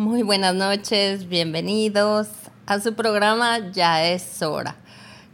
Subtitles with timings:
[0.00, 2.28] Muy buenas noches, bienvenidos
[2.64, 4.76] a su programa Ya es hora.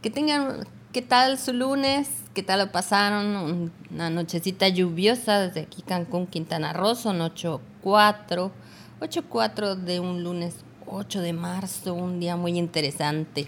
[0.03, 2.08] Que tengan, ¿qué tal su lunes?
[2.35, 3.71] ¿Qué tal lo pasaron?
[3.92, 8.50] Una nochecita lluviosa desde aquí Cancún, Quintana Roo, son 8.4,
[8.98, 10.56] 8.4 de un lunes
[10.87, 13.46] 8 de marzo, un día muy interesante.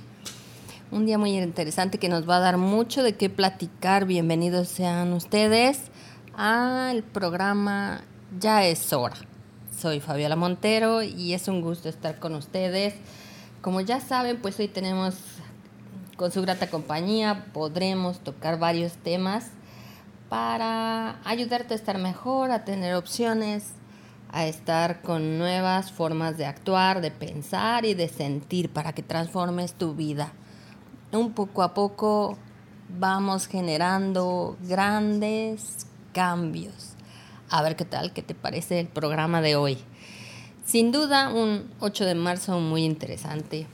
[0.92, 4.04] Un día muy interesante que nos va a dar mucho de qué platicar.
[4.04, 5.80] Bienvenidos sean ustedes
[6.36, 8.02] al programa
[8.38, 9.16] Ya es hora.
[9.80, 12.94] Soy Fabiola Montero y es un gusto estar con ustedes.
[13.62, 15.14] Como ya saben, pues hoy tenemos
[16.16, 19.52] con su grata compañía, podremos tocar varios temas
[20.28, 23.66] para ayudarte a estar mejor, a tener opciones,
[24.32, 29.74] a estar con nuevas formas de actuar, de pensar y de sentir para que transformes
[29.74, 30.32] tu vida.
[31.12, 32.36] Un poco a poco
[32.98, 36.97] vamos generando grandes cambios
[37.50, 39.78] a ver qué tal, qué te parece el programa de hoy.
[40.64, 43.66] Sin duda, un 8 de marzo muy interesante.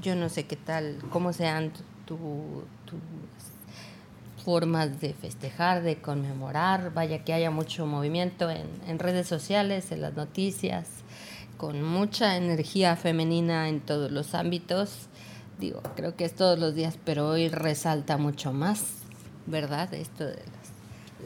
[0.00, 1.72] Yo no sé qué tal, cómo sean
[2.04, 2.18] tus
[4.44, 6.94] formas de festejar, de conmemorar.
[6.94, 10.88] Vaya que haya mucho movimiento en, en redes sociales, en las noticias,
[11.56, 15.08] con mucha energía femenina en todos los ámbitos.
[15.58, 18.98] Digo, creo que es todos los días, pero hoy resalta mucho más,
[19.46, 19.92] ¿verdad?
[19.94, 20.38] Esto de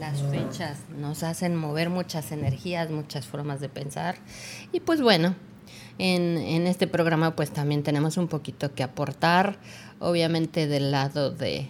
[0.01, 4.17] las fechas nos hacen mover muchas energías, muchas formas de pensar.
[4.73, 5.34] Y pues bueno,
[5.98, 9.59] en, en, este programa pues también tenemos un poquito que aportar,
[9.98, 11.69] obviamente del lado de,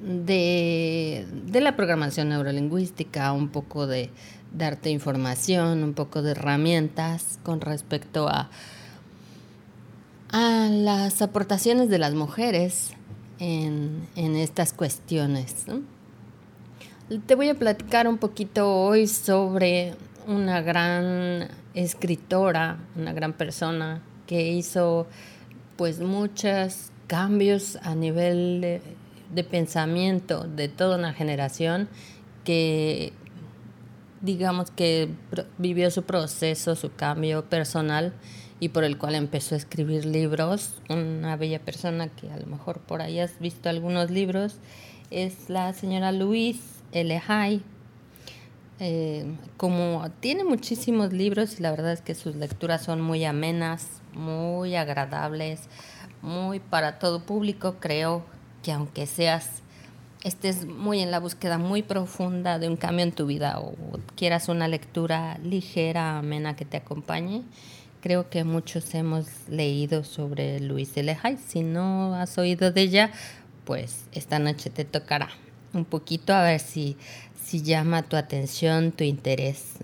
[0.00, 4.10] de, de la programación neurolingüística, un poco de
[4.56, 8.50] darte información, un poco de herramientas con respecto a,
[10.30, 12.92] a las aportaciones de las mujeres
[13.40, 15.66] en, en estas cuestiones.
[15.66, 15.80] ¿no?
[17.08, 19.94] Te voy a platicar un poquito hoy sobre
[20.28, 25.08] una gran escritora, una gran persona que hizo
[25.76, 28.80] pues muchos cambios a nivel de,
[29.34, 31.88] de pensamiento de toda una generación
[32.44, 33.12] que
[34.20, 35.08] digamos que
[35.58, 38.12] vivió su proceso, su cambio personal
[38.60, 40.80] y por el cual empezó a escribir libros.
[40.88, 44.58] Una bella persona que a lo mejor por ahí has visto algunos libros
[45.10, 47.62] es la señora Louise Elehai.
[48.84, 49.24] Eh,
[49.56, 54.74] como tiene muchísimos libros y la verdad es que sus lecturas son muy amenas, muy
[54.74, 55.68] agradables,
[56.20, 58.24] muy para todo público, creo
[58.62, 59.62] que aunque seas
[60.24, 63.74] estés muy en la búsqueda muy profunda de un cambio en tu vida o
[64.16, 67.42] quieras una lectura ligera, amena que te acompañe,
[68.00, 71.38] creo que muchos hemos leído sobre Luis Elehai.
[71.38, 73.10] Si no has oído de ella,
[73.64, 75.28] pues esta noche te tocará
[75.74, 76.96] un poquito a ver si,
[77.42, 79.74] si llama tu atención, tu interés.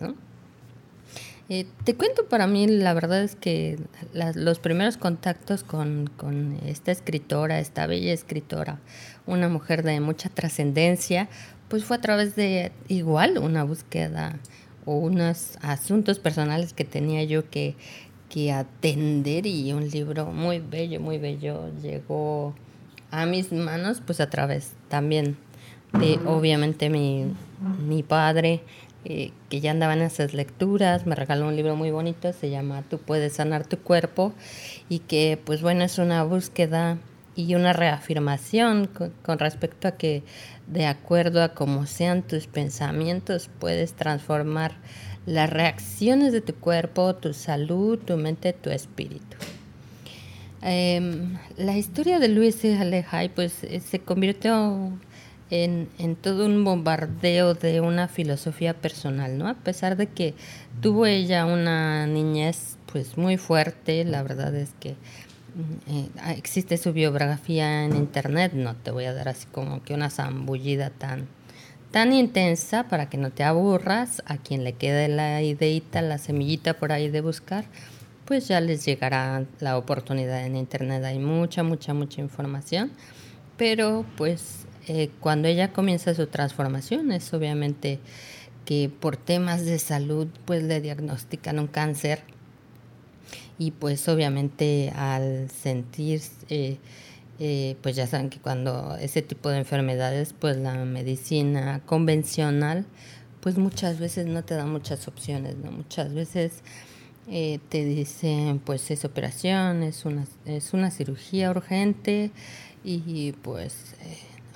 [1.50, 3.78] Eh, te cuento, para mí la verdad es que
[4.12, 8.78] los primeros contactos con, con, esta escritora, esta bella escritora,
[9.26, 11.28] una mujer de mucha trascendencia,
[11.68, 14.38] pues fue a través de igual una búsqueda
[14.84, 17.76] o unos asuntos personales que tenía yo que,
[18.28, 22.54] que atender y un libro muy bello, muy bello llegó
[23.10, 25.36] a mis manos pues a través también
[26.26, 27.26] obviamente mi,
[27.86, 28.62] mi padre,
[29.04, 32.82] eh, que ya andaba en esas lecturas, me regaló un libro muy bonito, se llama
[32.90, 34.32] Tú puedes sanar tu cuerpo,
[34.88, 36.98] y que pues bueno, es una búsqueda
[37.36, 38.90] y una reafirmación
[39.22, 40.24] con, respecto a que
[40.66, 44.74] de acuerdo a cómo sean tus pensamientos, puedes transformar
[45.24, 49.36] las reacciones de tu cuerpo, tu salud, tu mente, tu espíritu.
[50.62, 54.90] Eh, la historia de Luis Alejay pues eh, se convirtió
[55.50, 59.48] en, en, todo un bombardeo de una filosofía personal, ¿no?
[59.48, 60.34] A pesar de que
[60.80, 66.92] tuvo ella una niñez pues muy fuerte, la verdad es que mm, eh, existe su
[66.92, 71.28] biografía en internet, no te voy a dar así como que una zambullida tan,
[71.90, 76.74] tan intensa para que no te aburras, a quien le quede la ideita, la semillita
[76.74, 77.64] por ahí de buscar,
[78.24, 82.92] pues ya les llegará la oportunidad en internet, hay mucha, mucha, mucha información,
[83.56, 87.98] pero pues eh, cuando ella comienza su transformación es obviamente
[88.64, 92.22] que por temas de salud pues le diagnostican un cáncer
[93.58, 96.78] y pues obviamente al sentir eh,
[97.38, 102.86] eh, pues ya saben que cuando ese tipo de enfermedades pues la medicina convencional
[103.42, 106.62] pues muchas veces no te da muchas opciones no muchas veces
[107.28, 112.30] te dicen pues es operación es una es una cirugía urgente
[112.82, 113.87] y pues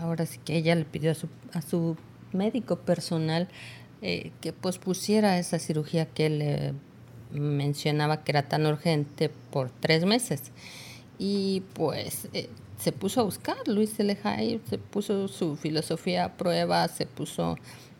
[0.02, 1.96] ahora sí que ella le pidió a su, a su
[2.32, 3.48] médico personal
[4.02, 6.74] eh, que pospusiera esa cirugía que le
[7.30, 10.50] mencionaba que era tan urgente por tres meses.
[11.18, 16.88] Y pues eh, se puso a buscar, Luis Lejay se puso su filosofía a prueba,
[16.88, 17.56] se puso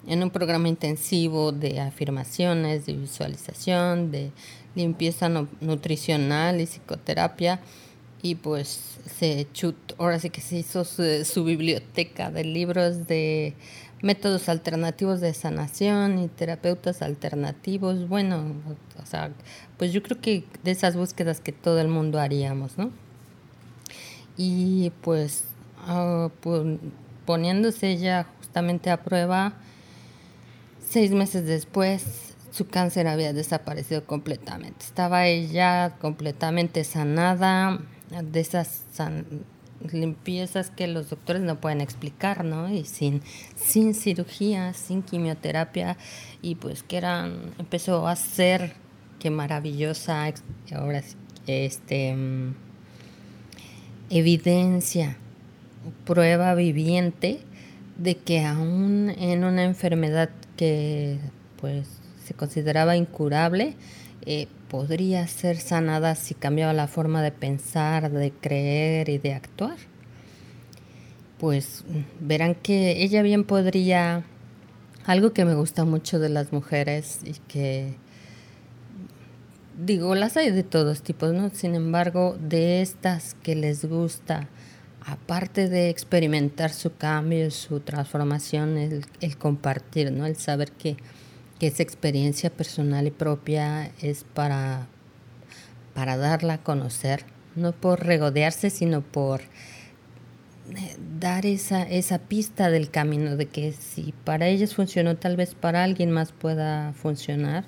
[0.07, 4.33] en un programa intensivo de afirmaciones, de visualización, de
[4.75, 5.29] limpieza
[5.61, 7.61] nutricional y psicoterapia
[8.23, 13.55] y pues se chutó, ahora sí que se hizo su, biblioteca de libros de
[14.01, 18.09] métodos alternativos de sanación y terapeutas alternativos.
[18.09, 18.55] Bueno,
[19.03, 19.33] o sea,
[19.77, 22.91] pues yo creo que de esas búsquedas que todo el mundo haríamos, ¿no?
[24.37, 25.45] Y pues
[25.79, 26.31] ah,
[27.27, 29.55] poniéndose ya justamente a prueba,
[30.89, 34.85] seis meses después su cáncer había desaparecido completamente.
[34.85, 37.81] Estaba ella completamente sanada
[38.21, 38.83] de esas
[39.91, 42.73] limpiezas que los doctores no pueden explicar, ¿no?
[42.73, 43.23] Y sin,
[43.57, 45.97] sin cirugía, sin quimioterapia,
[46.41, 48.75] y pues que eran, empezó a ser,
[49.19, 50.33] qué maravillosa,
[50.75, 51.03] ahora
[51.47, 52.55] este, mm,
[54.11, 55.17] evidencia,
[56.05, 57.41] prueba viviente
[57.97, 61.19] de que aún en una enfermedad que
[61.61, 61.89] pues
[62.25, 63.75] se consideraba incurable,
[64.25, 69.77] eh, podría ser sanada si cambiaba la forma de pensar, de creer y de actuar.
[71.39, 71.85] Pues
[72.21, 74.25] verán que ella bien podría,
[75.05, 77.97] algo que me gusta mucho de las mujeres y que
[79.79, 81.51] digo, las hay de todos tipos, ¿no?
[81.51, 84.49] Sin embargo, de estas que les gusta,
[85.05, 90.25] aparte de experimentar su cambio, su transformación, el, el compartir, ¿no?
[90.25, 90.97] El saber que
[91.63, 94.89] que esa experiencia personal y propia es para,
[95.95, 97.25] para darla a conocer,
[97.55, 104.13] no por regodearse, sino por eh, dar esa, esa pista del camino de que si
[104.25, 107.65] para ellas funcionó, tal vez para alguien más pueda funcionar,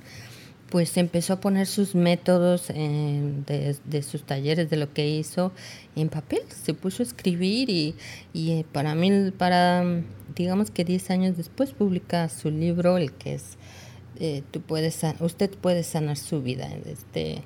[0.71, 5.53] pues empezó a poner sus métodos de, de, sus talleres, de lo que hizo
[5.95, 7.95] en papel, se puso a escribir y,
[8.33, 9.85] y eh, para mí, para
[10.35, 13.57] digamos que 10 años después publica su libro, el que es
[14.21, 16.69] eh, tú puedes, usted puede sanar su vida.
[16.87, 17.43] Este,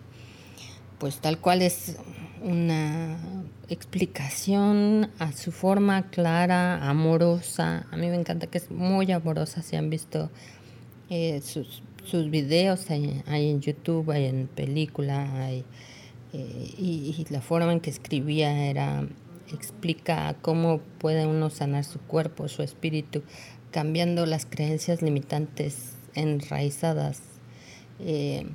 [0.98, 1.96] pues tal cual es
[2.42, 3.16] una
[3.68, 7.86] explicación a su forma clara, amorosa.
[7.90, 9.62] A mí me encanta que es muy amorosa.
[9.62, 10.30] Si han visto
[11.10, 15.64] eh, sus, sus videos, hay, en YouTube, hay en película, hay,
[16.32, 19.06] eh, y, y, la forma en que escribía era
[19.52, 23.22] explica cómo puede uno sanar su cuerpo, su espíritu,
[23.70, 27.20] cambiando las creencias limitantes enraizadas,
[28.00, 28.46] eh,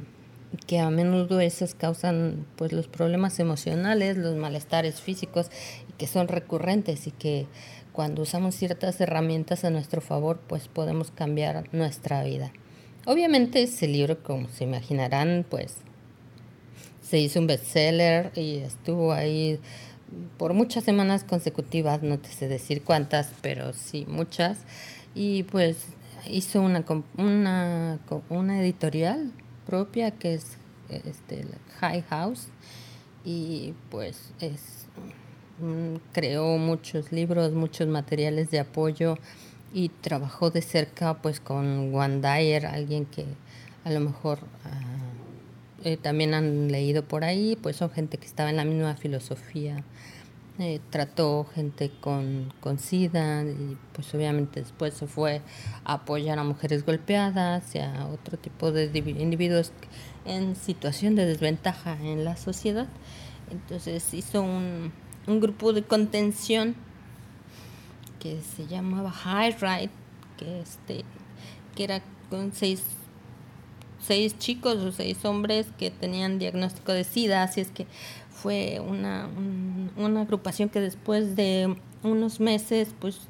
[0.67, 5.49] que a menudo esas causan pues los problemas emocionales, los malestares físicos,
[5.97, 7.47] que son recurrentes y que
[7.91, 12.51] cuando usamos ciertas herramientas a nuestro favor, pues podemos cambiar nuestra vida.
[13.05, 15.75] Obviamente ese libro, como se imaginarán, pues
[17.01, 19.59] se hizo un bestseller y estuvo ahí
[20.37, 24.59] por muchas semanas consecutivas, no te sé decir cuántas, pero sí muchas.
[25.15, 25.77] Y pues
[26.27, 26.83] hizo una,
[27.17, 27.99] una,
[28.29, 29.31] una editorial
[29.65, 30.57] propia que es
[30.89, 31.45] este,
[31.79, 32.47] High House
[33.23, 34.87] y pues es
[35.59, 39.17] mm, creó muchos libros, muchos materiales de apoyo
[39.73, 43.25] y trabajó de cerca pues con Juan Dyer, alguien que
[43.83, 44.79] a lo mejor ah,
[45.83, 49.83] eh, también han leído por ahí, pues son gente que estaba en la misma filosofía
[50.59, 55.41] eh, trató gente con, con SIDA y pues obviamente después se fue
[55.83, 59.71] a apoyar a mujeres golpeadas y a otro tipo de individuos
[60.25, 62.87] en situación de desventaja en la sociedad.
[63.49, 64.91] Entonces hizo un,
[65.27, 66.75] un grupo de contención
[68.19, 69.89] que se llamaba High Ride,
[70.37, 71.03] que, este,
[71.75, 72.83] que era con seis,
[73.99, 77.85] seis chicos o seis hombres que tenían diagnóstico de SIDA, así es que
[78.43, 79.29] fue una,
[79.95, 83.21] una agrupación que después de unos meses pues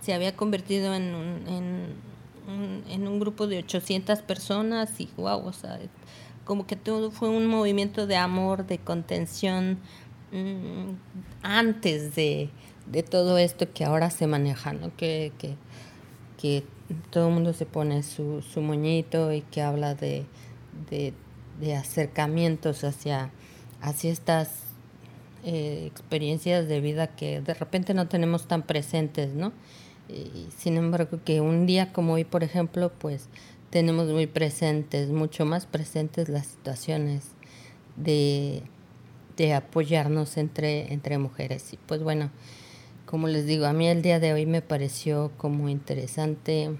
[0.00, 1.94] se había convertido en un,
[2.88, 5.78] en, un grupo de 800 personas y wow, o sea,
[6.46, 9.78] como que todo fue un movimiento de amor, de contención
[10.32, 10.94] mm,
[11.42, 12.48] antes de,
[12.86, 14.96] de, todo esto que ahora se maneja, ¿no?
[14.96, 15.54] Que, que,
[16.40, 16.64] que
[17.10, 20.24] todo el mundo se pone su, su moñito y que habla de,
[20.88, 21.12] de,
[21.60, 23.30] de acercamientos hacia
[23.82, 24.48] hacia estas
[25.44, 29.52] eh, experiencias de vida que de repente no tenemos tan presentes, ¿no?
[30.58, 33.28] Sin embargo, que un día como hoy, por ejemplo, pues
[33.70, 37.28] tenemos muy presentes, mucho más presentes las situaciones
[37.96, 38.62] de,
[39.38, 41.72] de apoyarnos entre, entre mujeres.
[41.72, 42.30] Y pues bueno,
[43.06, 46.70] como les digo, a mí el día de hoy me pareció como interesante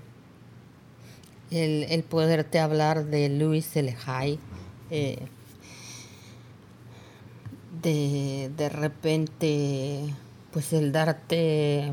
[1.50, 4.38] el, el poderte hablar de Luis Elejay,
[4.90, 5.18] eh,
[7.82, 10.14] de, de repente,
[10.52, 11.92] pues el darte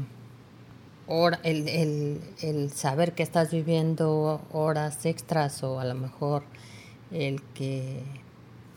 [1.44, 6.44] el, el, el, saber que estás viviendo horas extras o a lo mejor
[7.12, 8.04] el que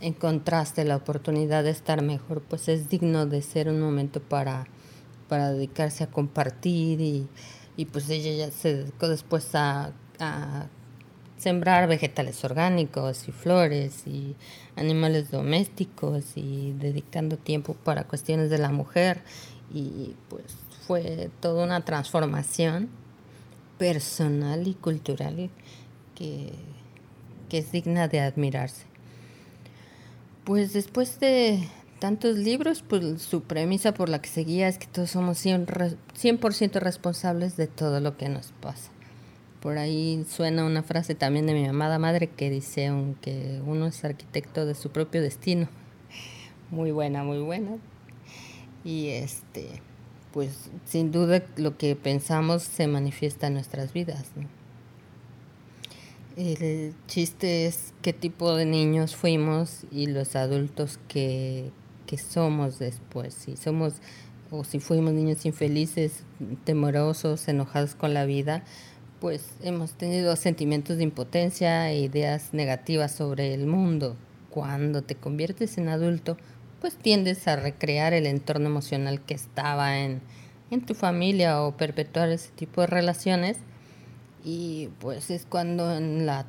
[0.01, 4.67] encontraste la oportunidad de estar mejor, pues es digno de ser un momento para,
[5.29, 7.29] para dedicarse a compartir y,
[7.77, 10.67] y pues ella ya se dedicó después a, a
[11.43, 14.37] sembrar vegetales orgánicos y flores y
[14.77, 19.23] animales domésticos y dedicando tiempo para cuestiones de la mujer
[19.75, 20.45] y pues
[20.87, 22.89] fue toda una transformación
[23.79, 25.51] personal y cultural
[26.15, 26.53] que,
[27.51, 28.85] es digna de admirarse.
[30.45, 31.69] Pues después de
[31.99, 37.57] tantos libros, pues su premisa por la que seguía es que todos somos 100%, responsables
[37.57, 38.92] de todo lo que nos pasa.
[39.63, 42.93] Por ahí suena una frase también de mi amada madre que dice
[43.23, 45.69] que uno es arquitecto de su propio destino.
[46.71, 47.79] Muy buena, muy buena.
[48.85, 49.81] Y este
[50.33, 54.25] pues sin duda lo que pensamos se manifiesta en nuestras vidas.
[56.37, 61.71] El chiste es qué tipo de niños fuimos y los adultos que,
[62.07, 63.35] que somos después.
[63.35, 63.95] Si somos
[64.51, 66.25] o si fuimos niños infelices,
[66.65, 68.65] temorosos, enojados con la vida,
[69.23, 74.17] pues hemos tenido sentimientos de impotencia e ideas negativas sobre el mundo.
[74.51, 76.37] Cuando te conviertes en adulto,
[76.81, 80.23] pues tiendes a recrear el entorno emocional que estaba en,
[80.87, 83.59] tu familia o perpetuar ese tipo de relaciones.
[84.43, 86.45] Y pues es cuando en la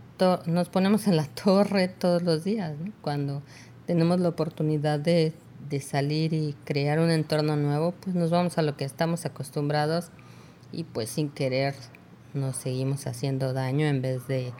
[0.47, 3.43] nos ponemos en la torre todos los días, cuando
[3.85, 5.31] tenemos la oportunidad de,
[5.69, 10.09] de salir y crear un entorno nuevo, pues nos vamos a lo que estamos acostumbrados
[10.71, 11.75] y pues sin querer
[12.33, 14.53] nos seguimos haciendo daño en vez de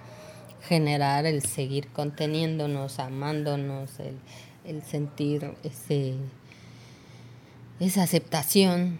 [0.68, 4.16] generar el seguir conteniéndonos, amándonos, el,
[4.66, 6.16] el sentir ese,
[7.80, 9.00] esa aceptación,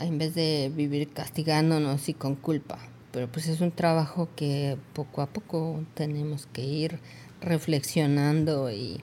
[0.00, 2.78] en vez de vivir castigándonos y con culpa.
[3.12, 6.98] Pero pues es un trabajo que poco a poco tenemos que ir
[7.40, 9.00] reflexionando y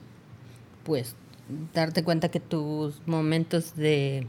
[0.84, 1.14] pues
[1.72, 4.26] darte cuenta que tus momentos de,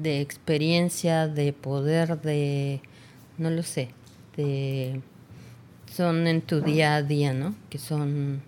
[0.00, 2.80] de experiencia, de poder, de,
[3.38, 3.90] no lo sé,
[5.92, 7.54] son en tu día a día, ¿no?
[7.68, 8.42] Que son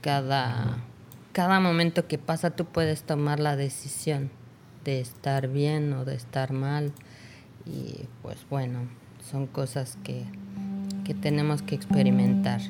[0.00, 0.78] cada,
[1.32, 4.30] cada momento que pasa tú puedes tomar la decisión
[4.84, 6.92] de estar bien o de estar mal.
[7.66, 8.88] Y pues bueno,
[9.30, 10.24] son cosas que,
[11.04, 12.60] que tenemos que experimentar.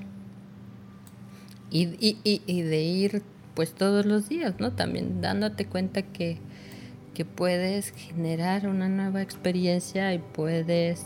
[1.70, 3.22] Y, y, y, y, de ir
[3.54, 4.72] pues todos los días, ¿no?
[4.72, 6.38] También dándote cuenta que,
[7.14, 11.04] que puedes generar una nueva experiencia y puedes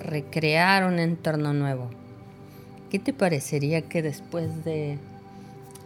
[0.00, 1.90] recrear un entorno nuevo.
[2.90, 4.98] ¿Qué te parecería que después de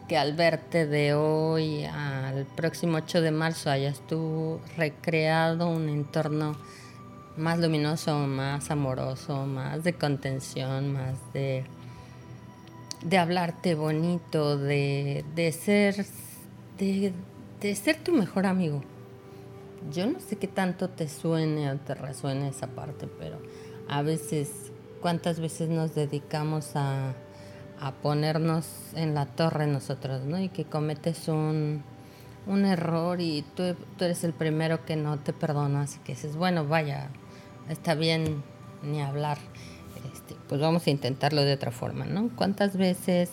[0.08, 6.56] que al verte de hoy al próximo 8 de marzo hayas tú recreado un entorno
[7.36, 11.64] más luminoso, más amoroso, más de contención, más de,
[13.02, 16.04] de hablarte bonito, de, de ser
[16.76, 17.12] de,
[17.60, 18.82] de ser tu mejor amigo.
[19.90, 23.38] Yo no sé qué tanto te suene o te resuene esa parte, pero
[23.88, 24.50] a veces,
[25.00, 27.14] ¿cuántas veces nos dedicamos a
[27.80, 30.38] a ponernos en la torre nosotros, ¿no?
[30.38, 31.82] Y que cometes un,
[32.46, 36.36] un error y tú, tú, eres el primero que no te perdonas y que dices,
[36.36, 37.08] bueno, vaya,
[37.70, 38.42] está bien
[38.82, 39.38] ni hablar,
[40.12, 42.28] este, pues vamos a intentarlo de otra forma, ¿no?
[42.36, 43.30] ¿Cuántas veces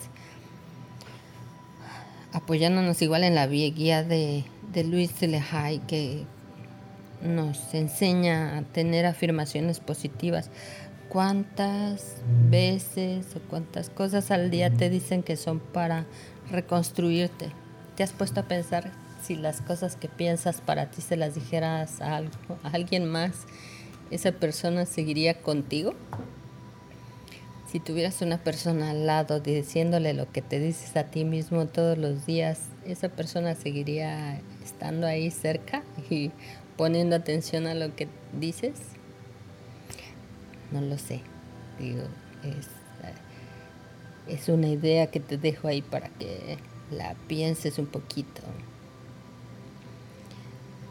[2.32, 6.24] apoyándonos igual en la guía de, de Luis Lehigh que
[7.22, 10.50] nos enseña a tener afirmaciones positivas,
[11.08, 12.16] cuántas
[12.50, 16.06] veces o cuántas cosas al día te dicen que son para
[16.50, 17.50] reconstruirte.
[17.96, 22.00] ¿Te has puesto a pensar si las cosas que piensas para ti se las dijeras
[22.00, 23.46] a, algo, a alguien más,
[24.10, 25.94] esa persona seguiría contigo?
[27.70, 31.98] Si tuvieras una persona al lado diciéndole lo que te dices a ti mismo todos
[31.98, 36.30] los días, ¿esa persona seguiría estando ahí cerca y
[36.78, 38.72] poniendo atención a lo que dices?
[40.70, 41.20] no lo sé.
[41.78, 42.02] Digo,
[44.26, 46.58] es, una idea que te dejo ahí para que
[46.90, 48.42] la pienses un poquito.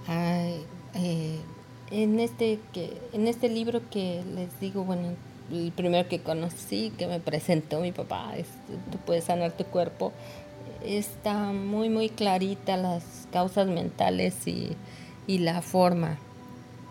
[0.10, 1.40] Eh,
[1.92, 5.16] en, este que, en este libro que les digo, bueno,
[5.52, 8.48] el primero que conocí, que me presentó mi papá, es,
[8.92, 10.14] tú puedes sanar tu cuerpo,
[10.84, 14.76] está muy, muy clarita las causas mentales y,
[15.28, 16.18] y la forma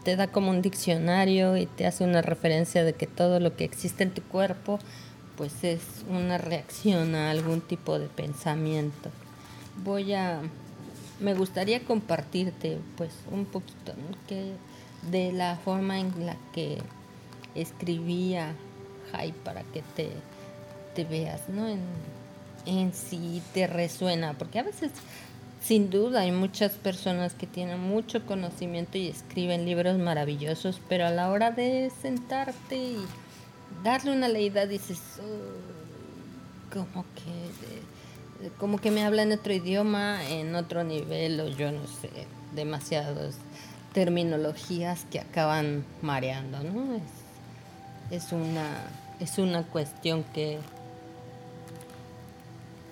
[0.04, 3.64] te da como un diccionario y te hace una referencia de que todo lo que
[3.64, 4.78] existe en tu cuerpo
[5.36, 9.10] pues es una reacción a algún tipo de pensamiento.
[9.82, 10.40] Voy a,
[11.20, 13.92] me gustaría compartirte pues un poquito
[14.28, 14.52] que
[15.10, 16.78] de la forma en la que
[17.54, 18.54] escribía
[19.12, 20.10] Jai para que te,
[20.94, 21.68] te veas, ¿no?
[21.68, 21.80] En,
[22.64, 24.90] en si te resuena, porque a veces
[25.66, 31.10] sin duda hay muchas personas que tienen mucho conocimiento y escriben libros maravillosos, pero a
[31.10, 33.04] la hora de sentarte y
[33.82, 35.00] darle una leída dices,
[36.72, 41.86] como que como que me habla en otro idioma, en otro nivel o yo no
[41.86, 42.10] sé,
[42.54, 43.36] demasiadas
[43.92, 46.94] terminologías que acaban mareando, ¿no?
[46.94, 48.68] Es, es una
[49.18, 50.58] es una cuestión que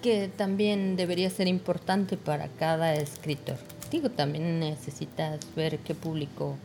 [0.04, 3.56] que también debería ser importante para cada escritor.
[3.90, 6.58] Digo, también necesitas ver qué público,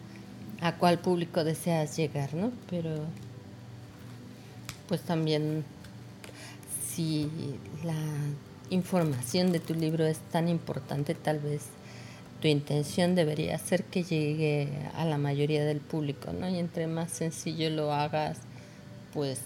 [0.59, 2.51] a cuál público deseas llegar, ¿no?
[2.69, 2.97] Pero
[4.89, 5.63] pues también
[6.85, 7.29] si
[7.85, 7.95] la
[8.71, 11.61] información de tu libro es tan importante, tal vez
[12.41, 16.49] tu intención debería ser que llegue a la mayoría del público, ¿no?
[16.49, 18.39] Y entre más sencillo lo hagas,
[19.13, 19.39] pues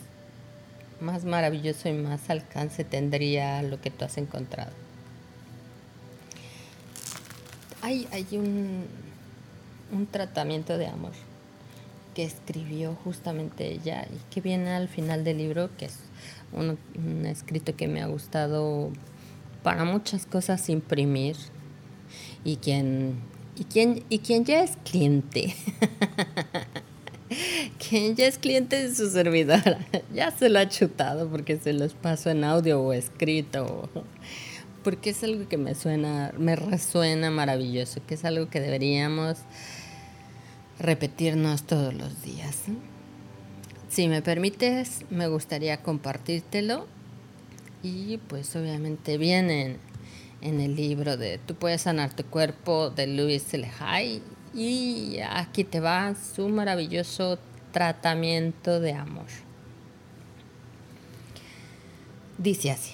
[1.03, 4.71] más maravilloso y más alcance tendría lo que tú has encontrado.
[7.81, 8.85] Hay, hay un,
[9.91, 11.11] un tratamiento de amor
[12.15, 15.99] que escribió justamente ella y que viene al final del libro, que es
[16.53, 18.91] un, un escrito que me ha gustado
[19.63, 21.35] para muchas cosas imprimir
[22.43, 23.19] y quien
[23.55, 25.55] y quien y quien ya es cliente
[27.89, 29.79] quien ya es cliente de su servidora,
[30.13, 33.89] ya se lo ha chutado porque se los paso en audio o escrito,
[34.83, 39.37] porque es algo que me suena, me resuena maravilloso, que es algo que deberíamos
[40.79, 42.63] repetirnos todos los días.
[43.89, 46.87] Si me permites, me gustaría compartírtelo
[47.83, 49.77] y pues obviamente viene
[50.41, 54.21] en, el libro de Tú puedes sanar tu cuerpo de Luis Lehigh
[54.53, 57.39] y aquí te va su maravilloso
[57.71, 59.25] tratamiento de amor.
[62.37, 62.93] Dice así,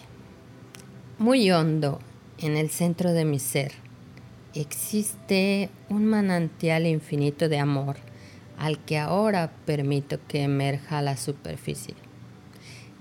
[1.18, 2.00] muy hondo
[2.38, 3.74] en el centro de mi ser
[4.54, 7.98] existe un manantial infinito de amor
[8.58, 11.96] al que ahora permito que emerja a la superficie.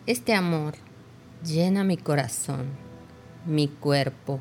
[0.07, 0.75] Este amor
[1.45, 2.67] llena mi corazón,
[3.47, 4.41] mi cuerpo,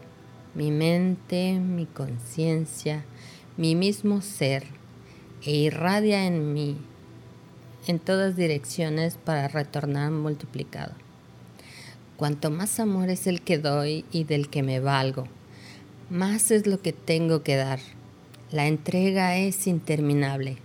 [0.54, 3.04] mi mente, mi conciencia,
[3.58, 4.66] mi mismo ser
[5.44, 6.78] e irradia en mí
[7.88, 10.94] en todas direcciones para retornar multiplicado.
[12.18, 15.28] Cuanto más amor es el que doy y del que me valgo,
[16.10, 17.80] más es lo que tengo que dar.
[18.52, 20.58] La entrega es interminable.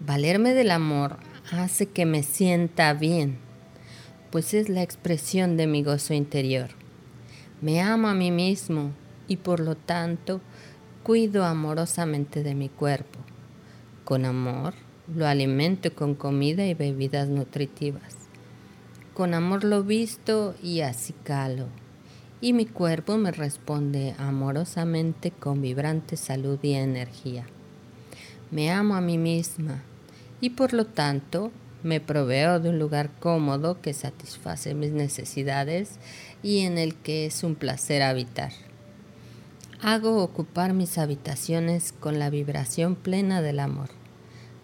[0.00, 1.16] Valerme del amor
[1.50, 3.38] hace que me sienta bien,
[4.30, 6.70] pues es la expresión de mi gozo interior.
[7.60, 8.92] Me amo a mí mismo
[9.28, 10.40] y por lo tanto
[11.02, 13.18] cuido amorosamente de mi cuerpo.
[14.04, 14.74] Con amor
[15.14, 18.16] lo alimento con comida y bebidas nutritivas.
[19.14, 21.66] Con amor lo visto y acicalo.
[22.40, 27.46] Y mi cuerpo me responde amorosamente con vibrante salud y energía.
[28.50, 29.82] Me amo a mí misma
[30.40, 31.50] y por lo tanto
[31.82, 35.98] me proveo de un lugar cómodo que satisface mis necesidades
[36.42, 38.52] y en el que es un placer habitar.
[39.82, 43.88] Hago ocupar mis habitaciones con la vibración plena del amor,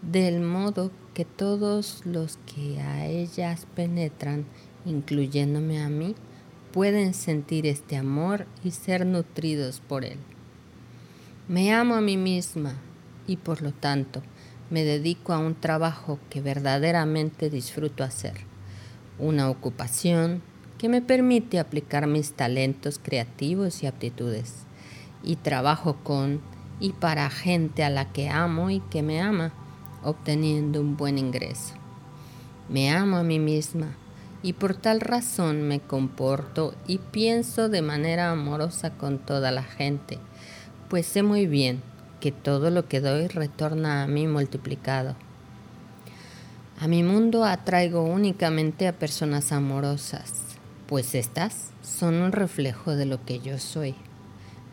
[0.03, 4.45] del modo que todos los que a ellas penetran,
[4.85, 6.15] incluyéndome a mí,
[6.71, 10.19] pueden sentir este amor y ser nutridos por él.
[11.49, 12.75] Me amo a mí misma
[13.27, 14.21] y por lo tanto
[14.69, 18.35] me dedico a un trabajo que verdaderamente disfruto hacer,
[19.19, 20.43] una ocupación
[20.77, 24.66] que me permite aplicar mis talentos creativos y aptitudes
[25.27, 26.41] y trabajo con
[26.81, 29.53] y para gente a la que amo y que me ama,
[30.03, 31.75] obteniendo un buen ingreso.
[32.69, 33.89] Me amo a mí misma
[34.43, 40.19] y por tal razón me comporto y pienso de manera amorosa con toda la gente,
[40.89, 41.83] pues sé muy bien
[42.21, 45.17] que todo lo que doy retorna a mí multiplicado.
[46.79, 50.45] A mi mundo atraigo únicamente a personas amorosas,
[50.87, 53.95] pues estas son un reflejo de lo que yo soy.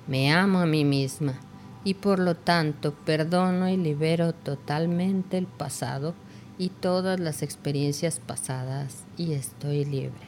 [0.06, 1.40] Me amo a mí misma
[1.86, 6.14] y por lo tanto perdono y libero totalmente el pasado
[6.58, 10.28] y todas las experiencias pasadas y estoy libre.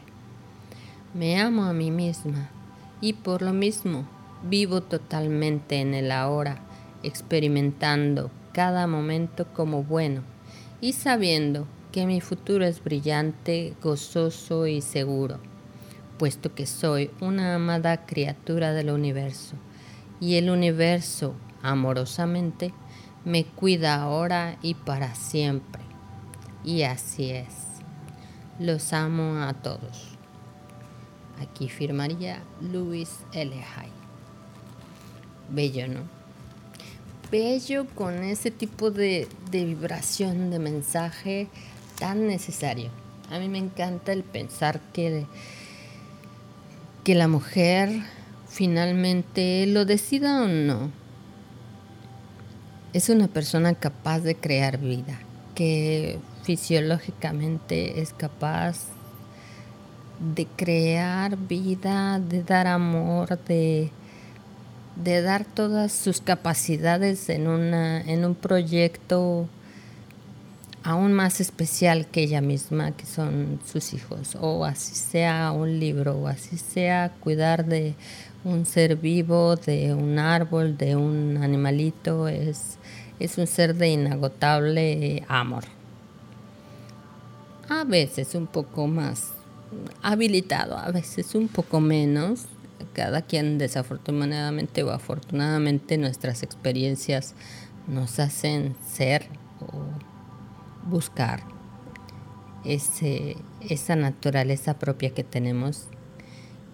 [1.13, 2.49] Me amo a mí misma
[3.01, 4.05] y por lo mismo
[4.43, 6.59] vivo totalmente en el ahora,
[7.03, 10.21] experimentando cada momento como bueno
[10.79, 15.39] y sabiendo que mi futuro es brillante, gozoso y seguro,
[16.17, 19.55] puesto que soy una amada criatura del universo
[20.19, 22.73] y el universo, amorosamente,
[23.25, 25.81] me cuida ahora y para siempre.
[26.63, 27.53] Y así es.
[28.59, 30.17] Los amo a todos.
[31.41, 33.53] Aquí firmaría Luis L.
[33.55, 33.89] Hay.
[35.49, 36.01] Bello, ¿no?
[37.29, 41.49] Bello con ese tipo de, de vibración, de mensaje
[41.99, 42.89] tan necesario.
[43.29, 45.25] A mí me encanta el pensar que,
[47.05, 48.01] que la mujer
[48.47, 50.89] finalmente lo decida o no.
[52.93, 55.19] Es una persona capaz de crear vida,
[55.53, 58.87] que fisiológicamente es capaz
[60.35, 63.91] de crear vida, de dar amor, de,
[64.95, 69.47] de dar todas sus capacidades en, una, en un proyecto
[70.85, 76.15] aún más especial que ella misma, que son sus hijos, o así sea un libro,
[76.15, 77.95] o así sea cuidar de
[78.43, 82.77] un ser vivo, de un árbol, de un animalito, es,
[83.19, 85.63] es un ser de inagotable amor.
[87.67, 89.31] A veces un poco más
[90.03, 92.45] habilitado, a veces un poco menos.
[92.93, 97.33] Cada quien desafortunadamente o afortunadamente nuestras experiencias
[97.87, 99.27] nos hacen ser
[99.59, 100.14] o
[100.85, 101.43] buscar
[102.63, 103.37] ese,
[103.69, 105.87] esa naturaleza propia que tenemos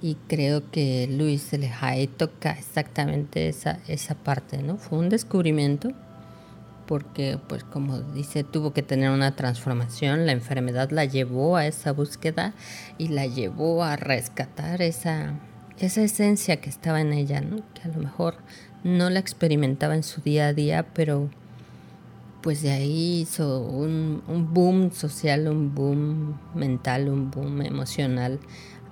[0.02, 4.78] y creo que Luis Lehigh toca exactamente esa, esa parte, ¿no?
[4.78, 5.92] Fue un descubrimiento
[6.88, 11.94] porque, pues como dice, tuvo que tener una transformación, la enfermedad la llevó a esa
[11.94, 12.54] búsqueda
[12.98, 15.36] y la llevó a rescatar esa,
[15.78, 17.58] esa esencia que estaba en ella, ¿no?
[17.74, 18.36] Que a lo mejor
[18.84, 21.30] no la experimentaba en su día a día, pero
[22.42, 28.40] pues de ahí hizo un, boom social, un boom mental, un boom emocional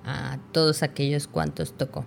[0.04, 2.04] a todos aquellos cuantos tocó.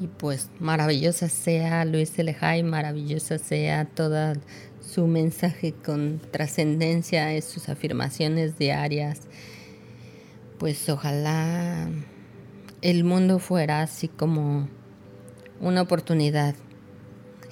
[0.00, 4.34] Y pues maravillosa sea Luis Elejay, maravillosa sea toda
[4.80, 9.20] su mensaje con trascendencia, sus afirmaciones diarias.
[10.58, 11.88] Pues ojalá
[12.82, 14.68] el mundo fuera así como
[15.60, 16.56] una oportunidad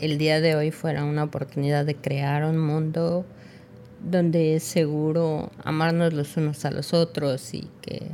[0.01, 3.27] el día de hoy fuera una oportunidad de crear un mundo
[4.03, 8.11] donde es seguro amarnos los unos a los otros y que,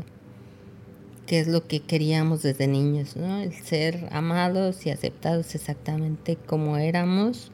[1.29, 3.41] es lo que queríamos desde niños, ¿no?
[3.41, 7.53] El ser amados y aceptados exactamente como éramos.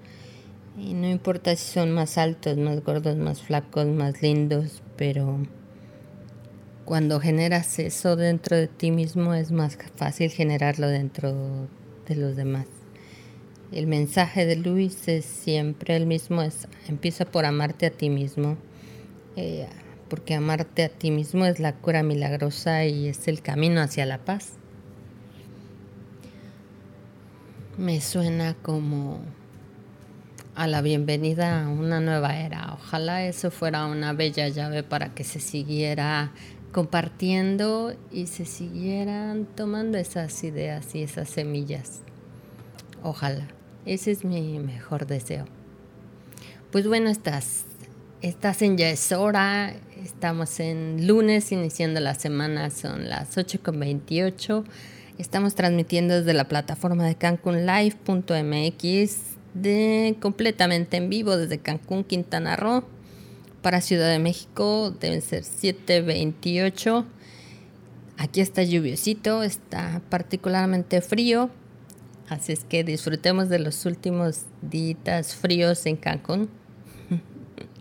[0.79, 5.41] Y no importa si son más altos, más gordos, más flacos, más lindos, pero
[6.87, 11.69] cuando generas eso dentro de ti mismo es más fácil generarlo dentro
[12.09, 12.67] de los demás.
[13.73, 18.59] El mensaje de Luis es siempre el mismo, es empieza por amarte a ti mismo,
[19.35, 19.67] eh,
[20.11, 24.19] porque amarte a ti mismo es la cura milagrosa y es el camino hacia la
[24.19, 24.59] paz.
[27.79, 29.21] Me suena como
[30.55, 32.75] a la bienvenida a una nueva era.
[32.75, 36.33] Ojalá eso fuera una bella llave para que se siguiera
[36.73, 42.03] compartiendo y se siguieran tomando esas ideas y esas semillas.
[43.03, 43.49] Ojalá.
[43.87, 45.47] Ese es mi mejor deseo.
[46.71, 47.65] Pues bueno, estás,
[48.23, 49.75] estás en ya es hora.
[50.03, 54.65] Estamos en lunes, iniciando la semana, son las 8.28.
[55.19, 62.85] Estamos transmitiendo desde la plataforma de cancunlive.mx de completamente en vivo desde Cancún, Quintana Roo.
[63.61, 67.05] Para Ciudad de México deben ser 7.28.
[68.17, 71.51] Aquí está lluviosito, está particularmente frío.
[72.33, 76.49] Así es que disfrutemos de los últimos días fríos en Cancún.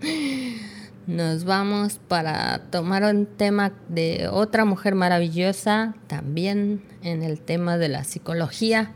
[1.07, 7.87] Nos vamos para tomar un tema de otra mujer maravillosa, también en el tema de
[7.87, 8.91] la psicología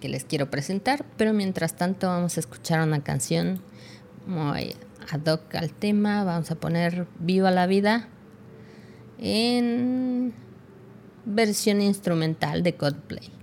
[0.00, 3.60] que les quiero presentar, pero mientras tanto vamos a escuchar una canción
[4.26, 4.74] muy
[5.12, 8.08] ad hoc al tema, vamos a poner Viva la vida
[9.18, 10.32] en
[11.26, 13.37] versión instrumental de Coldplay.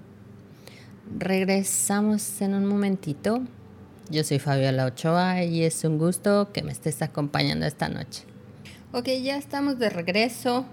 [1.13, 3.41] Regresamos en un momentito.
[4.09, 8.23] Yo soy Fabiola Ochoa y es un gusto que me estés acompañando esta noche.
[8.91, 10.65] Ok, ya estamos de regreso.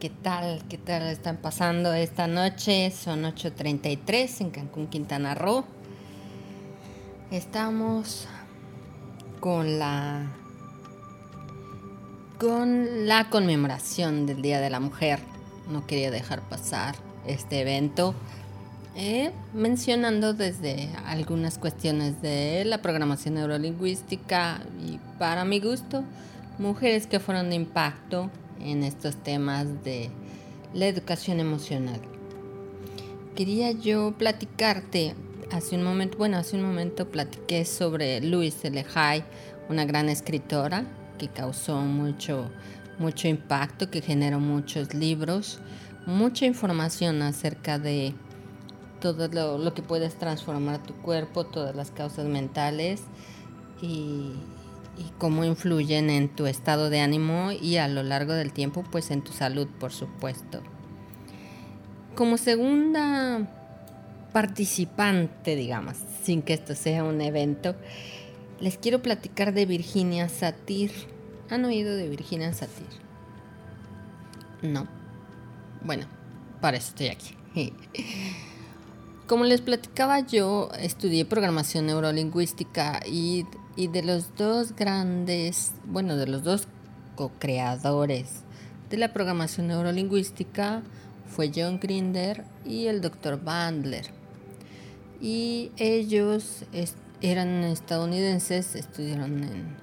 [0.00, 0.62] ¿Qué tal?
[0.68, 2.90] ¿Qué tal están pasando esta noche?
[2.90, 5.64] Son 8.33 en Cancún, Quintana Roo.
[7.30, 8.26] Estamos
[9.40, 10.32] con la
[12.38, 15.20] con la conmemoración del Día de la Mujer.
[15.70, 16.94] No quería dejar pasar
[17.26, 18.14] este evento
[18.98, 26.02] eh, mencionando desde algunas cuestiones de la programación neurolingüística y para mi gusto
[26.58, 30.08] mujeres que fueron de impacto en estos temas de
[30.72, 32.00] la educación emocional.
[33.34, 35.14] Quería yo platicarte
[35.52, 38.82] hace un momento, bueno, hace un momento platiqué sobre Louise L.
[38.94, 39.22] Hay,
[39.68, 40.84] una gran escritora
[41.18, 42.50] que causó mucho,
[42.98, 45.58] mucho impacto, que generó muchos libros,
[46.06, 48.14] mucha información acerca de
[49.00, 53.02] todo lo, que puedes transformar tu cuerpo, todas las causas mentales
[53.80, 54.32] y,
[54.98, 59.10] y cómo influyen en tu estado de ánimo y a lo largo del tiempo, pues
[59.10, 60.62] en tu salud, por supuesto.
[62.14, 63.46] Como segunda
[64.32, 67.74] participante, digamos, sin que esto sea un evento,
[68.60, 70.92] les quiero platicar de Virginia Satir.
[71.50, 72.86] ¿Han oído de Virginia Satir?
[74.62, 74.86] No.
[75.82, 76.06] Bueno,
[76.60, 77.34] para eso estoy aquí.
[79.26, 86.26] Como les platicaba yo, estudié programación neurolingüística y, y de los dos grandes, bueno, de
[86.26, 86.68] los dos
[87.16, 88.46] co-creadores
[88.90, 90.82] de la programación neurolingüística
[91.26, 94.06] fue John Grinder y el doctor Bandler.
[95.20, 96.64] Y ellos
[97.20, 99.76] eran estadounidenses, estudiaron en,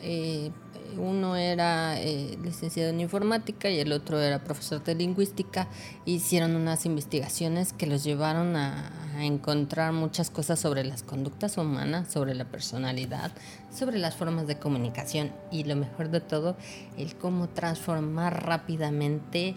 [0.00, 0.50] eh,
[0.98, 5.68] uno era eh, licenciado en informática y el otro era profesor de lingüística.
[6.04, 12.12] Hicieron unas investigaciones que los llevaron a, a, encontrar muchas cosas sobre las conductas humanas,
[12.12, 13.32] sobre la personalidad,
[13.74, 16.56] sobre las formas de comunicación y lo mejor de todo,
[16.96, 19.56] el cómo transformar rápidamente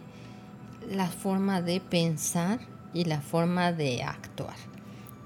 [0.89, 2.59] la forma de pensar
[2.93, 4.55] y la forma de actuar.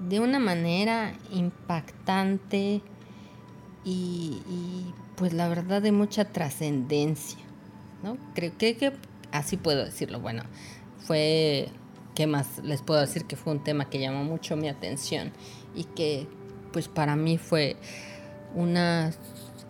[0.00, 2.82] De una manera impactante
[3.84, 7.38] y, pues la verdad de mucha trascendencia.
[8.02, 8.16] ¿no?
[8.34, 8.94] Creo que,
[9.32, 10.18] así puedo decirlo.
[10.18, 10.44] Bueno,
[10.98, 11.68] fue,
[12.14, 13.26] ¿qué más les puedo decir?
[13.26, 15.30] Que fue un tema que llamó mucho mi atención
[15.74, 16.26] y que
[16.72, 17.76] pues para mí fue
[18.54, 19.12] una...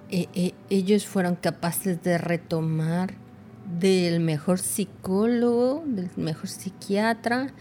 [0.08, 3.14] E, e, ellos fueron capaces de retomar
[3.76, 7.52] del mejor psicólogo, del mejor psiquiatra,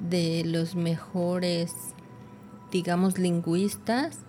[0.00, 1.72] de los mejores,
[2.70, 4.20] digamos, lingüistas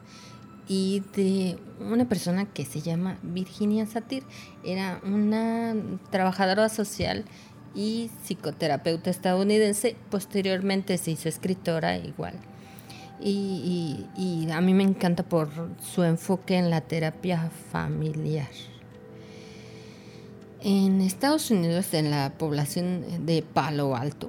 [0.68, 4.24] y de una persona que se llama Virginia Satir.
[4.64, 5.76] Era una
[6.10, 7.26] trabajadora social
[7.76, 9.96] y psicoterapeuta estadounidense.
[10.10, 12.36] Posteriormente se hizo escritora igual.
[13.26, 14.06] Y,
[14.52, 15.50] a mí me encanta por
[15.82, 18.50] su enfoque en la terapia familiar.
[20.62, 24.28] En Estados Unidos, en la población de Palo Alto,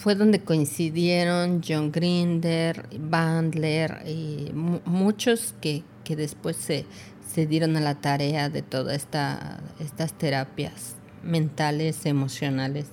[0.00, 6.86] fue donde coincidieron John Grinder, Bandler y muchos que, después se,
[7.30, 12.86] se, dieron a la tarea de todas esta, estas terapias mentales, emocionales.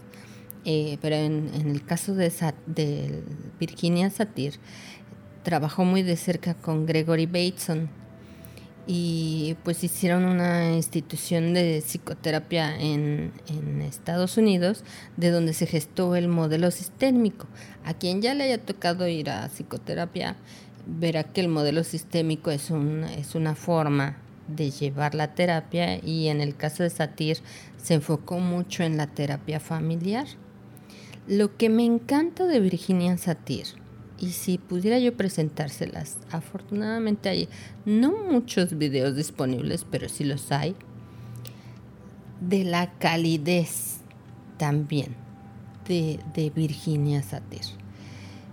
[0.65, 2.29] Eh, pero en, el caso de,
[2.65, 3.23] de
[3.57, 4.55] Virginia Satir,
[5.43, 7.89] trabajó muy de cerca con Gregory Bateson,
[8.87, 13.33] y pues hicieron una institución de psicoterapia en,
[13.81, 14.83] Estados Unidos
[15.15, 17.47] de donde se gestó el modelo sistémico.
[17.85, 20.35] A quien ya le haya tocado ir a psicoterapia
[20.85, 26.27] verá que el modelo sistémico es, un, es una forma de llevar la terapia y
[26.27, 27.37] en el caso de Satir
[27.77, 30.27] se enfocó mucho en la terapia familiar.
[31.27, 33.67] Lo que me encanta de Virginia Satir
[34.19, 37.49] y si pudiera yo presentárselas, afortunadamente hay
[37.85, 40.75] no muchos videos disponibles, pero sí los hay,
[42.41, 43.97] de la calidez
[44.57, 45.15] también
[45.87, 47.61] de, Virginia Satir.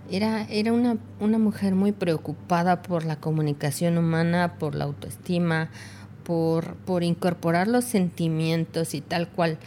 [0.09, 5.69] Era, era una, una, mujer muy preocupada por la comunicación humana, por la autoestima,
[6.23, 9.57] por, por incorporar los sentimientos y tal cual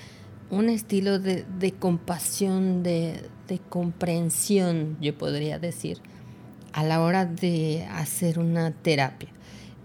[0.51, 5.99] un estilo de, de compasión, de, de comprensión, yo podría decir,
[6.73, 9.31] a la hora de hacer una terapia.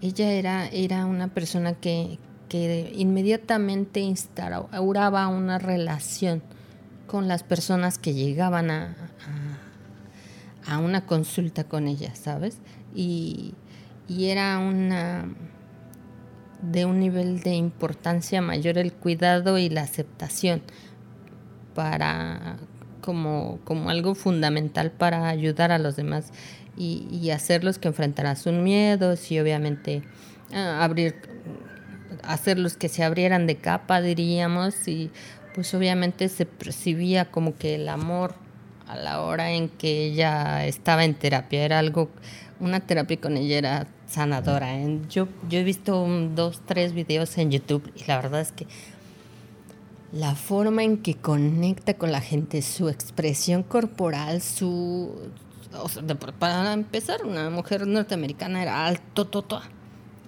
[0.00, 6.42] Ella era, era una persona que, que inmediatamente instauraba una relación
[7.06, 8.96] con las personas que llegaban a,
[10.66, 12.58] a, una consulta con ella, ¿sabes?
[12.94, 13.54] Y,
[14.08, 15.26] y era una
[16.60, 20.62] de un nivel de importancia mayor el cuidado y la aceptación
[21.74, 22.56] para
[23.04, 26.32] como, como algo fundamental para ayudar a los demás
[26.74, 30.02] y, y hacerlos que enfrentaran sus miedos y obviamente
[30.54, 31.14] ah, abrir,
[32.22, 35.10] hacerlos que se abrieran de capa, diríamos, y
[35.54, 38.34] pues obviamente se percibía como que el amor
[38.88, 42.08] a la hora en que ella estaba en terapia era algo,
[42.58, 44.78] una terapia con ella era sanadora.
[44.80, 45.00] ¿eh?
[45.10, 48.66] Yo, yo he visto dos, tres videos en YouTube y la verdad es que
[50.14, 55.10] la forma en que conecta con la gente, su expresión corporal, su...
[56.38, 59.60] para empezar, una mujer norteamericana era alto, toto,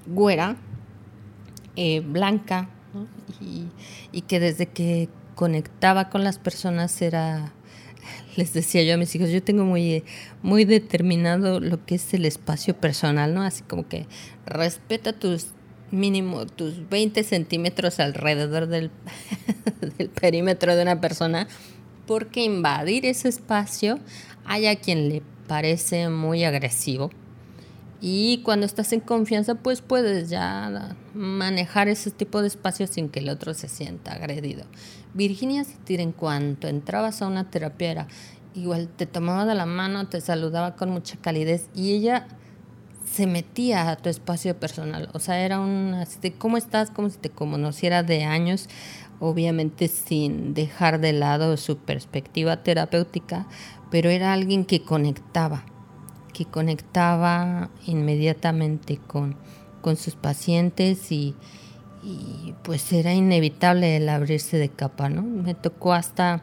[0.07, 0.57] güera,
[1.77, 2.69] eh, blanca
[3.41, 7.53] y, que desde que conectaba con las personas era,
[8.37, 10.03] les decía yo a mis hijos, yo tengo muy,
[10.43, 13.43] muy determinado lo que es el espacio personal, ¿no?
[13.43, 14.09] Así como que
[14.47, 15.51] respeta tus
[15.91, 18.91] mínimo tus 20 centímetros alrededor del,
[19.99, 21.49] del perímetro de una persona,
[22.07, 23.99] porque invadir ese espacio
[24.45, 27.11] hay a quien le parece muy agresivo
[28.01, 33.21] y cuando estás en confianza, pues puedes ya manejar ese tipo de espacios sin que
[33.21, 34.65] el otro se sienta agredido.
[35.15, 38.07] Virginia Satir, en cuanto entrabas a una terapia,
[38.55, 42.29] igual te tomaba de la mano, te saludaba con mucha calidez y ella
[43.07, 45.09] se metía a tu espacio personal.
[45.15, 48.69] O sea, era un de cómo estás, como si te conociera de años,
[49.21, 53.47] obviamente sin dejar de lado su perspectiva terapéutica,
[53.91, 55.65] pero era alguien que conectaba
[56.37, 59.37] que conectaba inmediatamente con,
[59.81, 61.35] con sus pacientes y,
[62.63, 65.23] pues era inevitable el abrirse de capa, ¿no?
[65.23, 66.43] Me tocó hasta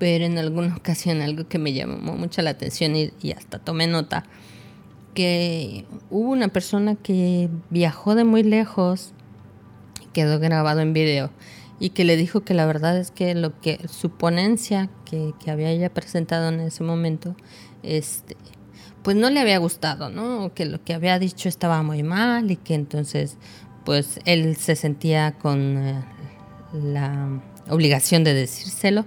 [0.00, 3.86] ver en alguna ocasión algo que me llamó mucho la atención y, y hasta tomé
[3.86, 4.24] nota,
[5.14, 9.12] que hubo una persona que viajó de muy lejos,
[10.12, 11.30] quedó grabado en video,
[11.78, 15.50] y que le dijo que la verdad es que lo que su ponencia que, que
[15.50, 17.34] había ella presentado en ese momento,
[17.82, 18.36] este,
[19.02, 20.52] pues no le había gustado, ¿no?
[20.54, 23.38] Que lo que había dicho estaba muy mal y que entonces
[23.84, 26.04] pues él se sentía con eh,
[26.72, 29.06] la obligación de decírselo.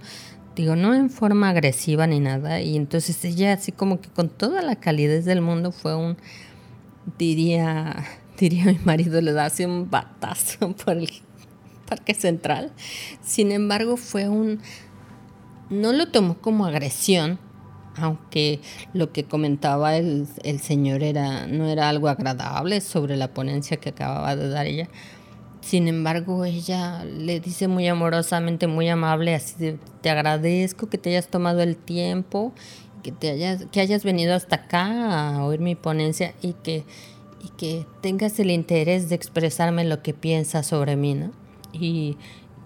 [0.56, 2.62] Digo, no en forma agresiva ni nada.
[2.62, 6.18] Y entonces ella así como que con toda la calidez del mundo fue un,
[7.18, 8.06] diría,
[8.38, 11.10] diría mi marido, le da así un batazo por el
[11.88, 12.72] parque central.
[13.22, 14.60] Sin embargo, fue un,
[15.70, 17.40] no lo tomó como agresión,
[17.96, 18.60] aunque
[18.94, 23.90] lo que comentaba el, el, señor era, no era algo agradable sobre la ponencia que
[23.90, 24.90] acababa de dar ella.
[25.64, 31.12] Sin embargo, ella le dice muy amorosamente, muy amable, así de, te agradezco que te
[31.12, 32.54] hayas tomado el tiempo,
[33.02, 36.84] que, te hayas, que hayas venido hasta acá a oír mi ponencia y que,
[37.42, 41.32] y que tengas el interés de expresarme lo que piensas sobre mí, ¿no?
[41.72, 42.18] Y,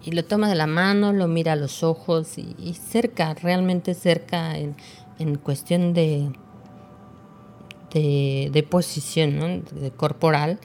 [0.04, 3.94] y lo toma de la mano, lo mira a los ojos y, y cerca, realmente
[3.94, 4.76] cerca, en,
[5.20, 6.32] en cuestión de,
[7.94, 10.60] de, posición de corporal,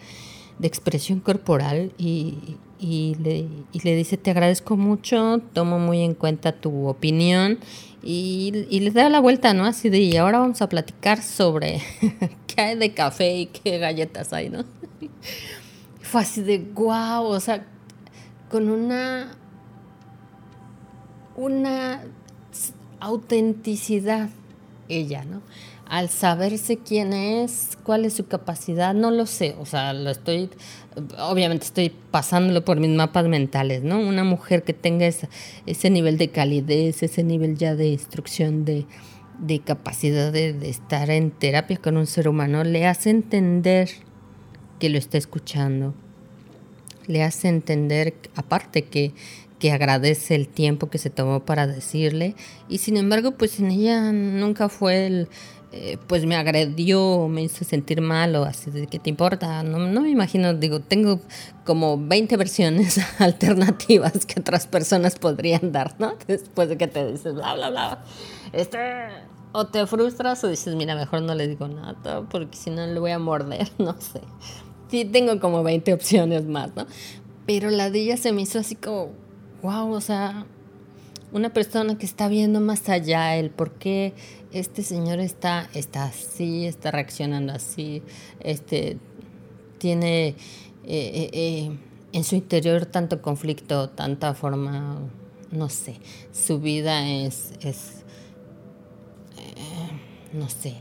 [0.58, 7.58] de expresión corporal y, le, dice, te agradezco mucho, tomo muy en cuenta tu opinión
[8.02, 9.64] y, y le da la vuelta, ¿no?
[9.64, 11.80] Así de, y ahora vamos a platicar sobre
[12.46, 14.64] qué hay de café y qué galletas hay, ¿no?
[16.00, 17.66] Fue así de, wow, o sea,
[18.50, 19.36] con una,
[21.36, 22.02] una
[23.00, 24.28] autenticidad
[24.88, 25.40] ella, ¿no?
[25.92, 30.48] Al saberse quién es, cuál es su capacidad, no lo sé, o sea, lo estoy,
[31.18, 34.00] obviamente estoy pasándolo por mis mapas mentales, ¿no?
[34.00, 38.86] Una mujer que tenga ese, nivel de calidez, ese nivel ya de instrucción, de,
[39.66, 43.90] capacidad de, de estar en terapia con un ser humano, le hace entender
[44.78, 45.92] que lo está escuchando,
[47.06, 49.12] le hace entender, aparte que
[49.62, 52.34] que agradece el tiempo que se tomó para decirle.
[52.68, 55.28] Y sin embargo pues en ella nunca fue el
[55.74, 60.02] eh, pues me agredió, me hizo sentir mal o así que te importa, no, no
[60.02, 61.18] me imagino, digo, tengo
[61.64, 66.12] como 20 versiones alternativas que otras personas podrían dar, ¿no?
[66.28, 68.04] Después de que te dices bla, bla, bla.
[68.52, 68.78] Este,
[69.52, 73.00] o te frustras o dices, mira, mejor no le digo nada porque si no le
[73.00, 74.20] voy a morder, no sé.
[74.90, 76.86] Sí, tengo como 20 opciones más, ¿no?
[77.46, 79.08] Pero la de ella se me hizo así como,
[79.62, 80.44] wow, o sea,
[81.32, 84.12] una persona que está viendo más allá, el por qué
[84.52, 88.02] este señor está, está así, está reaccionando así,
[88.40, 88.98] este,
[89.78, 90.34] tiene eh,
[90.84, 91.78] eh, eh,
[92.12, 94.98] en su interior tanto conflicto, tanta forma,
[95.50, 95.96] no sé,
[96.32, 98.04] su vida es, es
[100.32, 100.76] no sé,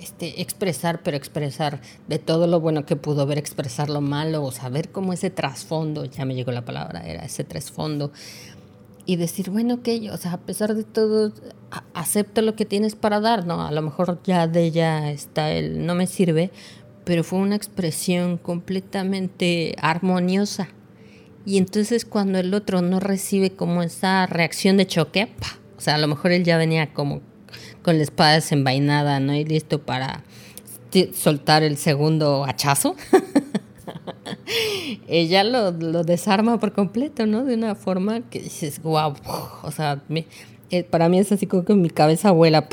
[0.00, 4.50] este, expresar, pero expresar de todo lo bueno que pudo ver, expresar lo malo, o
[4.50, 8.12] saber cómo ese trasfondo, ya me llegó la palabra, era ese trasfondo,
[9.06, 11.32] y decir, bueno, que o sea, a pesar de todo,
[11.94, 13.64] acepto lo que tienes para dar, ¿no?
[13.64, 16.50] A lo mejor ya de ella está el no me sirve,
[17.04, 20.68] pero fue una expresión completamente armoniosa.
[21.46, 25.28] Y entonces cuando el otro no recibe como esa reacción de choque,
[25.78, 27.20] o sea, a lo mejor él ya venía como
[27.82, 29.32] con la espada desenvainada, ¿no?
[29.34, 30.24] Y listo para
[31.14, 32.96] soltar el segundo hachazo.
[35.08, 35.72] Ella lo,
[36.04, 37.44] desarma por completo, ¿no?
[37.44, 39.14] De una forma que dices, wow,
[39.62, 40.02] o sea,
[40.70, 42.68] eh, para mí es así como que mi cabeza vuela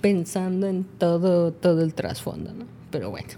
[0.00, 2.66] pensando en todo, todo el trasfondo, ¿no?
[2.90, 3.28] Pero bueno.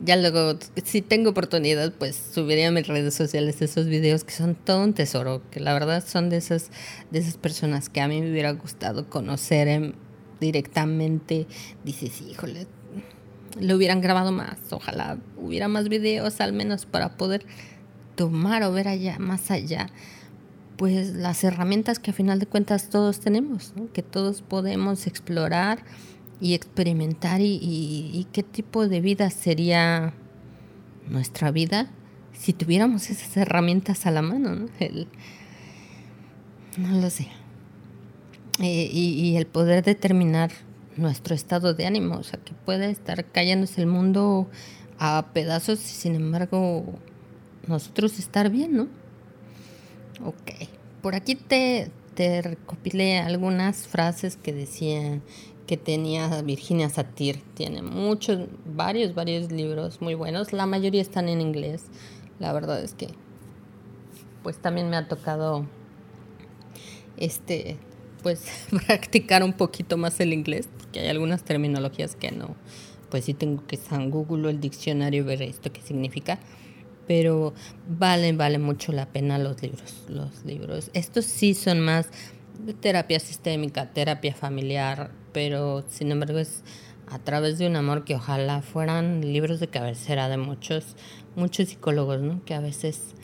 [0.00, 4.54] ya luego, si tengo oportunidad, pues subiré a mis redes sociales esos videos que son
[4.54, 6.70] todo un tesoro, que la verdad son de esas,
[7.10, 9.94] de esas personas que a mí me hubiera gustado conocer
[10.40, 11.46] directamente.
[11.84, 12.66] Dices, híjole,
[13.60, 17.46] lo hubieran grabado más, ojalá hubiera más videos al menos para poder
[18.14, 19.88] tomar o ver allá, más allá,
[20.76, 25.84] pues las herramientas que a final de cuentas todos tenemos, que todos podemos explorar
[26.40, 30.12] y experimentar y, qué tipo de vida sería
[31.08, 31.88] nuestra vida
[32.32, 34.54] si tuviéramos esas herramientas a la mano.
[34.54, 34.68] No,
[36.76, 37.28] no lo sé.
[38.60, 40.50] Eh, y, el poder determinar
[40.96, 44.48] nuestro estado de ánimo, o sea, que puede estar cayéndose el mundo
[44.98, 46.84] a pedazos y sin embargo
[47.66, 48.88] nosotros estar bien, ¿no?
[50.24, 50.68] Ok,
[51.02, 55.22] por aquí te, te recopilé algunas frases que decían
[55.66, 57.42] que tenía Virginia Satir.
[57.54, 60.52] Tiene muchos, varios, varios libros muy buenos.
[60.52, 61.84] La mayoría están en inglés.
[62.38, 63.08] La verdad es que,
[64.42, 65.66] pues también me ha tocado,
[67.16, 67.76] este,
[68.22, 68.44] pues
[68.86, 72.56] practicar un poquito más el inglés, porque hay algunas terminologías que no,
[73.10, 76.38] pues sí tengo que estar en Google el diccionario ver esto qué significa.
[77.06, 77.52] Pero
[77.86, 80.04] valen, vale mucho la pena los libros.
[80.08, 80.90] Los libros.
[80.94, 82.08] Estos sí son más
[82.80, 86.62] terapia sistémica, terapia familiar, pero sin embargo es
[87.08, 90.96] a través de un amor que ojalá fueran libros de cabecera de muchos,
[91.36, 92.42] muchos psicólogos, ¿no?
[92.44, 93.14] Que a veces,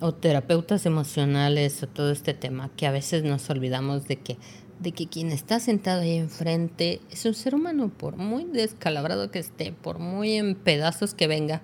[0.00, 4.38] o terapeutas emocionales, o todo este tema, que a veces nos olvidamos de que,
[4.80, 9.38] de que quien está sentado ahí enfrente es un ser humano, por muy descalabrado que
[9.38, 11.62] esté, por muy en pedazos que venga,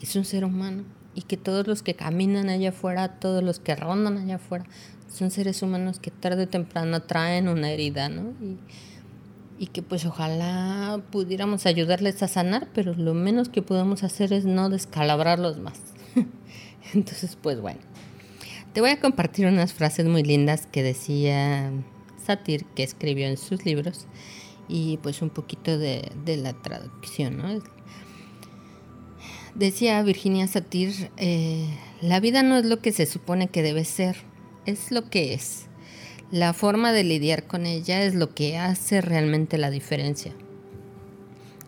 [0.00, 0.84] es un ser humano.
[1.16, 4.64] Y que todos los que caminan allá afuera, todos los que rondan allá afuera,
[5.08, 8.32] son seres humanos que tarde o temprano traen una herida, ¿no?
[8.42, 8.58] Y,
[9.58, 14.44] y que pues ojalá pudiéramos ayudarles a sanar, pero lo menos que podemos hacer es
[14.44, 15.80] no descalabrarlos más.
[16.94, 17.80] Entonces, pues bueno,
[18.72, 21.70] te voy a compartir unas frases muy lindas que decía
[22.24, 24.06] Satir, que escribió en sus libros,
[24.68, 27.62] y pues un poquito de, la traducción.
[29.54, 31.66] Decía Virginia Satir, eh,
[32.00, 34.16] la vida no es lo que se supone que debe ser,
[34.66, 35.66] es lo que es.
[36.30, 40.32] La forma de lidiar con ella es lo que hace realmente la diferencia.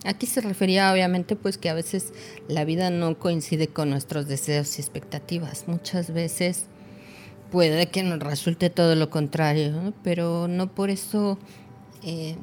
[0.05, 2.13] Aquí se refería obviamente pues que a veces
[2.49, 5.67] la vida no coincide con nuestros deseos y expectativas.
[5.67, 6.67] Muchas veces
[7.51, 11.39] puede que nos resulte todo lo contrario, pero no por eso
[12.03, 12.37] eh,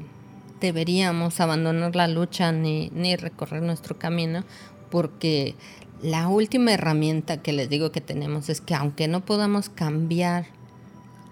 [0.59, 4.43] deberíamos abandonar la lucha ni, ni recorrer nuestro camino,
[4.89, 5.55] porque
[6.01, 10.45] la última herramienta que les digo que tenemos es que aunque no podamos cambiar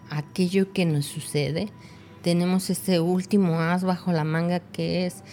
[0.09, 1.69] aquello que nos sucede,
[2.21, 5.23] tenemos ese último as bajo la manga que es,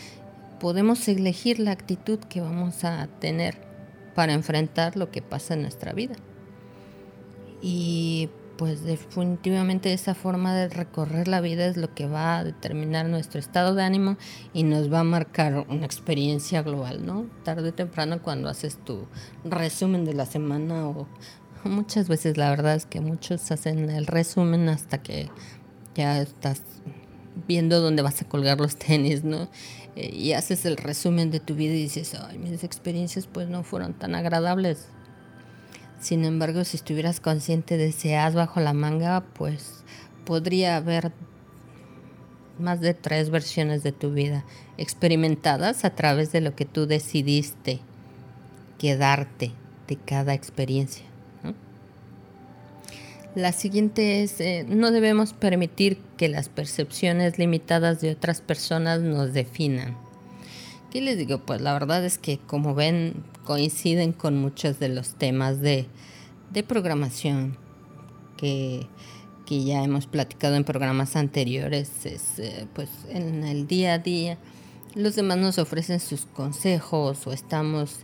[0.59, 3.59] podemos elegir la actitud que vamos a tener
[4.14, 6.16] para enfrentar lo que pasa en nuestra vida.
[7.61, 13.06] Y pues definitivamente esa forma de recorrer la vida es lo que va a determinar
[13.06, 14.16] nuestro estado de ánimo
[14.52, 17.26] y nos va a marcar una experiencia global, ¿no?
[17.44, 19.06] Tarde o temprano cuando haces tu
[19.44, 21.06] resumen de la semana o
[21.64, 25.28] Muchas veces la verdad es que muchos hacen el resumen hasta que
[25.94, 26.62] ya estás
[27.46, 29.48] viendo dónde vas a colgar los tenis, ¿no?
[29.96, 33.64] Eh, y haces el resumen de tu vida y dices, ay, mis experiencias pues no
[33.64, 34.88] fueron tan agradables.
[36.01, 39.84] Sin embargo, si estuvieras consciente de ese as bajo la manga, pues
[40.24, 41.12] podría haber
[42.59, 44.44] más de tres versiones de tu vida
[44.76, 47.80] experimentadas a través de lo que tú decidiste
[48.78, 49.53] quedarte
[49.86, 51.05] de cada experiencia.
[53.34, 59.32] La siguiente es, eh, no debemos permitir que las percepciones limitadas de otras personas nos
[59.32, 59.96] definan.
[60.90, 61.38] ¿Qué les digo?
[61.38, 65.86] Pues la verdad es que como ven coinciden con muchos de los temas de,
[66.66, 67.57] programación
[68.36, 68.86] que,
[69.49, 71.90] ya hemos platicado en programas anteriores.
[72.05, 74.36] Eh, pues en el día a día
[74.94, 78.01] los demás nos ofrecen sus consejos o estamos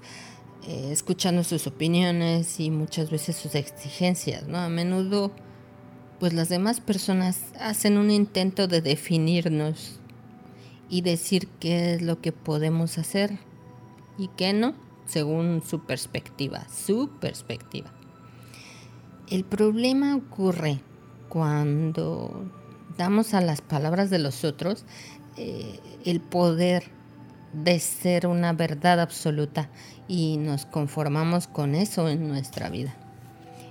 [0.67, 4.57] eh, escuchando sus opiniones y muchas veces sus exigencias, ¿no?
[4.57, 5.31] A menudo,
[6.21, 10.01] pues las demás personas hacen un intento de definirnos
[10.89, 13.39] y decir qué es lo que podemos hacer
[14.17, 14.75] y qué no,
[15.07, 17.93] según su perspectiva, su perspectiva.
[19.31, 20.81] El problema ocurre
[21.29, 22.51] cuando
[22.97, 24.85] damos a las palabras de los otros
[25.37, 26.85] eh, el poder
[27.53, 29.71] de ser una verdad absoluta
[30.09, 32.95] y nos conformamos con eso en nuestra vida.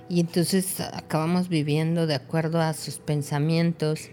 [0.08, 4.10] Y entonces acabamos viviendo de acuerdo a sus pensamientos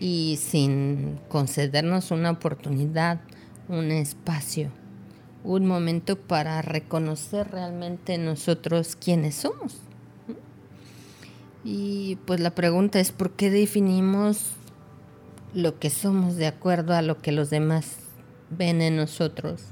[0.00, 3.20] y sin concedernos una oportunidad,
[3.68, 4.70] un espacio
[5.44, 9.76] un momento para reconocer realmente nosotros quiénes somos.
[11.62, 14.52] Y pues la pregunta es, ¿por qué definimos
[15.54, 17.96] lo que somos de acuerdo a lo que los demás
[18.50, 19.62] ven en nosotros?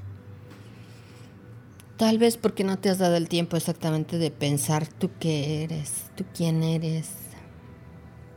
[1.97, 6.05] Tal vez porque no te has dado el tiempo exactamente de pensar tú qué eres,
[6.15, 7.22] tú quién eres.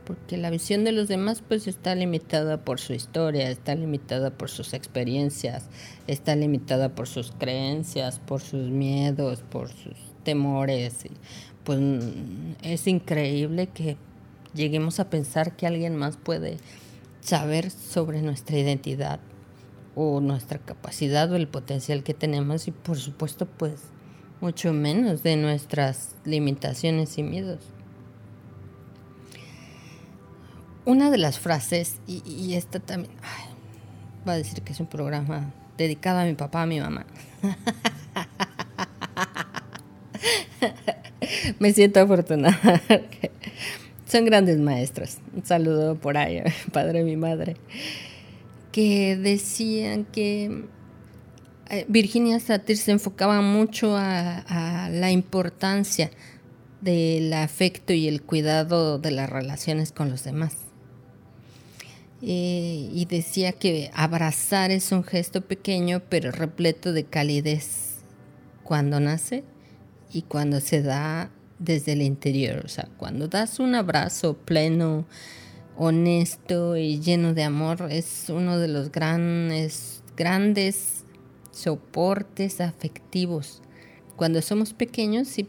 [0.07, 4.49] Porque la visión de los demás pues está limitada por su historia, está limitada por
[4.49, 5.65] sus experiencias,
[6.07, 11.03] está limitada por sus creencias, por sus miedos, por sus temores.
[11.65, 11.81] Pues
[12.61, 13.97] es increíble que
[14.53, 16.55] lleguemos a pensar que alguien más puede
[17.19, 19.19] saber sobre nuestra identidad
[19.93, 23.73] o nuestra capacidad o el potencial que tenemos y por supuesto pues
[24.39, 27.59] mucho menos de nuestras limitaciones y miedos.
[30.87, 33.13] Una de las frases, y, esta también,
[34.25, 37.05] va a decir que es un programa dedicado a mi papá, a mi mamá.
[41.59, 42.81] Me siento afortunada.
[44.07, 45.17] Son grandes maestros.
[45.35, 47.57] Un saludo por ahí, padre mi madre.
[48.71, 50.63] Que decían que
[51.69, 56.11] eh, Virginia Satir se enfocaba mucho a, la importancia
[56.79, 60.66] del afecto y el cuidado de las relaciones con los demás.
[62.21, 67.97] Eh, y decía que abrazar es un gesto pequeño pero repleto de calidez
[68.63, 69.43] cuando nace
[70.11, 72.63] y cuando se da desde el interior.
[72.65, 75.05] O sea, cuando das un abrazo pleno,
[75.77, 81.05] honesto y lleno de amor, es uno de los grandes, grandes
[81.51, 83.61] soportes afectivos.
[84.15, 85.47] Cuando somos pequeños, si,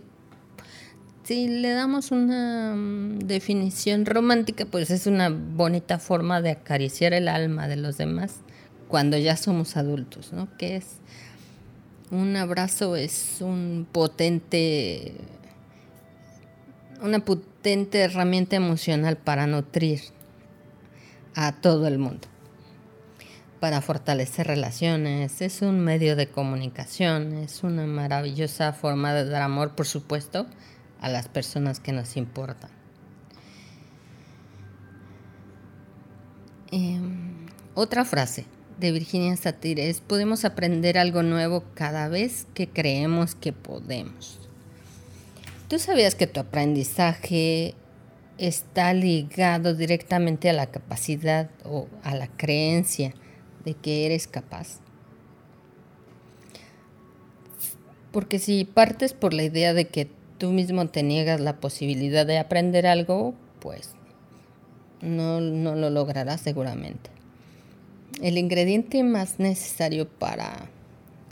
[1.28, 7.28] si le damos una mm, definición romántica, pues es una bonita forma de acariciar el
[7.28, 8.36] alma de los demás
[8.88, 10.48] cuando ya somos adultos, ¿no?
[10.56, 10.86] Que es
[12.10, 15.12] un abrazo es un potente
[17.02, 20.00] una potente herramienta emocional para nutrir
[21.34, 22.26] a todo el mundo,
[23.60, 29.74] para fortalecer relaciones, es un medio de comunicación, es una maravillosa forma de dar amor,
[29.74, 30.46] por supuesto,
[31.00, 32.70] a las personas que nos importan.
[36.70, 38.44] Em, otra frase
[38.78, 44.38] de Virginia Satir es, podemos aprender algo nuevo cada vez que creemos que podemos.
[45.68, 47.74] ¿Tú sabías que tu aprendizaje
[48.38, 53.14] está ligado directamente a la capacidad o a la creencia
[53.64, 54.80] de que eres capaz?
[58.12, 62.38] Porque si partes por la idea de que tú mismo te niegas la posibilidad de
[62.38, 63.90] aprender algo, pues
[65.00, 67.10] no, no lo lograrás seguramente.
[68.22, 70.70] El ingrediente más necesario para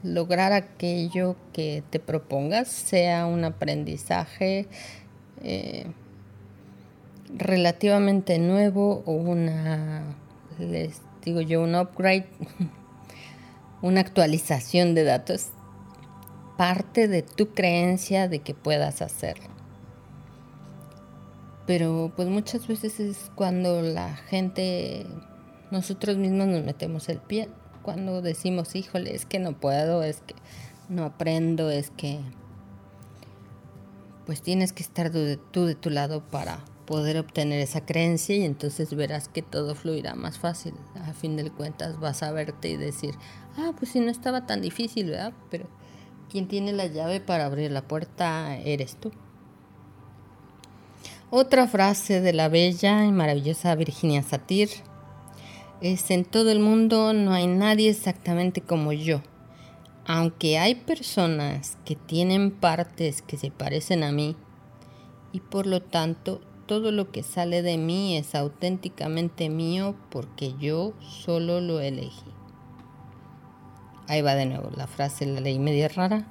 [0.02, 4.68] lograr aquello que te propongas, sea un aprendizaje
[5.42, 5.86] eh,
[7.36, 10.02] relativamente nuevo o una,
[10.58, 12.26] les digo yo, un upgrade,
[13.82, 15.48] una actualización de datos,
[16.56, 19.48] parte de tu creencia de que puedas hacerlo.
[21.66, 25.06] Pero pues muchas veces es cuando la gente,
[25.70, 27.48] nosotros mismos nos metemos el pie
[27.82, 30.34] cuando decimos, híjole, es que no puedo, es que
[30.88, 32.20] no aprendo, es que
[34.26, 35.10] pues tienes que estar
[35.52, 40.16] tú de, tu lado para poder obtener esa creencia y entonces verás que todo fluirá
[40.16, 40.74] más fácil.
[40.96, 43.14] A fin de cuentas vas a verte y decir,
[43.56, 45.32] ah, pues si no estaba tan difícil, ¿verdad?
[45.50, 45.68] Pero
[46.36, 49.10] quien tiene la llave para abrir la puerta eres tú.
[51.30, 54.68] Otra frase de la bella y maravillosa Virginia Satir
[55.80, 59.22] es en todo el mundo no hay nadie exactamente como yo.
[60.06, 64.36] Aunque hay personas que tienen partes que se parecen a mí
[65.32, 70.92] y por lo tanto todo lo que sale de mí es auténticamente mío porque yo
[71.00, 72.35] solo lo elegí.
[74.08, 76.26] Ahí va de nuevo la frase, la ley media rara.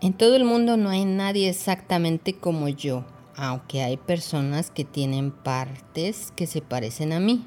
[0.00, 3.04] En todo el mundo no hay nadie exactamente como yo,
[3.36, 7.46] aunque hay personas que tienen partes que se parecen a mí.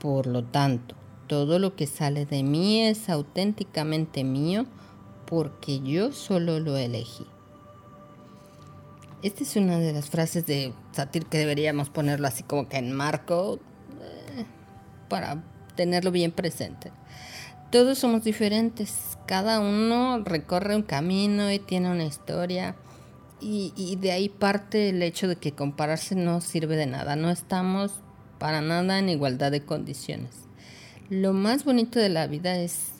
[0.00, 0.96] Por lo tanto,
[1.28, 4.66] todo lo que sale de mí es auténticamente mío
[5.24, 7.26] porque yo solo lo elegí.
[9.22, 12.92] Esta es una de las frases de Satir que deberíamos ponerlo así como que en
[12.92, 13.60] marco
[14.00, 14.44] eh,
[15.08, 15.44] para
[15.74, 16.92] tenerlo bien presente.
[17.70, 22.76] Todos somos diferentes, cada uno recorre un camino y tiene una historia
[23.40, 27.16] y, de ahí parte el hecho de que compararse no sirve de nada.
[27.16, 27.92] No estamos
[28.38, 30.48] para nada en igualdad de condiciones.
[31.08, 32.92] Lo más bonito de la vida es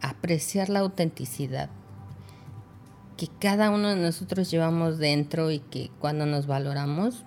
[0.00, 1.70] apreciar la autenticidad
[3.20, 7.26] que cada uno de nosotros llevamos dentro y que cuando nos valoramos,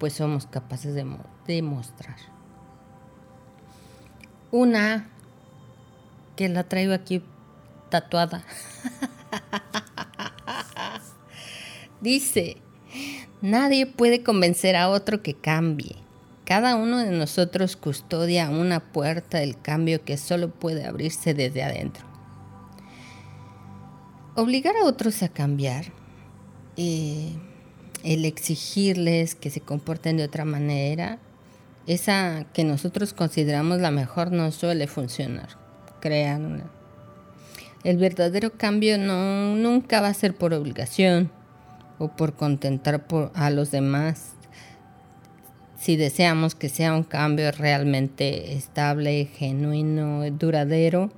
[0.00, 1.06] pues somos capaces de,
[1.46, 2.16] demostrar.
[4.52, 5.08] Una
[6.36, 7.22] que la traigo aquí
[7.88, 8.44] tatuada.
[12.02, 12.58] Dice,
[13.40, 15.96] nadie puede convencer a otro que cambie.
[16.44, 22.04] Cada uno de nosotros custodia una puerta del cambio que solo puede abrirse desde adentro.
[24.34, 25.86] Obligar a otros a cambiar,
[26.76, 27.32] eh,
[28.04, 31.18] el exigirles que se comporten de otra manera,
[31.86, 35.48] esa que nosotros consideramos la mejor no suele funcionar.
[36.00, 36.62] Créanme.
[37.84, 41.30] El verdadero cambio no, nunca va a ser por obligación
[41.98, 43.04] o por contentar
[43.34, 44.34] a los demás
[45.82, 51.10] si deseamos que sea un cambio realmente estable, genuino, duradero,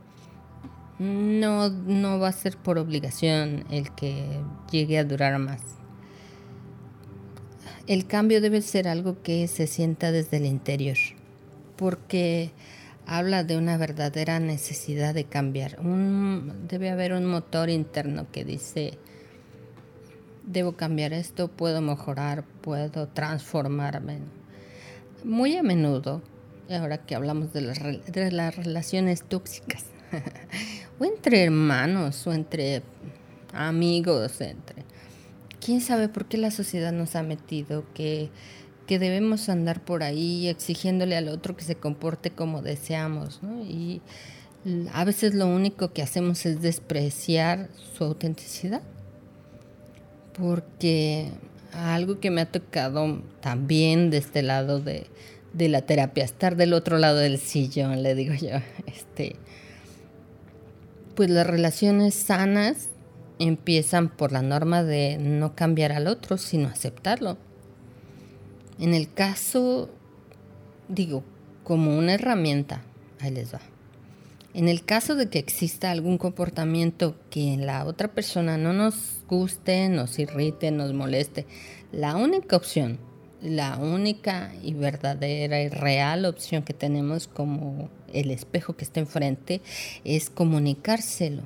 [0.98, 4.40] no, no va a ser por obligación el que
[4.70, 5.60] llegue a durar más.
[7.86, 10.96] El cambio debe ser algo que se sienta desde el interior,
[11.76, 12.50] porque
[13.06, 15.78] habla de una verdadera necesidad de cambiar.
[15.82, 18.96] debe haber un motor interno que dice,
[20.46, 24.20] debo cambiar esto, puedo mejorar, puedo transformarme
[25.24, 26.22] muy a menudo,
[26.70, 29.84] ahora que hablamos de las, de las relaciones tóxicas,
[30.98, 32.82] o entre hermanos, o entre
[33.52, 34.83] amigos, entre...
[35.64, 38.28] ¿Quién sabe por qué la sociedad nos ha metido que,
[38.86, 43.40] que debemos andar por ahí exigiéndole al otro que se comporte como deseamos?
[43.66, 44.02] Y
[44.92, 48.82] a veces lo único que hacemos es despreciar su autenticidad.
[50.36, 51.30] Porque
[51.72, 55.06] algo que me ha tocado también de este lado de,
[55.54, 59.36] la terapia, estar del otro lado del sillón, le digo yo, este,
[61.14, 62.88] pues las relaciones sanas
[63.38, 67.36] empiezan por la norma de no cambiar al otro, sino aceptarlo.
[68.78, 69.88] En el caso,
[70.88, 71.24] digo,
[71.62, 72.82] como una herramienta,
[73.20, 73.60] ahí les va.
[74.52, 79.22] En el caso de que exista algún comportamiento que en la otra persona no nos
[79.28, 81.46] guste, nos irrite, nos moleste,
[81.90, 83.00] la única opción,
[83.42, 89.60] la única y verdadera y real opción que tenemos como el espejo que está enfrente
[90.04, 91.42] es comunicárselo.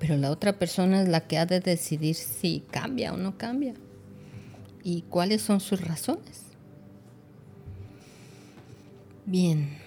[0.00, 3.74] Pero la otra persona es la que ha de decidir si cambia o no cambia
[4.82, 6.42] y cuáles son sus razones.
[9.26, 9.78] Bien,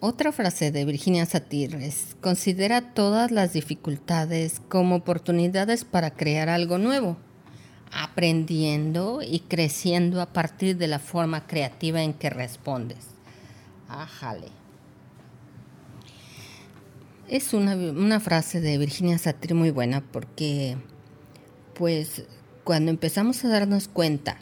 [0.00, 6.78] otra frase de Virginia Satir es, considera todas las dificultades como oportunidades para crear algo
[6.78, 7.16] nuevo,
[7.92, 13.06] aprendiendo y creciendo a partir de la forma creativa en que respondes.
[13.88, 14.63] Ájale.
[17.34, 20.76] Es una, una frase de Virginia Satir muy buena porque,
[21.76, 22.22] pues,
[22.62, 24.38] cuando empezamos a darnos cuenta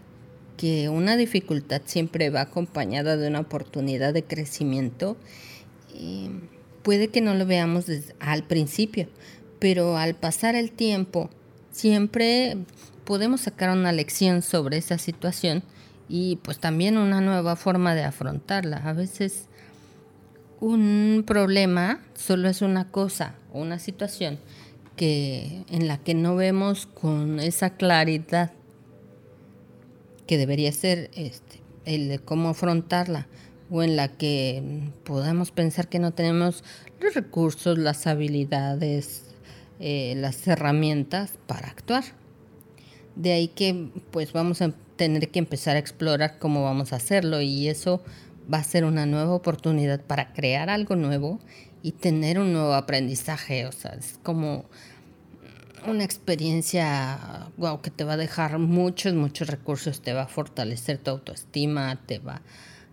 [0.58, 5.16] que una dificultad siempre va acompañada de una oportunidad de crecimiento,
[6.82, 7.86] puede que no lo veamos
[8.20, 9.08] al principio,
[9.58, 11.30] pero al pasar el tiempo
[11.70, 12.58] siempre
[13.06, 15.62] podemos sacar una lección sobre esa situación
[16.10, 18.82] y pues también una nueva forma de afrontarla.
[18.84, 19.48] A veces
[20.62, 24.38] un problema solo es una cosa una situación
[24.94, 28.52] que en la que no vemos con esa claridad
[30.28, 33.26] que debería ser este, el de cómo afrontarla
[33.72, 34.62] o en la que
[35.02, 36.62] podamos pensar que no tenemos
[37.00, 39.24] los recursos, las habilidades,
[39.80, 42.04] eh, las herramientas para actuar.
[43.16, 47.40] De ahí que pues vamos a tener que empezar a explorar cómo vamos a hacerlo
[47.40, 48.00] y eso
[48.52, 51.40] va a ser una nueva oportunidad para crear algo nuevo
[51.82, 53.66] y tener un nuevo aprendizaje.
[53.66, 54.66] O sea, es como
[55.86, 60.98] una experiencia wow, que te va a dejar muchos, muchos recursos, te va a fortalecer
[60.98, 62.42] tu autoestima, te va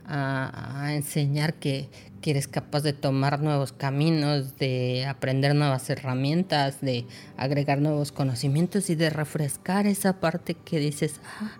[0.10, 1.89] a, enseñar que,
[2.24, 8.95] eres capaz de tomar nuevos caminos, de aprender nuevas herramientas, de agregar nuevos conocimientos y
[8.95, 11.58] de refrescar esa parte que dices, ah,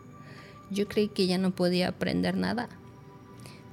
[0.70, 2.70] yo creí que ya no podía aprender nada.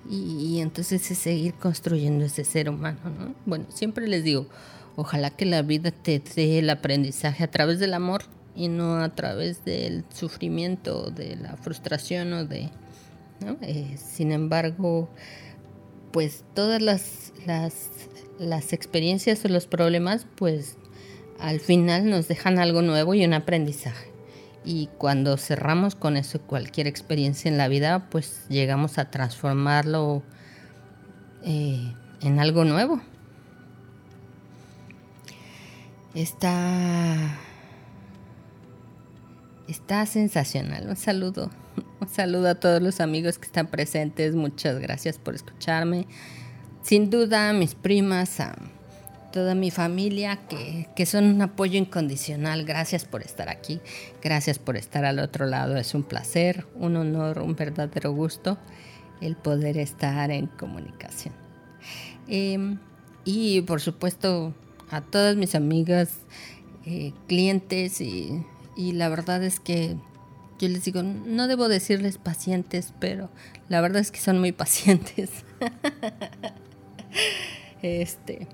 [0.09, 3.35] Y, entonces es seguir construyendo ese ser humano, ¿no?
[3.45, 4.47] Bueno, siempre les digo,
[4.95, 8.23] ojalá que la vida te dé el aprendizaje a través del amor
[8.55, 12.71] y no a través del sufrimiento, de la frustración o de,
[13.61, 15.09] eh, sin embargo,
[16.13, 17.33] pues todas las,
[18.39, 20.77] las, experiencias o los problemas, pues
[21.39, 24.16] al final nos dejan algo nuevo y un aprendizaje.
[24.69, 30.25] Y cuando cerramos con eso cualquier experiencia en la vida, pues llegamos a transformarlo
[31.45, 33.01] eh, en algo nuevo.
[36.15, 37.39] Está
[39.69, 40.89] está sensacional.
[40.89, 41.51] Un saludo.
[42.01, 44.35] Un saludo a todos los amigos que están presentes.
[44.35, 46.09] Muchas gracias por escucharme.
[46.83, 48.57] Sin duda mis primas, a
[49.37, 52.65] toda mi familia que, que son un apoyo incondicional.
[52.65, 53.83] Gracias por estar aquí.
[54.23, 55.77] Gracias por estar al otro lado.
[55.77, 58.57] Es un placer, un honor, un verdadero gusto
[59.21, 61.35] el poder estar en comunicación.
[62.29, 62.79] Em,
[63.27, 64.55] y por supuesto
[64.89, 66.15] a todas mis amigas,
[66.87, 68.43] eh, clientes y,
[68.75, 69.99] y la verdad es que
[70.59, 73.29] yo les digo, no debo decirles pacientes, pero
[73.69, 75.29] la verdad es que son muy pacientes.
[77.83, 78.49] este,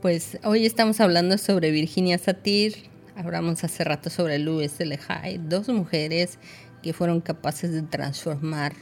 [0.00, 2.74] pues hoy estamos hablando sobre Virginia Satir,
[3.16, 6.38] hablamos hace rato sobre Louise Lehigh, dos mujeres
[6.82, 8.72] que fueron capaces de transformar,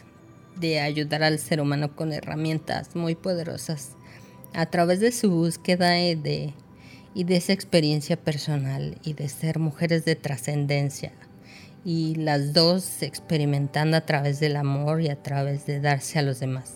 [0.60, 3.96] de ayudar al ser humano con herramientas muy poderosas
[4.54, 6.54] a través de su búsqueda de,
[7.14, 11.10] y de esa experiencia personal y de ser mujeres de trascendencia
[11.84, 16.38] y las dos experimentando a través del amor y a través de darse a los
[16.38, 16.74] demás.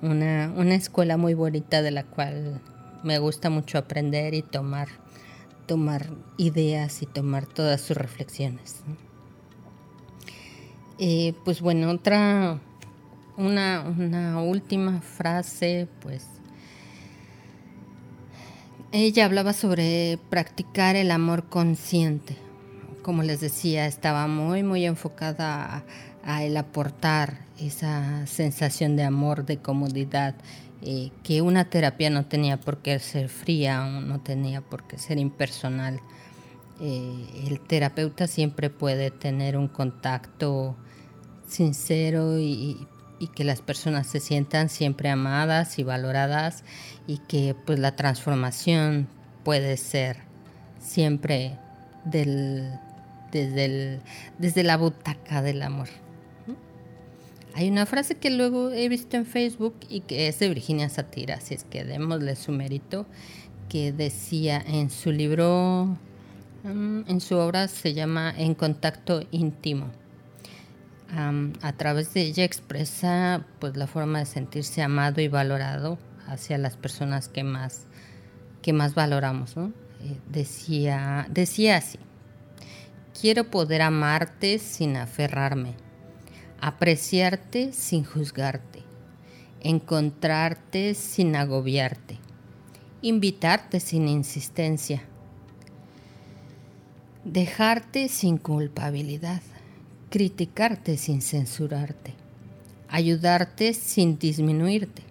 [0.00, 2.62] Una, una escuela muy bonita de la cual
[3.02, 4.88] me gusta mucho aprender y tomar,
[5.66, 8.82] tomar ideas y tomar todas sus reflexiones.
[11.44, 12.60] Pues bueno, otra,
[13.38, 16.26] una, última frase, pues
[18.92, 22.36] ella hablaba sobre practicar el amor consciente.
[23.02, 25.84] Como les decía, estaba muy, muy enfocada
[26.22, 30.34] a, el aportar esa sensación de amor, de comodidad,
[30.82, 34.98] eh, que una terapia no tenía por qué ser fría o no tenía por qué
[34.98, 36.00] ser impersonal.
[36.80, 40.76] Eh, el terapeuta siempre puede tener un contacto
[41.46, 42.86] sincero y,
[43.34, 46.64] que las personas se sientan siempre amadas y valoradas
[47.06, 49.08] y que pues la transformación
[49.44, 50.16] puede ser
[50.80, 51.58] siempre
[52.06, 52.72] del,
[53.30, 54.00] desde,
[54.38, 55.88] desde la butaca del amor.
[57.54, 61.36] Hay una frase que luego he visto en Facebook y que es de Virginia Satira,
[61.36, 63.06] así es que démosle su mérito,
[63.68, 65.96] que decía en su libro,
[66.62, 69.90] mm, en su obra se llama En contacto íntimo.
[71.62, 75.98] A través de ella expresa pues la forma de sentirse amado y valorado
[76.28, 77.86] hacia las personas que más
[78.62, 81.98] que más valoramos eh, decía decía así
[83.18, 85.74] quiero poder amarte sin aferrarme
[86.60, 88.82] apreciarte sin juzgarte
[89.60, 92.18] encontrarte sin agobiarte
[93.02, 95.02] invitarte sin insistencia
[97.24, 99.42] dejarte sin culpabilidad
[100.10, 102.12] criticarte sin censurarte,
[102.88, 105.02] ayudarte sin disminuirte.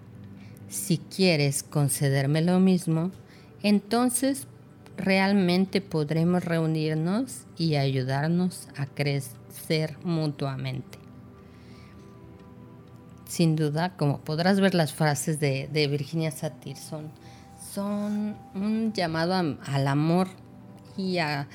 [0.68, 3.12] Si quieres concederme lo mismo,
[3.64, 4.46] entonces
[4.98, 11.00] realmente podremos reunirnos y ayudarnos a crecer mutuamente.
[13.30, 20.30] Sin duda, como podrás ver las frases de, Virginia Satir, son, un llamado al amor
[20.98, 21.48] y a,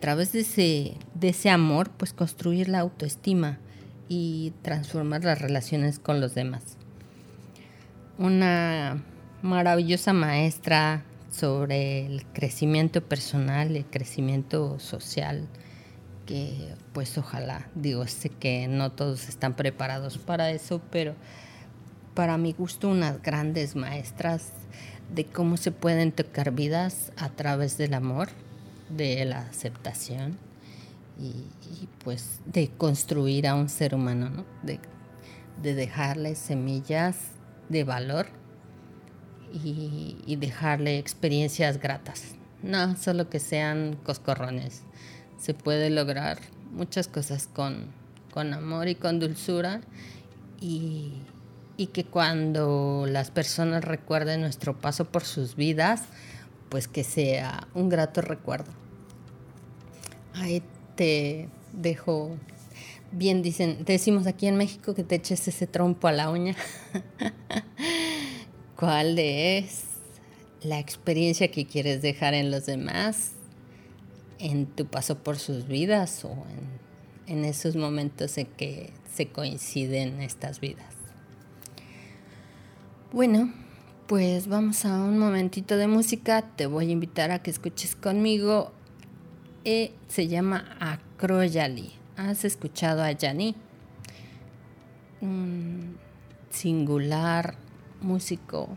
[0.00, 3.60] través de ese, de ese amor, pues construir la autoestima
[4.08, 6.76] y transformar las relaciones con los demás.
[8.18, 9.04] Una
[9.42, 15.46] maravillosa maestra sobre el crecimiento personal, el crecimiento social,
[16.92, 21.14] pues ojalá, digo, sé que no todos están preparados para eso, pero
[22.14, 24.52] para mi gusto unas grandes maestras
[25.14, 28.28] de cómo se pueden tocar vidas a través del amor
[28.88, 30.38] de la aceptación
[31.18, 31.44] y,
[32.04, 34.44] pues de construir a un ser humano, ¿no?
[34.62, 34.78] de,
[35.74, 37.16] dejarle semillas
[37.68, 38.26] de valor
[39.52, 42.34] y, dejarle experiencias gratas.
[42.62, 44.82] No solo que sean coscorrones.
[45.42, 46.38] Se puede lograr
[46.70, 47.86] muchas cosas con,
[48.32, 49.80] con amor y con dulzura
[50.60, 51.14] y,
[51.76, 56.04] y que cuando las personas recuerden nuestro paso por sus vidas,
[56.68, 58.70] pues que sea un grato recuerdo.
[60.34, 60.62] Ahí
[60.94, 62.36] te dejo
[63.10, 66.54] bien dicen, decimos aquí en México que te eches ese trompo a la uña.
[68.76, 69.82] ¿Cuál es
[70.62, 73.32] la experiencia que quieres dejar en los demás,
[74.42, 76.32] en tu paso por sus vidas o
[77.28, 80.94] en, en esos momentos en que se coinciden estas vidas?
[83.12, 83.52] Bueno,
[84.08, 86.42] pues vamos a un momentito de música.
[86.42, 88.72] Te voy a invitar a que escuches conmigo.
[89.64, 91.92] E se llama Acroyali.
[92.16, 93.54] ¿Has escuchado a Yani?
[95.20, 95.98] Un
[96.50, 97.54] singular
[98.00, 98.76] músico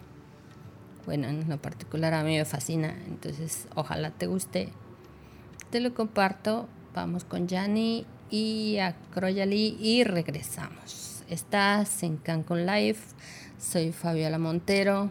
[1.07, 4.70] Bueno, en lo particular a mí me fascina, entonces ojalá te guste.
[5.72, 6.68] Te lo comparto.
[6.93, 11.24] Vamos con Yanni y a Croyali y regresamos.
[11.28, 12.99] Estás en Cancún Live.
[13.59, 15.09] Soy Fabiola Montero.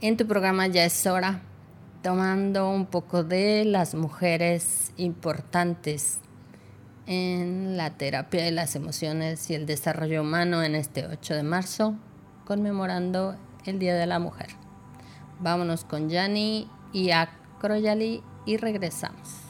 [0.00, 1.40] En tu programa ya es hora,
[2.02, 6.20] tomando un poco de las mujeres importantes
[7.06, 11.96] en la terapia de las emociones y el desarrollo humano en este 8 de marzo,
[12.44, 14.50] conmemorando el Día de la Mujer.
[15.40, 19.42] Vámonos con Yanni y Akroyali y regresamos.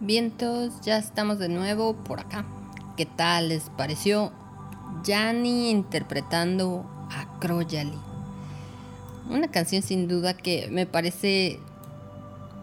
[0.00, 2.46] Vientos, ya estamos de nuevo por acá.
[2.96, 4.32] ¿Qué tal les pareció
[5.04, 7.98] Yanni interpretando a Croyali?
[9.28, 11.60] Una canción sin duda que me parece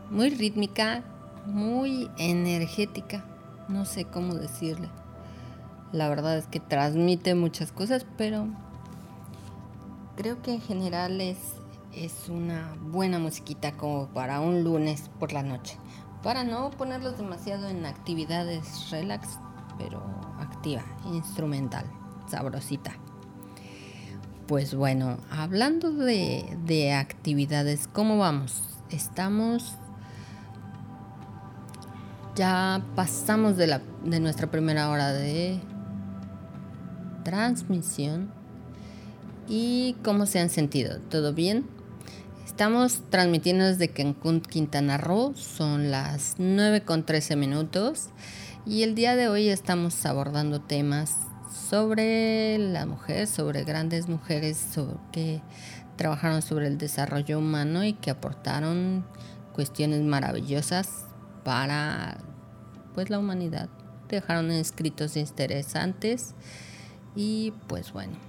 [0.10, 1.04] muy rítmica,
[1.46, 3.24] muy energética,
[3.70, 4.90] no sé cómo decirle.
[5.92, 8.48] La verdad es que transmite muchas cosas, pero
[10.18, 11.38] creo que en general es,
[11.94, 15.78] es una buena musiquita como para un lunes por la noche.
[16.24, 19.40] Para no ponerlos demasiado en actividades relax,
[19.78, 20.04] pero
[20.40, 21.86] activa, instrumental,
[22.28, 22.92] sabrosita.
[24.48, 28.64] Pues bueno, hablando de, de actividades, ¿cómo vamos?
[28.90, 29.78] Estamos
[32.38, 35.60] ya pasamos de, la, de nuestra primera hora de
[37.24, 38.37] transmisión.
[39.50, 41.00] ¿Y cómo se han sentido?
[41.10, 41.66] ¿Todo bien?
[42.46, 45.34] Estamos transmitiendo desde Cancún, Quintana Roo.
[45.36, 48.10] Son las 9 con 13 minutos.
[48.66, 51.16] Y el día de hoy estamos abordando temas
[51.70, 54.66] sobre la mujer, sobre grandes mujeres
[55.14, 55.42] que
[55.96, 59.06] trabajaron sobre el desarrollo humano y que aportaron
[59.54, 61.06] cuestiones maravillosas
[61.46, 62.18] para
[62.94, 63.70] pues la humanidad.
[64.10, 66.36] Dejaron escritos interesantes
[67.16, 68.27] y pues bueno.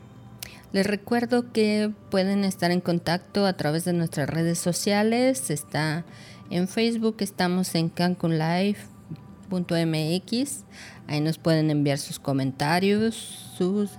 [0.72, 5.48] Les recuerdo que pueden estar en contacto a través de nuestras redes sociales.
[5.50, 6.04] Está
[6.50, 8.78] en Facebook, estamos en cancunlive.mx.
[11.06, 13.90] Ahí nos pueden enviar sus comentarios, sus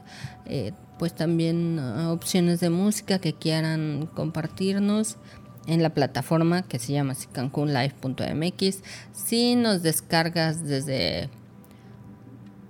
[0.46, 5.18] eh, pues también ah, opciones de música que quieran compartirnos
[5.66, 8.84] en la plataforma que se llama cancunlive.mx.
[9.12, 11.30] Si nos descargas desde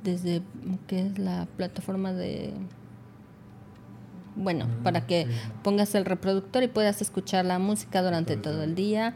[0.04, 0.42] desde
[0.88, 2.54] es la plataforma de
[4.36, 5.28] bueno, mm, para que
[5.64, 9.14] pongas el reproductor y puedas escuchar la música durante todo el día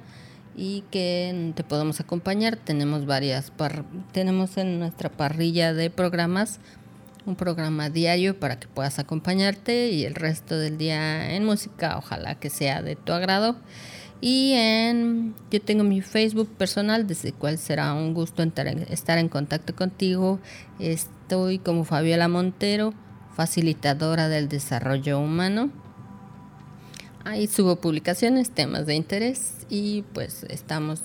[0.55, 2.57] y que te podamos acompañar.
[2.57, 3.51] Tenemos varias
[4.11, 6.59] tenemos en nuestra parrilla de programas
[7.25, 12.35] un programa diario para que puedas acompañarte y el resto del día en música, ojalá
[12.35, 13.55] que sea de tu agrado.
[14.21, 18.41] Y en, yo tengo mi Facebook personal, desde el cual será un gusto
[18.89, 20.39] estar en contacto contigo.
[20.79, 22.93] Estoy como Fabiola Montero,
[23.35, 25.69] facilitadora del desarrollo humano.
[27.25, 31.01] Ahí subo publicaciones, temas de interés y pues estamos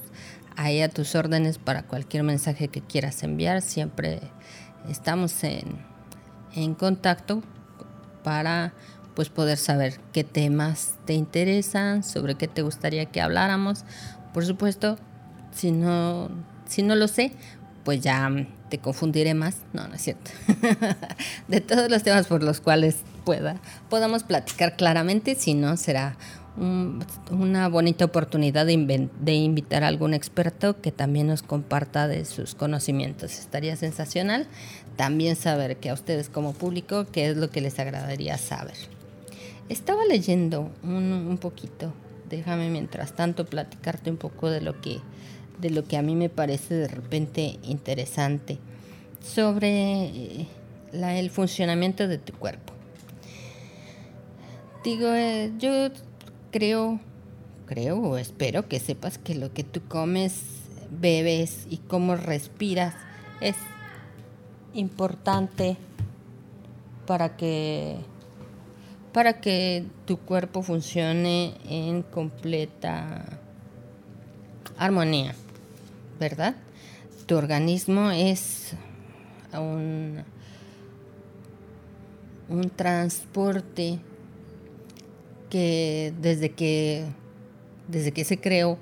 [0.56, 3.62] ahí a tus órdenes para cualquier mensaje que quieras enviar.
[3.62, 4.20] Siempre
[4.88, 5.88] estamos en
[6.54, 7.42] en contacto
[8.22, 8.72] para
[9.14, 13.84] pues poder saber qué temas te interesan, sobre qué te gustaría que habláramos.
[14.32, 14.96] Por supuesto,
[15.52, 16.28] si no,
[16.66, 17.32] si no lo sé,
[17.88, 18.30] pues ya
[18.68, 19.62] te confundiré más.
[19.72, 20.30] No, no es cierto.
[21.48, 23.56] de todos los temas por los cuales pueda,
[23.88, 26.18] podamos platicar claramente, si no, será
[26.58, 33.38] una bonita oportunidad de, invitar a algún experto que también nos comparta de sus conocimientos.
[33.38, 34.48] Estaría sensacional
[34.96, 38.76] también saber que a ustedes como público, qué es lo que les agradaría saber.
[39.70, 41.94] Estaba leyendo un poquito,
[42.28, 45.00] déjame mientras tanto platicarte un poco de lo que,
[45.60, 48.58] de lo que a mí me parece de repente interesante
[49.20, 50.46] sobre eh,
[50.92, 52.72] la, el funcionamiento de tu cuerpo.
[54.84, 55.90] Digo, eh, yo
[56.50, 57.00] creo,
[57.66, 60.40] creo o espero que sepas que lo que tú comes,
[60.90, 62.94] bebes y cómo respiras
[63.40, 63.56] es
[64.74, 65.76] importante
[67.06, 67.96] para que
[69.12, 73.40] para que tu cuerpo funcione en completa
[74.76, 75.34] armonía,
[76.18, 76.56] ¿verdad?
[77.26, 78.72] Tu organismo es
[79.52, 80.24] un,
[82.48, 83.98] un transporte
[85.50, 87.06] que desde que
[87.88, 88.78] desde que se creó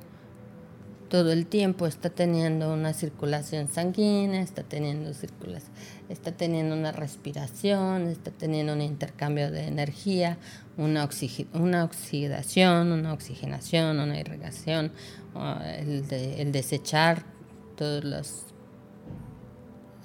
[1.08, 5.70] todo el tiempo está teniendo una circulación sanguínea, está teniendo circulación,
[6.08, 10.36] está teniendo una respiración, está teniendo un intercambio de energía,
[10.76, 11.08] una,
[11.54, 14.90] una oxidación, una oxigenación, una irrigación,
[15.78, 17.24] el, de, el desechar
[17.76, 18.46] todos los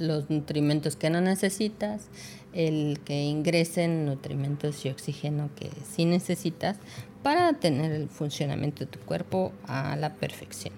[0.02, 2.08] los nutrimentos que no necesitas,
[2.54, 6.78] el que ingresen nutrimentos y oxígeno que sí necesitas
[7.24, 10.74] para tener el funcionamiento de tu cuerpo a la perfección.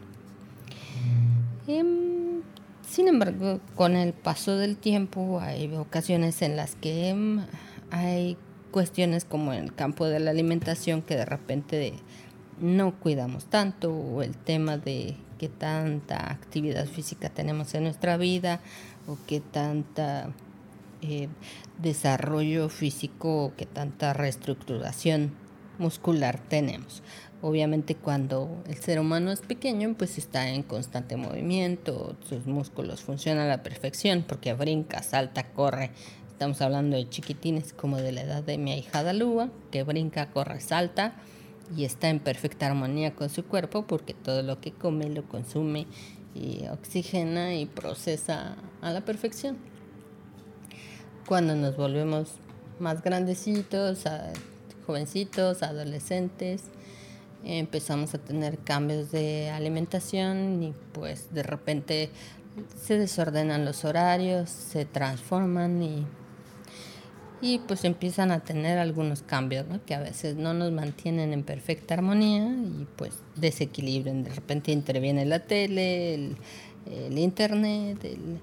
[1.68, 2.41] Em,
[2.88, 7.45] sin embargo, con el paso del tiempo hay ocasiones en las que em,
[7.89, 8.38] hay
[8.72, 11.93] cuestiones como en el campo de la alimentación que de repente
[12.60, 18.62] no cuidamos tanto o el tema de qué tanta actividad física tenemos en nuestra vida
[19.08, 20.30] o qué tanta
[21.01, 21.28] eh,
[21.82, 25.32] desarrollo físico o qué tanta reestructuración
[25.80, 27.04] muscular tenemos.
[27.41, 33.47] Obviamente cuando el ser humano es pequeño, pues está en constante movimiento, sus músculos funcionan
[33.47, 35.91] a la perfección porque brinca, salta, corre.
[36.30, 40.62] Estamos hablando de chiquitines como de la edad de mi ahijada Lua, que brinca, corre,
[40.62, 41.16] salta
[41.76, 45.88] y está en perfecta armonía con su cuerpo porque todo lo que come lo consume
[46.36, 49.58] y oxigena y procesa a la perfección.
[51.28, 52.34] Cuando nos volvemos
[52.80, 54.04] más grandecitos,
[54.86, 56.64] jovencitos, adolescentes,
[57.44, 62.10] empezamos a tener cambios de alimentación y pues de repente
[62.82, 66.06] se desordenan los horarios, se transforman y
[67.44, 71.96] y pues empiezan a tener algunos cambios que a veces no nos mantienen en perfecta
[71.96, 74.24] armonía y pues desequilibran.
[74.24, 76.14] De repente interviene la tele,
[76.86, 78.39] el, internet, el,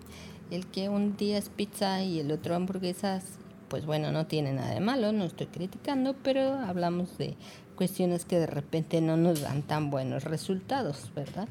[0.51, 3.25] el, que un día es pizza y el otro hamburguesas.
[3.69, 7.37] Pues bueno, no tiene nada de malo, no estoy criticando, pero hablamos de
[7.77, 11.49] cuestiones que de repente no nos dan tan buenos resultados, ¿verdad?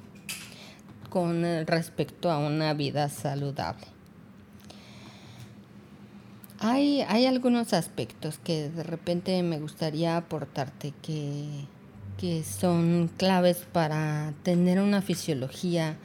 [1.09, 3.98] Con respecto a una vida saludable.
[6.61, 11.45] Hay, hay algunos aspectos que de repente me gustaría aportarte que,
[12.17, 15.97] que son claves para tener una fisiología,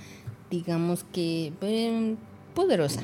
[0.51, 2.17] digamos que em,
[2.55, 3.03] poderosa.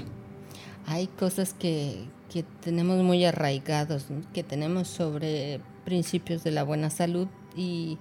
[0.86, 7.26] Hay cosas que, que tenemos muy arraigados, que tenemos sobre principios de la buena salud
[7.56, 7.98] y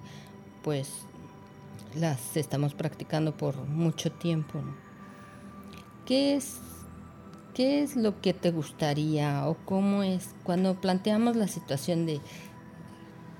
[0.62, 0.88] pues
[1.96, 4.60] las estamos practicando por mucho tiempo.
[6.06, 6.58] ¿Qué es
[7.54, 12.20] ¿Qué es lo que te gustaría o cómo es cuando planteamos la situación de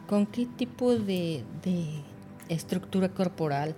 [0.09, 1.45] con qué tipo de,
[2.49, 3.77] estructura corporal,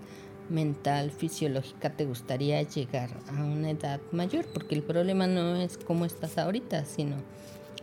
[0.49, 4.47] mental, fisiológica te gustaría llegar a una edad mayor?
[4.55, 7.17] Porque el problema no es cómo estás ahorita, sino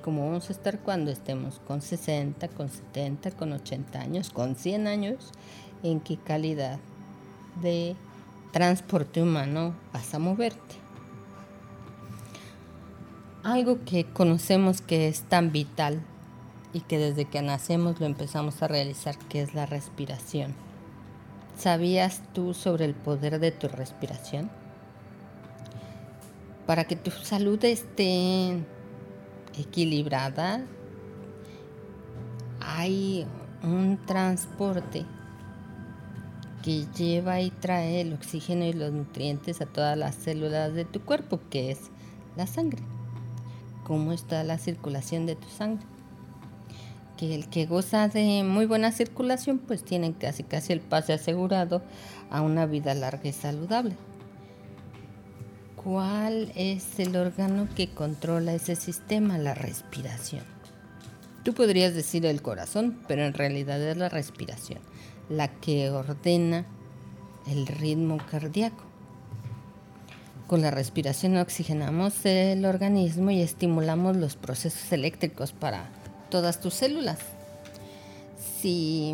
[0.03, 4.87] cómo vamos a estar cuando estemos con 60, con 70, con 80 años, con 100
[4.87, 5.29] años,
[5.83, 6.79] en qué calidad
[7.61, 7.95] de
[8.51, 10.78] transporte humano vas a moverte
[13.43, 16.01] algo que conocemos que es tan vital
[16.73, 20.53] y que desde que nacemos lo empezamos a realizar, que es la respiración.
[21.57, 24.49] ¿Sabías tú sobre el poder de tu respiración?
[26.65, 28.63] Para que tu salud esté
[29.57, 30.61] equilibrada,
[32.61, 33.25] hay
[33.63, 35.05] un transporte
[36.61, 41.01] que lleva y trae el oxígeno y los nutrientes a todas las células de tu
[41.01, 41.89] cuerpo, que es
[42.35, 42.83] la sangre
[43.89, 45.83] cómo está la circulación de tu sangre.
[47.17, 51.81] Que el que goza de muy buena circulación, pues tiene casi casi el pase asegurado
[52.29, 53.95] a una vida larga y saludable.
[55.75, 59.39] ¿Cuál es el órgano que controla ese sistema?
[59.39, 60.43] La respiración.
[61.43, 64.81] Tú podrías decir el corazón, pero en realidad es la respiración,
[65.29, 66.67] la que ordena
[67.47, 68.83] el ritmo cardíaco.
[70.49, 75.91] Con la respiración oxigenamos el organismo y estimulamos los procesos eléctricos para
[76.31, 77.19] todas tus células.
[78.59, 79.13] Si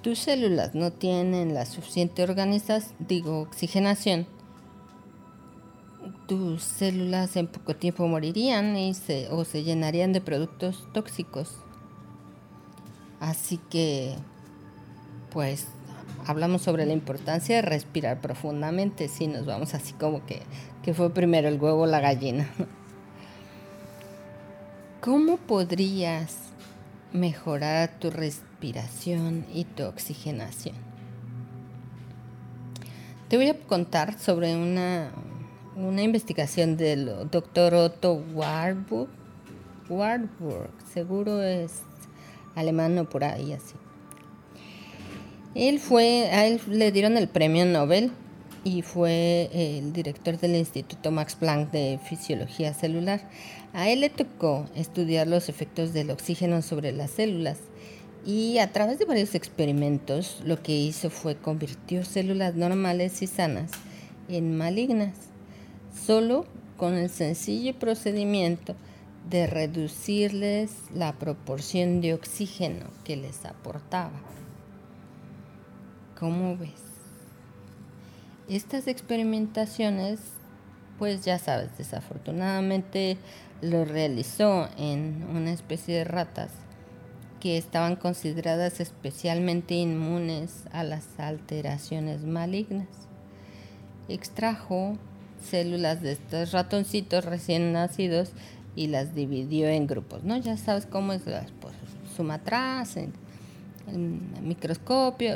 [0.00, 4.26] tus células no tienen la suficiente organización, digo oxigenación,
[6.26, 11.56] tus células en poco tiempo morirían y se, o se llenarían de productos tóxicos.
[13.20, 14.14] Así que,
[15.30, 15.66] pues
[16.26, 20.42] hablamos sobre la importancia de respirar profundamente, si nos vamos así como que,
[20.82, 22.48] que fue primero el huevo o la gallina.
[25.00, 26.36] ¿Cómo podrías
[27.12, 30.76] mejorar tu respiración y tu oxigenación?
[33.28, 35.12] Te voy a contar sobre una,
[35.76, 39.08] una investigación del doctor Otto Warburg.
[39.88, 41.82] Warburg, seguro es
[42.54, 43.74] alemán o por ahí así.
[45.54, 48.12] Él fue, a él le dieron el premio Nobel
[48.62, 53.20] y fue el director del Instituto Max Planck de Fisiología Celular.
[53.72, 57.58] A él le tocó estudiar los efectos del oxígeno sobre las células
[58.24, 63.72] y a través de varios experimentos lo que hizo fue convirtió células normales y sanas
[64.28, 65.14] en malignas.
[66.06, 66.46] solo
[66.76, 68.76] con el sencillo procedimiento
[69.28, 74.12] de reducirles la proporción de oxígeno que les aportaba.
[76.20, 76.70] ¿Cómo ves?
[78.46, 80.20] Estas experimentaciones,
[80.98, 83.16] pues ya sabes, desafortunadamente
[83.62, 86.50] lo realizó en una especie de ratas
[87.40, 92.88] que estaban consideradas especialmente inmunes a las alteraciones malignas.
[94.08, 94.98] Extrajo
[95.42, 98.32] células de estos ratoncitos recién nacidos
[98.76, 100.36] y las dividió en grupos, ¿no?
[100.36, 101.74] Ya sabes cómo es, pues,
[102.14, 103.14] suma atrás, en,
[104.42, 105.34] microscopio,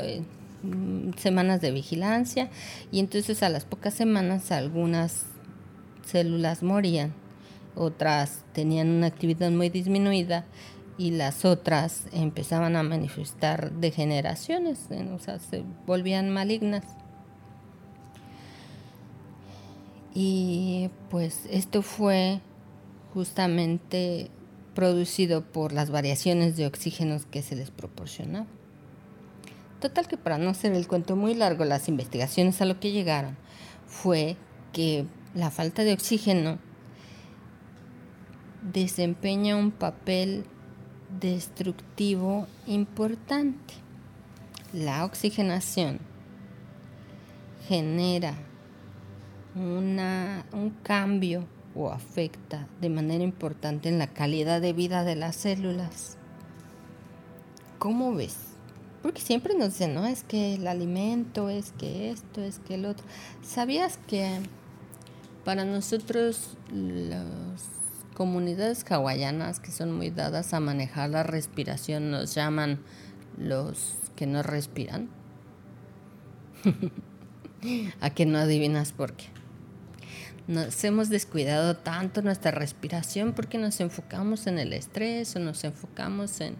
[1.17, 2.49] semanas de vigilancia,
[2.91, 5.25] y entonces a las pocas semanas algunas
[6.05, 7.13] células morían,
[7.75, 10.45] otras tenían una actividad muy disminuida
[10.97, 16.85] y las otras empezaban a manifestar degeneraciones, o sea, se volvían malignas.
[20.13, 22.39] Y pues esto fue
[23.13, 24.31] justamente
[24.73, 28.47] producido por las variaciones de oxígenos que se les proporcionaba.
[29.85, 33.37] Total que para no hacer el cuento muy largo, las investigaciones a lo que llegaron
[33.85, 34.35] fue
[34.73, 35.05] que
[35.35, 36.57] la falta de oxígeno
[38.73, 40.45] desempeña un papel
[41.19, 43.75] destructivo importante.
[44.73, 45.99] La oxigenación
[47.67, 48.33] genera
[49.53, 55.35] una, un cambio o afecta de manera importante en la calidad de vida de las
[55.35, 56.17] células.
[57.77, 58.54] ¿Cómo ves?
[59.05, 62.87] Porque siempre nos dicen, no, es que el alimento, es que esto, es que el
[62.87, 63.05] otro.
[63.43, 64.39] ¿Sabías que
[65.43, 67.13] para nosotros las
[68.15, 72.79] comunidades hawaianas que son muy dadas a manejar la respiración nos llaman
[73.37, 75.07] los que no respiran?
[78.01, 79.25] ¿A que no adivinas por qué?
[80.47, 86.41] nos hemos descuidado tanto nuestra respiración porque nos enfocamos en el estrés o nos enfocamos
[86.41, 86.55] en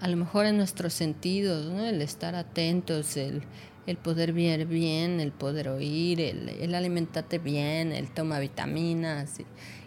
[0.00, 3.42] a lo mejor en nuestros sentidos, el estar atentos, el,
[4.02, 9.38] poder ver bien, el poder oír, el, alimentarte bien, el toma vitaminas.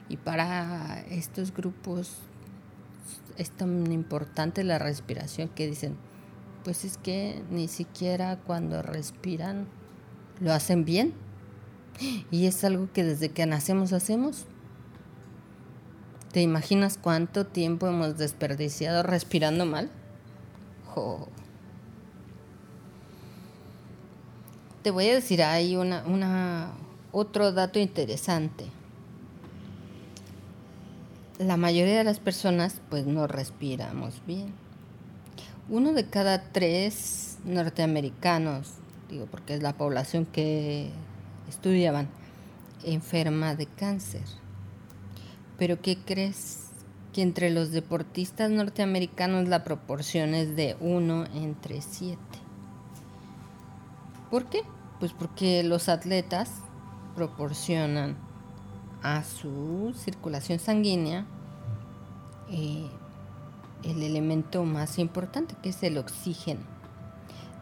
[0.10, 2.18] Y para estos grupos
[3.38, 5.96] es tan importante la respiración que dicen,
[6.66, 9.68] pues es que ni siquiera cuando respiran
[10.42, 11.14] lo hacen bien
[12.30, 14.46] y es algo que desde que nacemos hacemos.
[16.34, 19.92] ¿Te imaginas cuánto tiempo hemos desperdiciado respirando mal?
[24.84, 26.72] Te voy a decir, hay una,
[27.12, 28.66] otro dato interesante.
[31.38, 34.54] La mayoría de las personas pues no respiramos bien.
[35.70, 38.74] Uno de cada tres norteamericanos,
[39.10, 40.90] digo porque es la población que
[41.48, 42.10] estudiaban
[42.84, 44.24] enferma de cáncer.
[45.58, 46.71] Pero ¿qué crees?
[47.14, 52.18] Que entre los deportistas norteamericanos la proporción es de 1 entre 7.
[54.30, 54.64] ¿Por qué?
[55.00, 56.50] Pues porque los atletas
[57.16, 58.16] proporcionan
[59.04, 61.26] a su circulación sanguínea
[62.50, 62.90] eh,
[63.84, 66.62] el elemento más importante que es el oxígeno.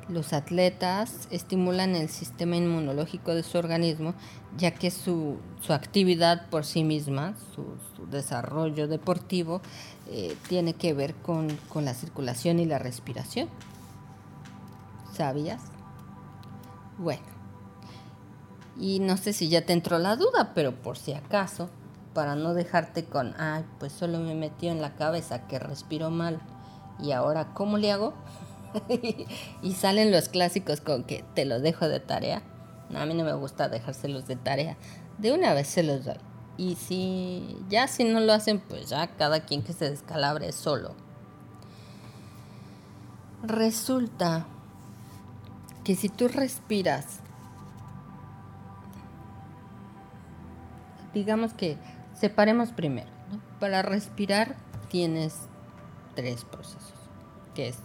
[0.09, 4.15] Los atletas estimulan el sistema inmunológico de su organismo,
[4.57, 5.37] ya que su,
[5.69, 7.65] actividad por sí misma, su,
[8.07, 9.61] desarrollo deportivo,
[10.07, 13.49] eh, tiene que ver con, con la circulación y la respiración.
[15.13, 15.61] ¿Sabías?
[16.97, 17.23] Bueno,
[18.77, 21.69] y no sé si ya te entró la duda, pero por si acaso,
[22.13, 26.39] para no dejarte con, ay, pues solo me metió en la cabeza que respiro mal
[27.01, 28.13] y ahora, ¿cómo le hago?
[29.61, 32.43] y salen los clásicos con que te lo dejo de tarea.
[32.95, 34.77] A mí no me gusta dejárselos de tarea.
[35.17, 36.17] De una vez se los doy.
[36.57, 40.95] Y si ya si no lo hacen, pues ya cada quien que se descalabre solo.
[43.43, 44.45] Resulta
[45.83, 47.19] que si tú respiras,
[51.13, 51.77] digamos que
[52.13, 53.09] separemos primero.
[53.59, 54.57] Para respirar
[54.89, 55.35] tienes
[56.15, 56.93] tres procesos,
[57.53, 57.77] que es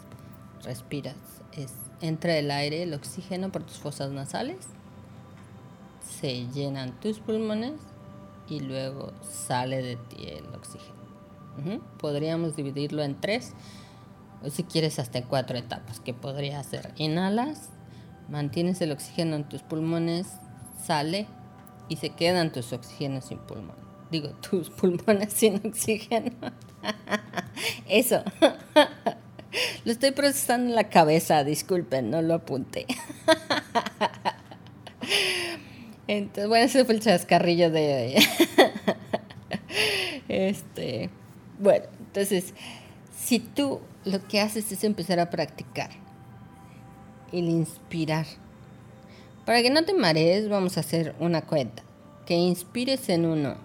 [0.65, 1.17] respiras
[1.53, 4.67] es entra el aire, el oxígeno por tus fosas nasales,
[6.25, 7.75] se llenan tus pulmones
[8.49, 11.83] y luego sale de ti el oxígeno.
[11.99, 13.53] Podríamos dividirlo en tres,
[14.43, 17.69] o si quieres hasta cuatro etapas, que podría ser inhalas,
[18.31, 20.29] mantienes el oxígeno en tus pulmones,
[20.83, 21.27] sale
[21.91, 23.77] y se quedan tus oxígenos sin pulmón.
[24.11, 26.31] Digo, tus pulmones sin oxígeno.
[27.87, 28.25] Eso.
[29.85, 32.87] Lo estoy procesando en la cabeza, disculpen, no lo apunté.
[36.07, 38.17] Entonces, bueno, ese fue el chascarrillo de
[40.29, 41.09] este,
[41.59, 42.53] bueno, entonces,
[43.19, 45.91] si tú lo que haces es empezar a practicar
[47.33, 48.27] el inspirar.
[49.45, 51.83] Para que no te marees, vamos a hacer una cuenta.
[52.27, 53.57] Que inspires en uno.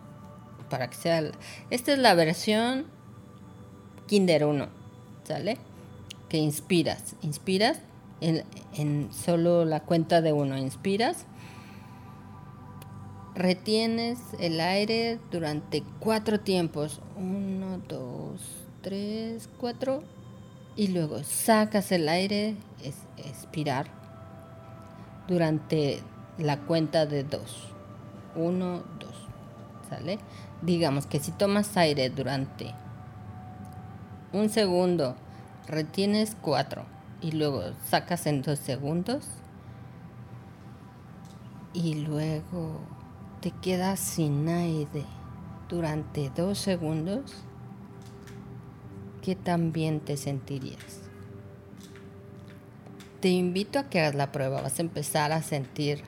[0.70, 1.24] Para que sea.
[1.70, 2.86] Esta es la versión
[4.08, 4.68] Kinder 1.
[5.24, 5.58] ¿Sale?
[6.28, 7.16] Que inspiras.
[7.22, 7.80] Inspiras
[8.22, 8.44] en,
[8.74, 10.58] en solo la cuenta de uno.
[10.58, 11.26] Inspiras.
[13.40, 17.00] Retienes el aire durante cuatro tiempos.
[17.16, 18.42] Uno, dos,
[18.82, 20.04] tres, cuatro.
[20.76, 23.88] Y luego sacas el aire, es, expirar,
[25.30, 26.02] durante
[26.38, 27.70] la cuenta de dos.
[28.36, 29.16] Uno, dos.
[29.88, 30.20] ¿Sale?
[30.62, 32.76] Digamos que si tomas aire durante
[34.34, 35.16] un segundo,
[35.66, 36.84] retienes cuatro
[37.22, 39.26] y luego sacas en dos segundos
[41.74, 42.99] y luego
[43.42, 45.06] te quedas sin aire
[45.70, 47.36] durante dos segundos,
[49.22, 51.02] ¿qué tan bien te sentirías?
[53.22, 54.62] Te invito a que hagas la prueba.
[54.62, 56.04] Vas a empezar a sentir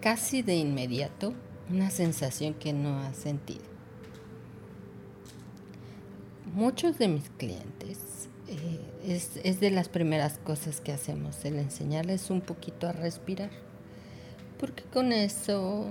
[0.00, 1.34] casi de inmediato
[1.70, 3.64] una sensación que no has sentido.
[6.52, 12.28] Muchos de mis clientes eh, es, es de las primeras cosas que hacemos, el enseñarles
[12.28, 13.69] un poquito a respirar
[14.60, 15.86] porque con eso,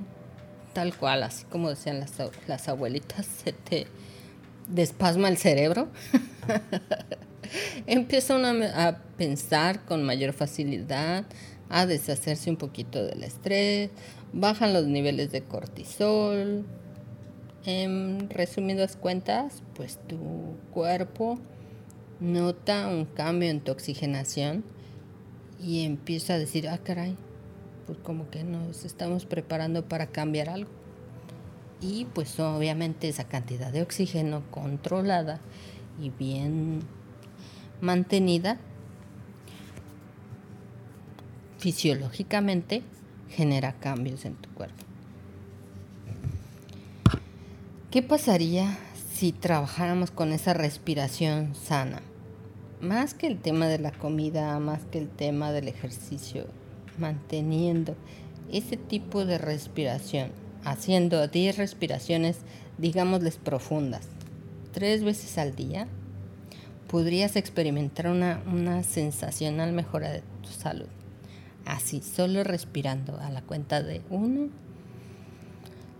[0.73, 1.99] tal cual, así como decían
[2.47, 3.87] las, abuelitas, se te
[4.69, 5.89] despasma el cerebro.
[7.87, 8.35] Empieza
[8.75, 11.25] a pensar con mayor facilidad,
[11.67, 13.89] a deshacerse un poquito del estrés,
[14.33, 16.63] bajan los niveles de cortisol.
[17.65, 21.39] En resumidas cuentas, pues tu cuerpo
[22.19, 24.63] nota un cambio en tu oxigenación
[25.59, 27.17] y empieza a decir, ah, caray,
[27.89, 30.69] pues como que nos estamos preparando para cambiar algo.
[31.81, 35.39] Y pues obviamente esa cantidad de oxígeno controlada
[35.99, 36.81] y bien
[37.81, 38.59] mantenida
[41.57, 42.83] fisiológicamente
[43.27, 44.85] genera cambios en tu cuerpo.
[47.89, 48.77] ¿Qué pasaría
[49.15, 52.03] si trabajáramos con esa respiración sana?
[52.81, 56.45] Más que el tema de la comida, más que el tema del ejercicio,
[56.99, 57.95] manteniendo
[58.51, 60.31] ese tipo de respiración,
[60.63, 62.37] haciendo 10 respiraciones,
[62.77, 64.07] digámosles profundas,
[64.73, 65.87] tres veces al día,
[66.89, 70.87] podrías experimentar una, una sensacional mejora de tu salud.
[71.65, 74.49] Así, solo respirando a la cuenta de uno,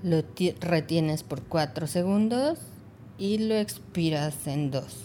[0.01, 0.23] lo
[0.61, 2.59] retienes por cuatro segundos
[3.17, 4.97] y lo expiras en dos.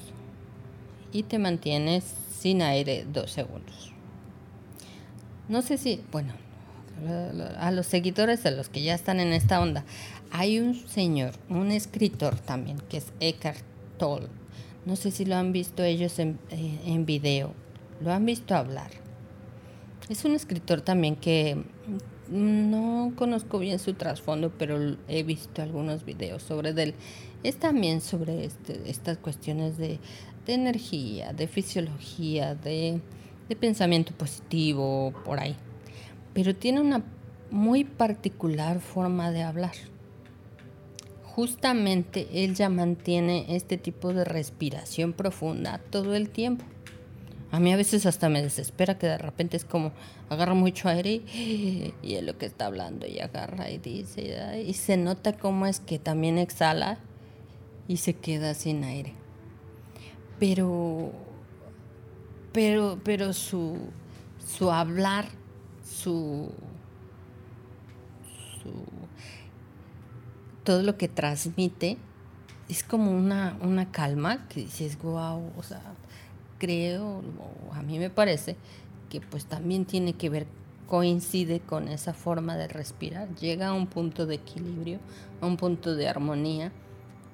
[1.12, 2.04] Y te mantienes
[2.38, 3.93] sin aire dos segundos.
[5.48, 6.32] No sé si, bueno,
[7.58, 9.84] a los seguidores de los que ya están en esta onda,
[10.30, 13.62] hay un señor, un escritor también, que es Eckhart
[13.98, 14.28] Tolle.
[14.86, 17.52] No sé si lo han visto ellos en, eh, en video,
[18.02, 18.90] lo han visto hablar.
[20.08, 21.62] Es un escritor también que
[22.28, 26.94] no conozco bien su trasfondo, pero he visto algunos videos sobre él.
[27.42, 29.98] Es también sobre este, estas cuestiones de,
[30.46, 33.00] de energía, de fisiología, de
[33.48, 35.56] de pensamiento positivo, por ahí.
[36.32, 37.02] Pero tiene una
[37.50, 39.74] muy particular forma de hablar.
[41.22, 46.64] Justamente él ya mantiene este tipo de respiración profunda todo el tiempo.
[47.50, 49.92] A mí a veces hasta me desespera que de repente es como
[50.28, 54.96] agarra mucho aire y, es lo que está hablando y agarra y dice y se
[54.96, 56.98] nota cómo es que también exhala
[57.86, 59.12] y se queda sin aire.
[60.40, 61.12] Pero
[62.54, 63.76] pero, pero su,
[64.38, 65.26] su hablar,
[65.84, 66.52] su,
[68.62, 68.70] su,
[70.62, 71.98] todo lo que transmite
[72.68, 75.82] es como una, una calma que dices, wow, o sea,
[76.58, 77.24] creo,
[77.68, 78.56] o a mí me parece
[79.10, 80.46] que pues también tiene que ver,
[80.86, 85.00] coincide con esa forma de respirar, llega a un punto de equilibrio,
[85.40, 86.70] a un punto de armonía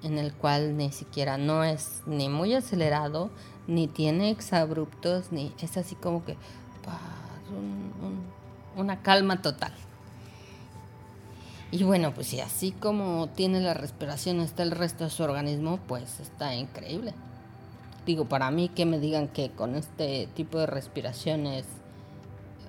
[0.02, 3.30] en el cual ni siquiera no es ni muy acelerado,
[3.66, 6.36] ni tiene exabruptos, ni es así como que
[8.76, 9.72] una calma total.
[11.72, 15.78] Y bueno, pues si así como tiene la respiración está el resto de su organismo,
[15.86, 17.14] pues está increíble.
[18.06, 21.66] Digo, para mí que me digan que con este tipo de respiración es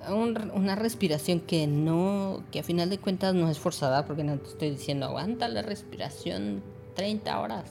[0.08, 4.48] una respiración que no, que a final de cuentas no es forzada, porque no te
[4.50, 6.62] estoy diciendo aguanta la respiración
[6.94, 7.64] 30 horas,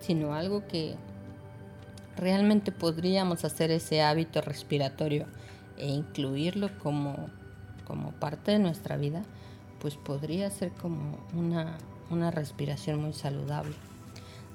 [0.00, 0.96] sino algo que
[2.16, 5.26] realmente podríamos hacer ese hábito respiratorio
[5.76, 7.28] e incluirlo como
[7.84, 9.22] como parte de nuestra vida,
[9.80, 11.76] pues podría ser como una,
[12.10, 13.74] una respiración muy saludable.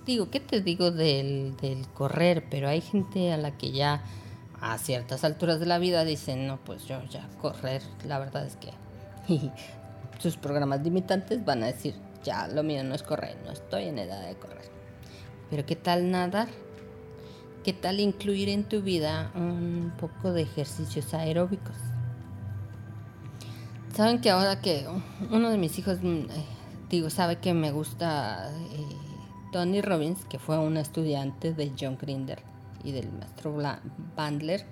[0.06, 2.46] Digo, ¿qué te digo del, del correr?
[2.50, 4.02] Pero hay gente a la que ya
[4.60, 8.58] a ciertas alturas de la vida dicen, no, pues yo ya correr, la verdad es
[8.58, 8.72] que
[10.20, 14.00] sus programas limitantes van a decir, ya lo mío no es correr, no estoy en
[14.00, 14.70] edad de correr.
[15.50, 16.48] Pero ¿qué tal nadar?
[17.64, 21.76] ¿Qué tal incluir en tu vida un poco de ejercicios aeróbicos?
[23.96, 24.86] Saben que ahora que
[25.30, 26.46] uno de mis hijos, mm, eh,
[26.90, 28.86] digo, sabe que me gusta eh,
[29.52, 32.40] Tony Robbins, que fue un estudiante de John Grinder
[32.84, 33.58] y del maestro
[34.16, 34.66] Bandler,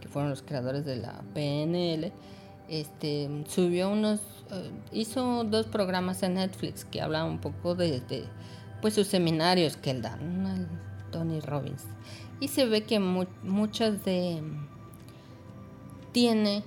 [0.00, 2.12] que fueron los creadores de la PNL,
[2.68, 4.20] este, subió unos,
[4.50, 8.02] eh, hizo dos programas en Netflix que hablaban un poco de,
[8.80, 10.18] pues sus seminarios que él da,
[11.10, 11.84] Tony Robbins.
[12.40, 14.42] Y se ve que muchas de,
[16.12, 16.62] tiene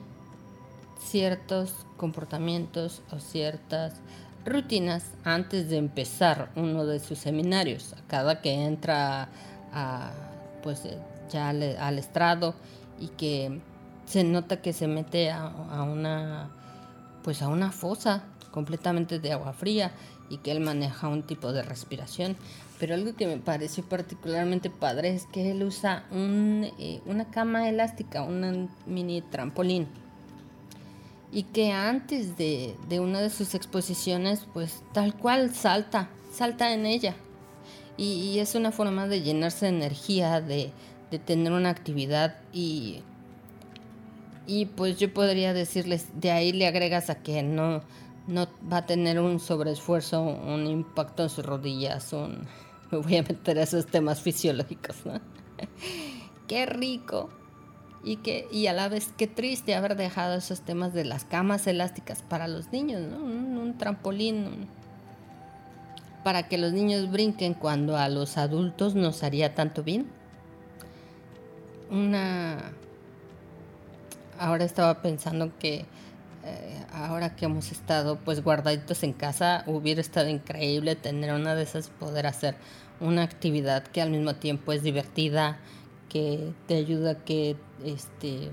[1.00, 4.02] ciertos comportamientos o ciertas
[4.46, 7.96] rutinas antes de empezar uno de sus seminarios.
[8.08, 9.30] Cada que entra
[10.64, 10.98] pues eh,
[11.30, 12.56] ya al, estrado
[13.00, 13.60] y que
[14.08, 15.52] se nota que se mete a,
[15.84, 16.50] una
[17.24, 19.92] pues a una fosa completamente de agua fría
[20.30, 22.36] y que él maneja un tipo de respiración.
[22.80, 27.70] Pero algo que me pareció particularmente padre es que él usa un, eh, una cama
[27.70, 29.88] elástica, un mini trampolín.
[31.32, 36.86] Y que antes de, de, una de sus exposiciones, pues tal cual salta, salta en
[36.86, 37.16] ella.
[37.98, 40.72] Y, es una forma de llenarse de energía, de,
[41.26, 43.02] tener una actividad y,
[44.48, 47.82] y pues yo podría decirles, de ahí le agregas a que no,
[48.28, 52.48] no va a tener un sobreesfuerzo, un impacto en sus rodillas, un,
[52.92, 55.20] me voy a meter a esos temas fisiológicos, ¿no?
[56.48, 57.30] qué rico
[58.04, 61.68] y que y a la vez qué triste haber dejado esos temas de las camas
[61.68, 63.18] elásticas para los niños, ¿no?
[63.18, 64.68] Un, trampolín,
[66.24, 70.08] para que los niños brinquen cuando a los adultos nos haría tanto bien.
[71.92, 72.72] Una...
[74.40, 75.86] Ahora estaba pensando que
[76.44, 81.64] eh, ahora que hemos estado pues guardaditos en casa, hubiera estado increíble tener una de
[81.64, 82.56] esas, poder hacer
[83.00, 85.58] una actividad que al mismo tiempo es divertida,
[86.10, 88.52] que te ayuda a que este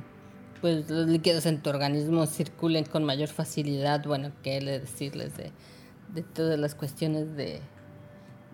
[0.61, 5.53] pues los líquidos en tu organismo circulen con mayor facilidad, bueno, que decirles de
[6.15, 7.61] de todas las cuestiones de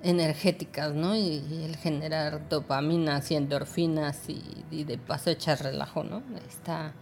[0.02, 1.14] energéticas, ¿no?
[1.14, 6.22] Y, el generar dopaminas y endorfinas y, de paso echar relajo, ¿no?
[6.48, 6.94] Está,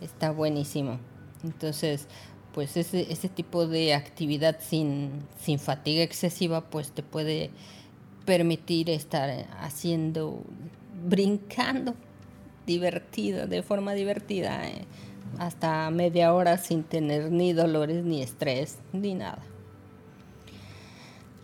[0.00, 0.98] está buenísimo.
[1.44, 2.06] Entonces,
[2.52, 5.10] pues ese, ese tipo de actividad sin,
[5.40, 7.50] sin fatiga excesiva, pues te puede
[8.24, 10.42] permitir estar haciendo,
[11.06, 11.94] brincando
[12.66, 14.84] divertido, de forma divertida, eh,
[15.38, 19.42] hasta media hora sin tener ni dolores, ni estrés, ni nada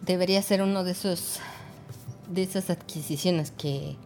[0.05, 1.41] debería ser uno de esos
[2.29, 3.97] de esas adquisiciones que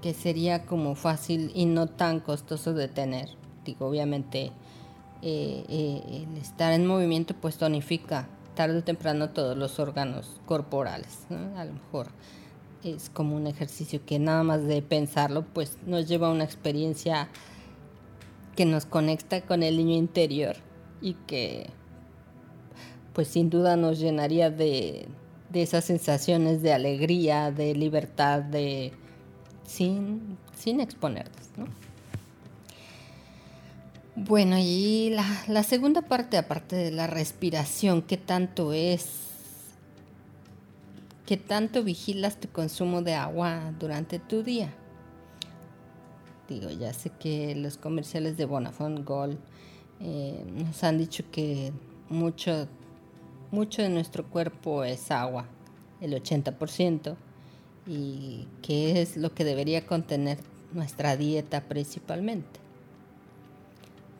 [0.00, 3.28] que sería como fácil y no tan costoso de tener.
[3.64, 4.52] Digo, obviamente
[5.22, 11.26] eh, eh, el estar en movimiento pues tonifica tarde o temprano todos los órganos corporales.
[11.56, 12.08] A lo mejor
[12.82, 17.28] es como un ejercicio que nada más de pensarlo pues nos lleva a una experiencia
[18.56, 20.56] que nos conecta con el niño interior
[21.00, 21.70] y que
[23.12, 25.08] pues sin duda nos llenaría de,
[25.52, 28.92] esas sensaciones de alegría, de libertad, de
[29.70, 31.48] sin, sin exponernos.
[34.16, 39.06] Bueno, y la, la, segunda parte, aparte de la respiración, ¿qué tanto es?
[41.26, 44.74] ¿Qué tanto vigilas tu consumo de agua durante tu día?
[46.48, 49.38] Digo, ya sé que los comerciales de Bonafont Gold
[50.00, 51.72] eh, nos han dicho que
[52.08, 52.66] mucho
[53.50, 55.46] mucho de nuestro cuerpo es agua,
[56.00, 57.16] el 80%,
[57.90, 60.38] y qué es lo que debería contener
[60.72, 62.60] nuestra dieta principalmente.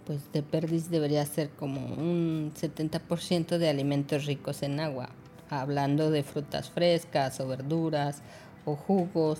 [0.07, 5.11] Pues de perdiz debería ser como un 70% de alimentos ricos en agua,
[5.49, 8.23] hablando de frutas frescas o verduras
[8.65, 9.39] o jugos,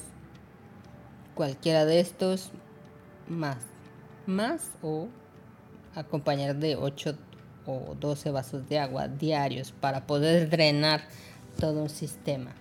[1.35, 2.53] cualquiera de estos
[3.27, 3.59] más,
[4.27, 5.09] más o
[5.97, 7.19] acompañar de 8
[7.67, 11.03] o 12 vasos de agua diarios para poder drenar
[11.59, 12.60] todo un sistema.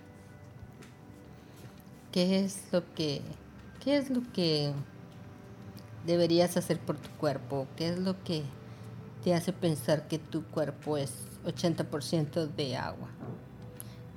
[2.12, 3.22] ¿Qué es lo que
[3.82, 4.72] qué es lo que
[6.06, 7.66] deberías hacer por tu cuerpo?
[7.76, 8.42] ¿Qué es lo que
[9.24, 11.12] te hace pensar que tu cuerpo es
[11.44, 13.08] 80% de agua?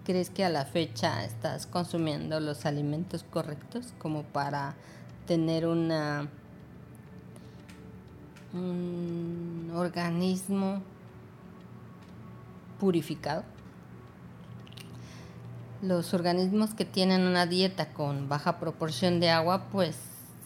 [0.03, 4.75] ¿Crees que a la fecha estás consumiendo los alimentos correctos como para
[5.27, 6.27] tener una
[8.53, 10.81] un organismo
[12.79, 13.43] purificado.
[15.83, 19.97] Los organismos que tienen una dieta con baja proporción de agua, pues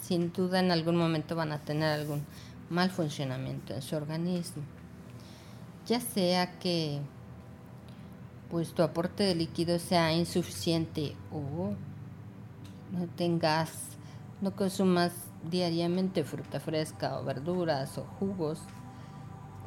[0.01, 2.25] sin duda en algún momento van a tener algún
[2.71, 4.63] mal funcionamiento en su organismo.
[5.85, 7.01] Ya sea que
[8.49, 11.75] pues tu aporte de líquido sea insuficiente o
[12.97, 13.69] no tengas,
[14.41, 15.11] no consumas
[15.51, 18.57] diariamente fruta fresca o verduras o jugos,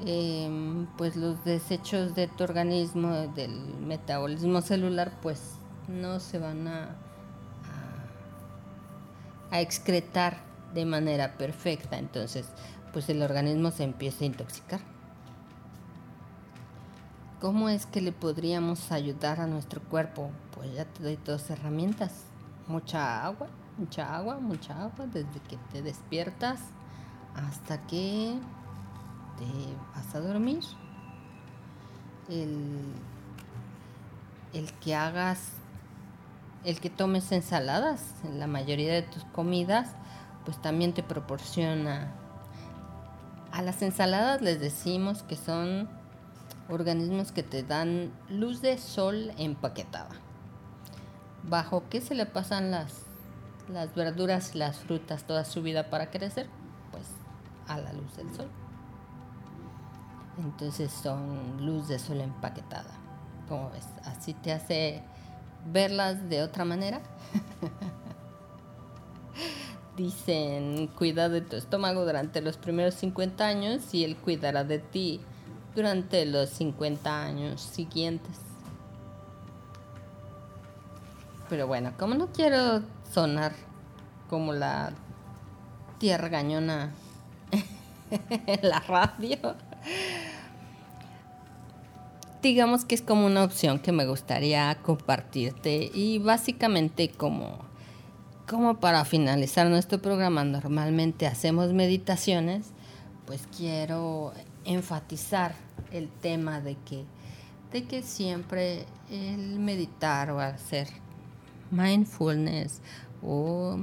[0.04, 5.59] em, pues los desechos de tu organismo, del metabolismo celular, pues
[5.90, 6.96] no se van a,
[9.52, 10.36] excretar
[10.74, 11.98] de manera perfecta.
[11.98, 12.46] Entonces,
[12.92, 14.80] pues el organismo se empieza a intoxicar.
[17.40, 20.30] ¿Cómo es que le podríamos ayudar a nuestro cuerpo?
[20.54, 22.26] Pues ya te doy dos herramientas.
[22.68, 26.60] Mucha agua, mucha agua, mucha agua, desde que te despiertas
[27.34, 28.38] hasta que
[29.38, 29.46] te
[29.96, 30.60] vas a dormir.
[32.28, 32.84] El,
[34.52, 35.52] el que hagas,
[36.64, 39.90] el que tomes ensaladas en la mayoría de tus comidas,
[40.44, 42.12] pues también te proporciona
[43.52, 45.88] a las ensaladas les decimos que son
[46.68, 50.10] organismos que te dan luz de sol empaquetada.
[51.42, 53.06] ¿Bajo qué se le pasan las,
[53.68, 56.48] las verduras y las frutas toda su vida para crecer?
[56.92, 57.04] Pues
[57.66, 58.48] a la luz del sol.
[60.38, 62.92] Entonces son luz de sol empaquetada.
[63.48, 63.88] ¿Cómo ves?
[64.04, 65.02] Así te hace
[65.66, 67.00] verlas de otra manera.
[69.96, 75.20] Dicen, cuida de tu estómago durante los primeros 50 años y él cuidará de ti
[75.74, 78.38] durante los 50 años siguientes.
[81.48, 82.82] Pero bueno, como no quiero
[83.12, 83.52] sonar
[84.28, 84.92] como la
[85.98, 86.92] tierra gañona
[88.46, 89.36] en la radio,
[92.42, 97.70] digamos que es como una opción que me gustaría compartirte y básicamente como
[98.50, 102.72] como para finalizar nuestro programa normalmente hacemos meditaciones,
[103.24, 104.32] pues quiero
[104.64, 105.54] enfatizar
[105.92, 107.04] el tema de que,
[107.70, 110.88] de que siempre el meditar o hacer
[111.70, 112.80] mindfulness
[113.22, 113.78] o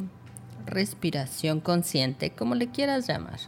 [0.65, 3.39] respiración consciente, como le quieras llamar,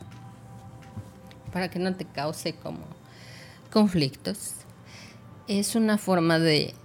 [1.52, 2.80] para que no te cause como
[3.73, 4.53] conflictos,
[5.50, 6.76] es una forma de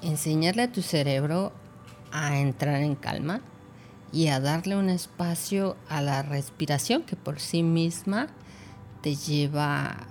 [0.00, 1.52] enseñarle a tu cerebro
[2.10, 3.42] a entrar en calma
[4.12, 8.28] y a darle un espacio a la respiración que por sí misma
[9.02, 10.06] te lleva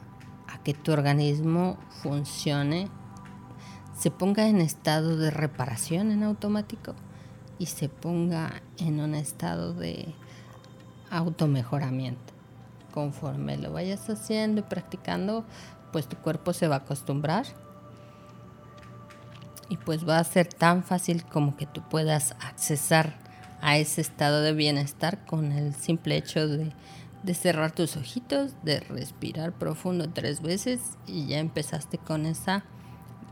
[0.47, 2.87] a que tu organismo funcione,
[3.97, 6.93] se ponga en estado de reparación en automático
[7.57, 10.13] y se ponga en un estado de
[11.09, 12.31] automejoramiento.
[12.93, 15.45] Conforme lo vayas haciendo y practicando,
[15.91, 17.45] pues tu cuerpo se va a acostumbrar
[19.69, 23.17] y pues va a ser tan fácil como que tú puedas accesar
[23.63, 26.73] a ese estado de bienestar con el simple hecho de,
[27.33, 32.65] cerrar tus ojitos, de respirar profundo tres veces y ya empezaste con esa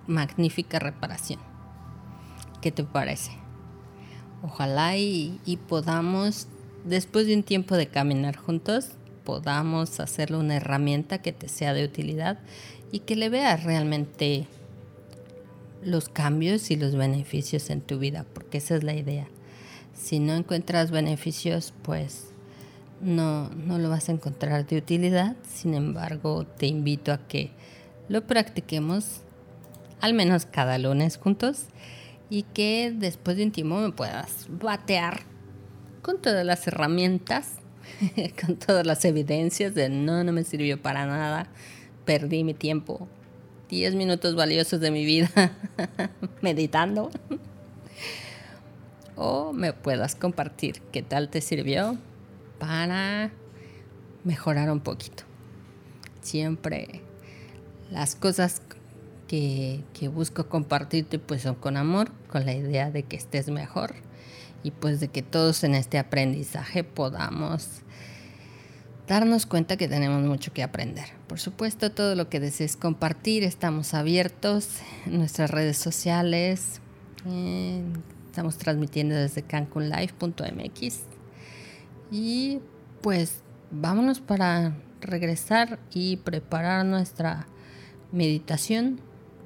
[0.08, 1.41] magnífica reparación.
[2.62, 3.32] ¿Qué te parece?
[4.41, 6.48] Ojalá y, podamos,
[6.86, 8.91] después de un tiempo de caminar juntos,
[9.26, 12.40] podamos hacerle una herramienta que te sea de utilidad
[12.94, 14.48] y que le veas realmente
[15.84, 19.28] los cambios y los beneficios en tu vida, porque esa es la idea.
[19.94, 22.32] Si no encuentras beneficios, pues
[23.02, 25.36] no, no lo vas a encontrar de utilidad.
[25.48, 27.52] Sin embargo, te invito a que
[28.10, 29.22] lo practiquemos
[29.99, 31.66] al menos cada lunes juntos
[32.30, 35.22] y que después de un tiempo me puedas batear
[36.02, 37.56] con todas las herramientas,
[38.45, 41.48] con todas las evidencias de no, no me sirvió para nada,
[42.06, 43.08] perdí mi tiempo,
[43.72, 45.30] 10 minutos valiosos de mi vida
[46.41, 47.10] meditando
[49.15, 51.98] o me puedas compartir qué tal te sirvió
[52.60, 53.31] para
[54.26, 55.23] mejorar un poquito.
[56.19, 57.02] Siempre
[57.89, 58.61] las cosas
[59.30, 63.95] que, que, busco compartirte pues son con amor, con la idea de que estés mejor
[64.64, 67.81] y pues de que todos en este aprendizaje podamos
[69.12, 71.10] darnos cuenta que tenemos mucho que aprender.
[71.28, 76.80] Por supuesto, todo lo que desees compartir, estamos abiertos en nuestras redes sociales,
[78.32, 81.02] Estamos transmitiendo desde cancunlive.mx.
[82.10, 82.60] Y
[83.02, 87.48] pues vámonos para regresar y preparar nuestra
[88.14, 89.02] meditación.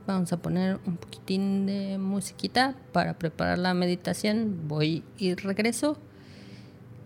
[0.05, 4.67] Vamos a poner un poquitín de musiquita para preparar la meditación.
[4.67, 5.97] Voy y regreso.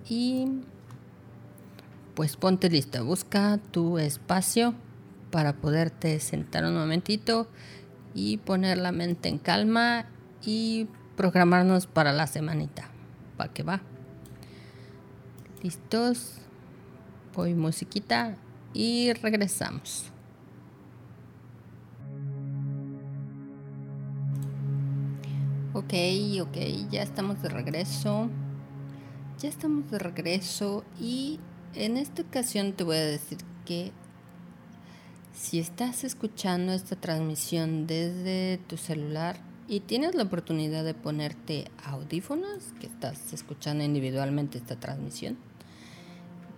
[0.09, 0.49] Y
[2.19, 4.73] pues ponte lista, busca tu espacio
[5.31, 7.47] para poderte sentar un momentito
[8.13, 10.05] y poner la mente en calma
[10.45, 12.89] y programarnos para la semanita.
[13.37, 13.79] ¿Para qué va?
[15.63, 16.41] ¿Listos?
[17.35, 18.35] Voy musiquita
[18.73, 20.11] y regresamos.
[25.71, 25.93] Ok,
[26.41, 26.57] ok,
[26.91, 28.29] ya estamos de regreso.
[29.37, 31.39] Ya estamos de regreso y
[31.75, 33.91] en esta ocasión te voy a decir que
[35.33, 39.37] si estás escuchando esta transmisión desde tu celular
[39.67, 45.37] y tienes la oportunidad de ponerte audífonos, que estás escuchando individualmente esta transmisión,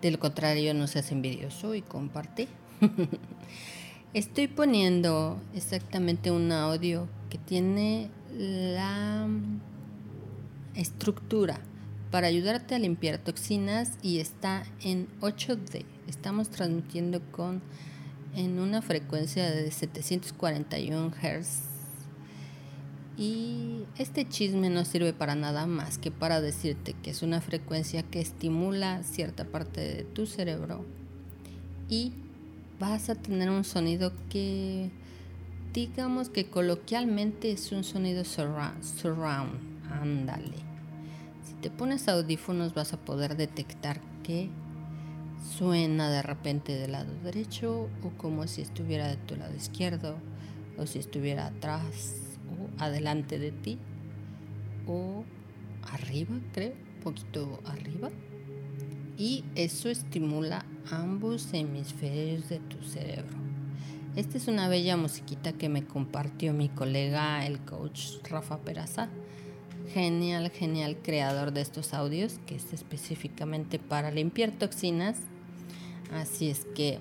[0.01, 2.47] de lo contrario no seas envidioso y comparte.
[4.13, 9.27] Estoy poniendo exactamente un audio que tiene la
[10.73, 11.61] estructura
[12.11, 15.85] para ayudarte a limpiar toxinas y está en 8D.
[16.07, 17.61] Estamos transmitiendo con
[18.35, 21.61] en una frecuencia de 741 Hz.
[23.17, 28.03] Y este chisme no sirve para nada más que para decirte que es una frecuencia
[28.03, 30.85] que estimula cierta parte de tu cerebro
[31.89, 32.13] y
[32.79, 34.89] vas a tener un sonido que
[35.73, 39.59] digamos que coloquialmente es un sonido surround, surround
[39.91, 40.70] ándale
[41.61, 44.49] te pones audífonos vas a poder detectar que
[45.57, 50.15] suena de repente del lado derecho o como si estuviera de tu lado izquierdo
[50.79, 52.17] o si estuviera atrás
[52.49, 53.77] o adelante de ti
[54.87, 55.23] o
[55.91, 58.09] arriba, creo, un poquito arriba.
[59.17, 63.37] Y eso estimula ambos hemisferios de tu cerebro.
[64.15, 69.09] Esta es una bella musiquita que me compartió mi colega, el coach Rafa Peraza
[69.93, 75.17] genial, genial creador de estos audios, que es específicamente para limpiar toxinas.
[76.11, 76.99] Así es que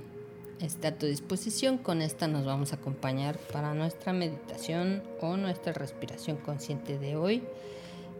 [0.60, 1.78] está a tu disposición.
[1.78, 7.42] Con esta nos vamos a acompañar para nuestra meditación o nuestra respiración consciente de hoy.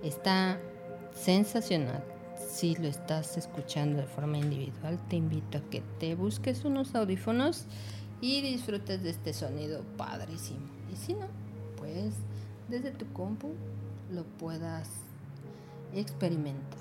[0.03, 0.59] Está
[1.15, 2.03] sensacional.
[2.51, 7.67] Si lo estás escuchando de forma individual, te invito a que te busques unos audífonos
[8.21, 10.67] y disfrutes de este sonido padrísimo.
[10.93, 11.27] Y si no,
[11.77, 12.15] pues
[12.69, 13.55] desde tu compu
[14.11, 14.89] lo puedas
[15.95, 16.81] experimentar.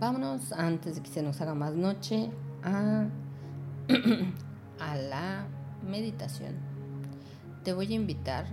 [0.00, 2.30] Vámonos antes de que se nos haga más noche
[2.62, 3.06] a,
[4.80, 5.46] a la
[5.82, 6.54] meditación.
[7.64, 8.46] Te voy a invitar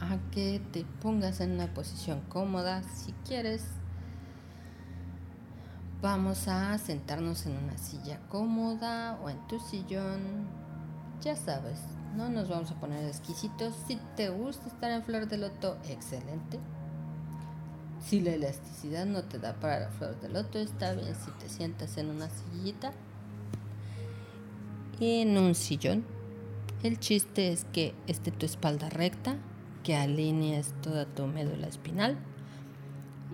[0.00, 3.64] a que te pongas en una posición cómoda si quieres.
[6.02, 10.46] Vamos a sentarnos en una silla cómoda o en tu sillón.
[11.22, 11.80] Ya sabes,
[12.16, 13.74] no nos vamos a poner exquisitos.
[13.86, 16.58] Si te gusta estar en flor de loto, excelente.
[18.00, 21.48] Si la elasticidad no te da para la flor de loto, está bien si te
[21.48, 22.92] sientas en una sillita,
[25.00, 26.04] en un sillón.
[26.82, 29.36] El chiste es que esté tu espalda recta,
[29.82, 32.16] que alinees toda tu médula espinal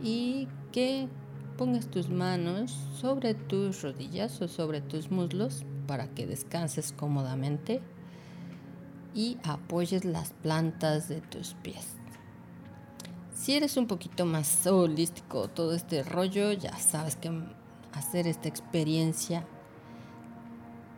[0.02, 1.08] y que
[1.56, 7.82] pongas tus manos sobre tus rodillas o sobre tus muslos para que descanses cómodamente
[9.14, 11.96] y apoyes las plantas de tus pies.
[13.34, 17.30] Si eres un poquito más holístico, todo este rollo, ya sabes que
[17.92, 19.44] hacer esta experiencia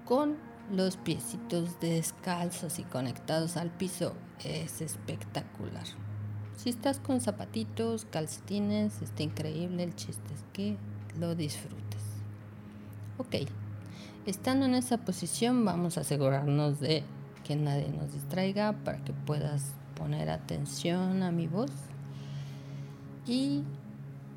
[0.05, 0.37] con
[0.71, 4.15] los piecitos descalzos y conectados al piso
[4.45, 5.85] es espectacular.
[6.57, 9.83] Si estás con zapatitos, calcetines, está increíble.
[9.83, 10.77] El chiste es que
[11.19, 12.03] lo disfrutes.
[13.19, 13.49] Ok,
[14.27, 17.05] estando en esa posición vamos a asegurarnos de
[17.45, 21.71] que nadie nos distraiga, para que puedas poner atención a mi voz
[23.27, 23.63] y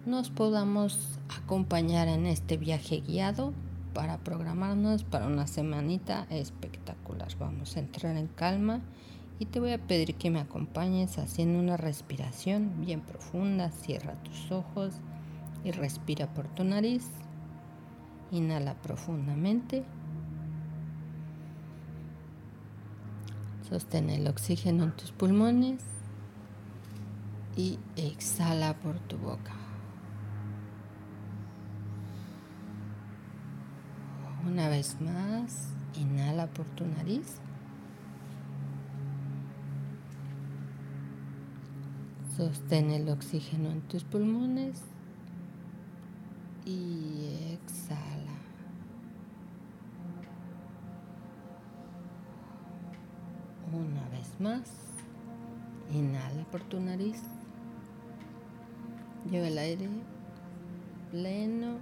[0.06, 3.54] nos podamos acompañar en este viaje guiado
[3.94, 7.28] para programarnos para una semanita espectacular.
[7.40, 8.82] Vamos a entrar en calma
[9.40, 13.72] y te voy a pedir que me acompañes haciendo una respiración bien profunda.
[13.72, 14.94] Cierra tus ojos
[15.64, 17.06] y respira por tu nariz.
[18.32, 19.84] Inhala profundamente.
[23.70, 25.82] Sostén el oxígeno en tus pulmones
[27.58, 29.52] y exhala por tu boca.
[34.46, 37.42] Una vez más, inhala por tu nariz.
[42.38, 44.82] Sostén el oxígeno en tus pulmones
[46.66, 48.37] y exhala.
[54.28, 54.70] Vez más.
[55.94, 57.22] Inhala por tu nariz.
[59.30, 59.90] Lleva el aire
[61.12, 61.80] pleno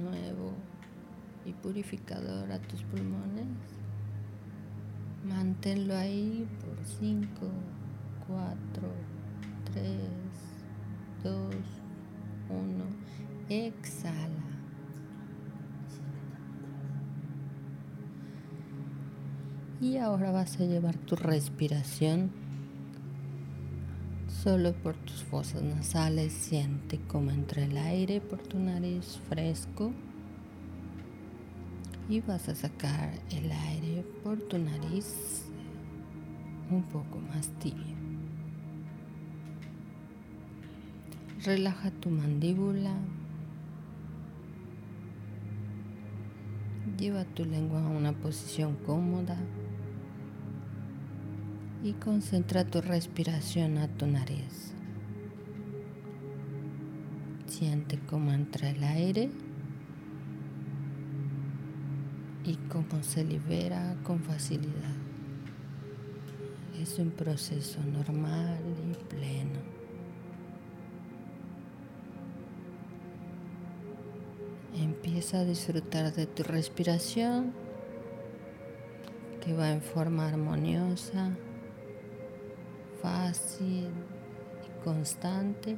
[0.00, 0.52] nuevo
[1.44, 3.46] y purificador a tus pulmones.
[5.24, 7.28] Manténlo ahí por 5,
[8.26, 8.88] 4,
[9.72, 9.84] 3,
[11.24, 11.54] 2,
[12.48, 12.84] 1.
[13.48, 14.39] Exhala.
[19.80, 22.30] Y ahora vas a llevar tu respiración
[24.28, 26.34] solo por tus fosas nasales.
[26.34, 29.92] Siente como entra el aire por tu nariz fresco.
[32.10, 35.46] Y vas a sacar el aire por tu nariz
[36.70, 37.96] un poco más tibio.
[41.42, 42.94] Relaja tu mandíbula.
[46.98, 49.38] Lleva tu lengua a una posición cómoda
[51.82, 54.72] y concentra tu respiración a tu nariz.
[57.46, 59.30] Siente cómo entra el aire
[62.44, 64.94] y cómo se libera con facilidad.
[66.80, 68.58] Es un proceso normal
[68.90, 69.60] y pleno.
[74.76, 77.52] Empieza a disfrutar de tu respiración
[79.44, 81.36] que va en forma armoniosa
[83.02, 85.76] fácil y constante.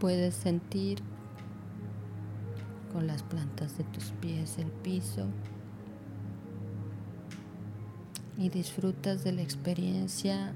[0.00, 1.02] Puedes sentir
[2.92, 5.26] con las plantas de tus pies el piso
[8.38, 10.52] y disfrutas de la experiencia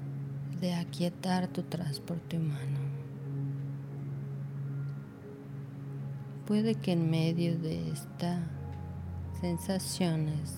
[0.59, 2.79] de aquietar tu transporte humano.
[6.45, 8.39] Puede que en medio de estas
[9.39, 10.55] sensaciones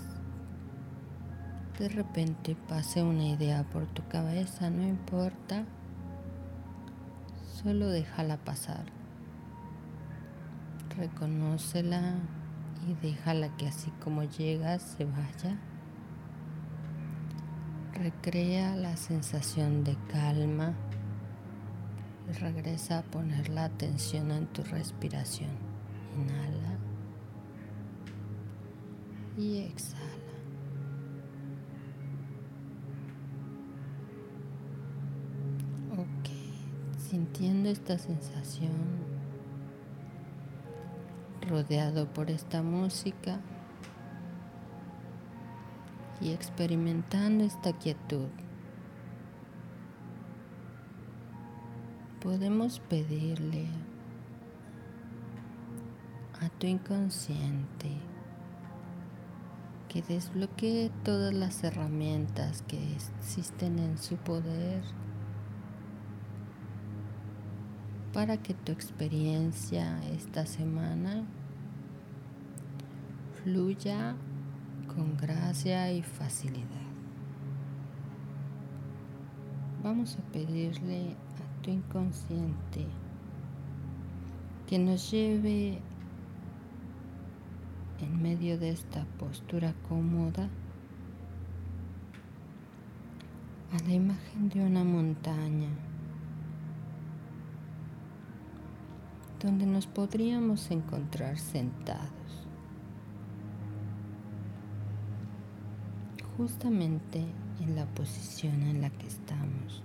[1.80, 5.66] de repente pase una idea por tu cabeza, no importa,
[7.62, 8.86] solo déjala pasar.
[10.96, 12.16] Reconócela
[12.88, 15.58] y déjala que así como llega se vaya.
[17.94, 20.74] Recrea la sensación de calma
[22.30, 25.52] y regresa a poner la atención en tu respiración.
[26.16, 26.78] Inhala
[29.38, 30.13] y exhala.
[37.14, 38.72] Sintiendo esta sensación,
[41.48, 43.40] rodeado por esta música
[46.20, 48.30] y experimentando esta quietud.
[52.20, 53.68] Podemos pedirle
[56.42, 57.92] a tu inconsciente
[59.88, 64.82] que desbloquee todas las herramientas que existen en su poder
[68.14, 71.24] para que tu experiencia esta semana
[73.42, 74.16] fluya
[74.88, 76.68] con gracia y facilidad.
[79.84, 82.86] Vamos a pedirle a tu inconsciente
[84.68, 85.80] que nos lleve
[88.00, 90.50] en medio de esta postura cómoda
[93.72, 95.70] a la imagen de una montaña
[99.44, 102.10] donde nos podríamos encontrar sentados.
[106.38, 107.26] Justamente
[107.60, 109.84] en la posición en la que estamos.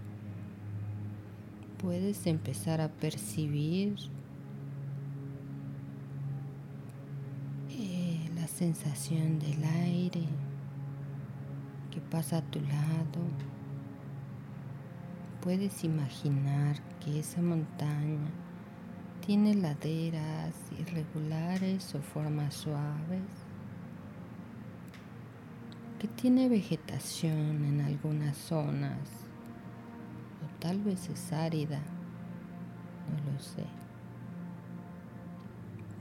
[1.79, 3.97] Puedes empezar a percibir
[7.71, 10.25] eh, la sensación del aire
[11.91, 13.21] que pasa a tu lado.
[15.43, 18.31] Puedes imaginar que esa montaña
[19.29, 23.29] tiene laderas irregulares o formas suaves,
[25.99, 28.97] que tiene vegetación en algunas zonas,
[30.43, 31.79] o tal vez es árida,
[33.11, 33.67] no lo sé.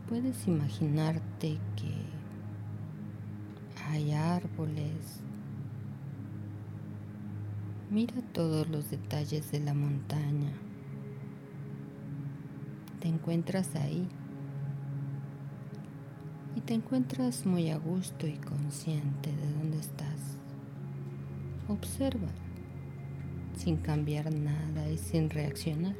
[0.07, 2.05] Puedes imaginarte que
[3.89, 5.19] hay árboles.
[7.91, 10.53] Mira todos los detalles de la montaña
[12.99, 14.07] te encuentras ahí
[16.55, 20.37] y te encuentras muy a gusto y consciente de dónde estás.
[21.67, 22.29] Observa
[23.55, 25.95] sin cambiar nada y sin reaccionar.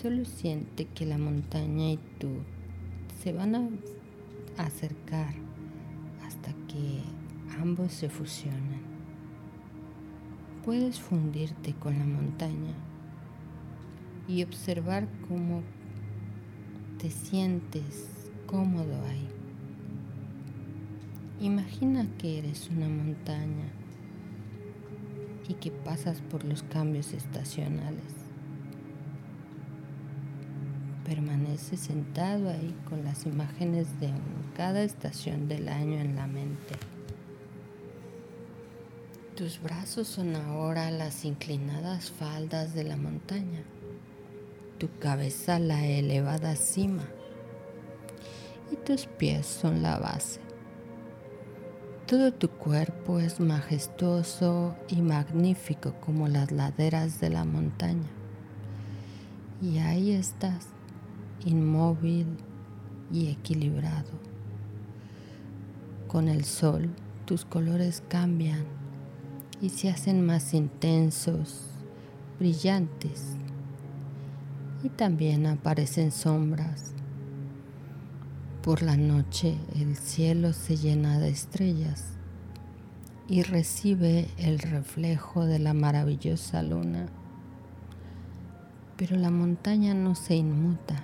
[0.00, 2.28] Solo siente que la montaña y tú
[3.22, 3.68] se van a
[4.58, 5.34] acercar
[6.24, 7.00] hasta que
[7.60, 8.82] ambos se fusionan.
[10.64, 12.74] Puedes fundirte con la montaña
[14.28, 15.62] y observar cómo
[16.98, 19.28] te sientes cómodo ahí.
[21.40, 23.66] Imagina que eres una montaña
[25.48, 28.14] y que pasas por los cambios estacionales.
[31.04, 34.10] Permanece sentado ahí con las imágenes de
[34.56, 36.74] cada estación del año en la mente.
[39.36, 43.62] Tus brazos son ahora las inclinadas faldas de la montaña,
[44.78, 47.02] tu cabeza la elevada cima
[48.70, 50.40] y tus pies son la base.
[52.06, 58.08] Todo tu cuerpo es majestuoso y magnífico como las laderas de la montaña.
[59.60, 60.68] Y ahí estás,
[61.44, 62.26] inmóvil
[63.12, 64.12] y equilibrado.
[66.06, 66.88] Con el sol
[67.26, 68.64] tus colores cambian
[69.60, 71.64] y se hacen más intensos,
[72.38, 73.36] brillantes.
[74.82, 76.94] Y también aparecen sombras
[78.68, 82.04] por la noche el cielo se llena de estrellas
[83.26, 87.06] y recibe el reflejo de la maravillosa luna.
[88.98, 90.96] Pero la montaña no se inmuta,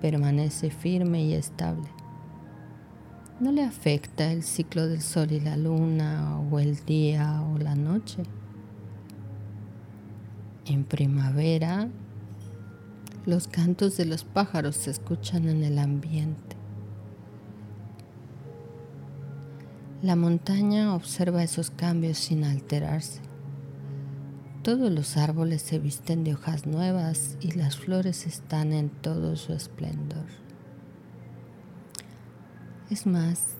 [0.00, 1.88] permanece firme y estable.
[3.40, 7.74] No le afecta el ciclo del sol y la luna o el día o la
[7.74, 8.22] noche.
[10.64, 11.90] En primavera
[13.26, 16.56] los cantos de los pájaros se escuchan en el ambiente.
[20.02, 23.22] La montaña observa esos cambios sin alterarse.
[24.62, 29.54] Todos los árboles se visten de hojas nuevas y las flores están en todo su
[29.54, 30.26] esplendor.
[32.90, 33.56] Es más,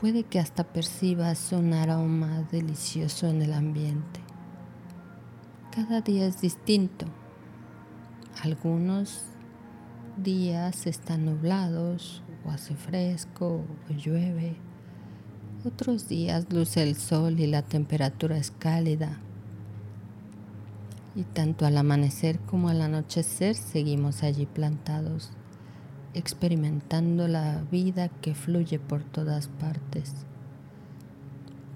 [0.00, 4.20] puede que hasta percibas un aroma delicioso en el ambiente.
[5.72, 7.06] Cada día es distinto
[8.42, 9.22] algunos
[10.16, 14.56] días están nublados o hace fresco o llueve.
[15.64, 19.18] Otros días luce el sol y la temperatura es cálida.
[21.14, 25.30] Y tanto al amanecer como al anochecer seguimos allí plantados,
[26.14, 30.14] experimentando la vida que fluye por todas partes.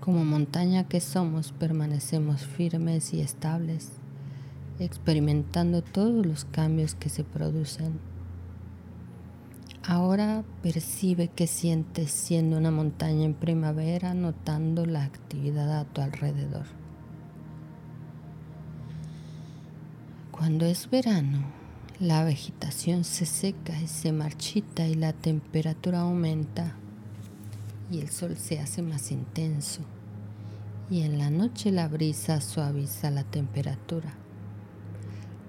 [0.01, 3.93] Como montaña que somos, permanecemos firmes y estables
[4.79, 8.01] experimentando todos los cambios que se producen.
[9.87, 16.67] Ahora percibe que sientes siendo una montaña en primavera, notando la actividad a tu alrededor.
[20.31, 21.45] Cuando es verano,
[22.01, 26.77] la vegetación se seca y se marchita y la temperatura aumenta
[27.91, 29.83] y el sol se hace más intenso
[30.91, 34.24] y en la noche la brisa suaviza la temperatura.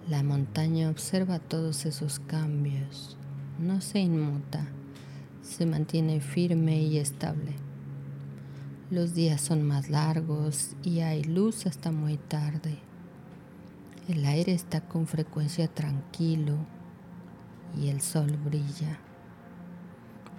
[0.09, 3.17] La montaña observa todos esos cambios,
[3.57, 4.67] no se inmuta,
[5.41, 7.55] se mantiene firme y estable.
[8.91, 12.77] Los días son más largos y hay luz hasta muy tarde.
[14.07, 16.53] El aire está con frecuencia tranquilo
[17.75, 18.99] y el sol brilla.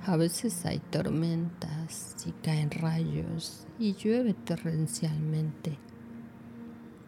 [0.07, 5.77] A veces hay tormentas y caen rayos y llueve torrencialmente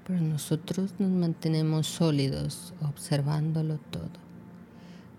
[0.08, 4.08] pero nosotros nos mantenemos sólidos observándolo todo.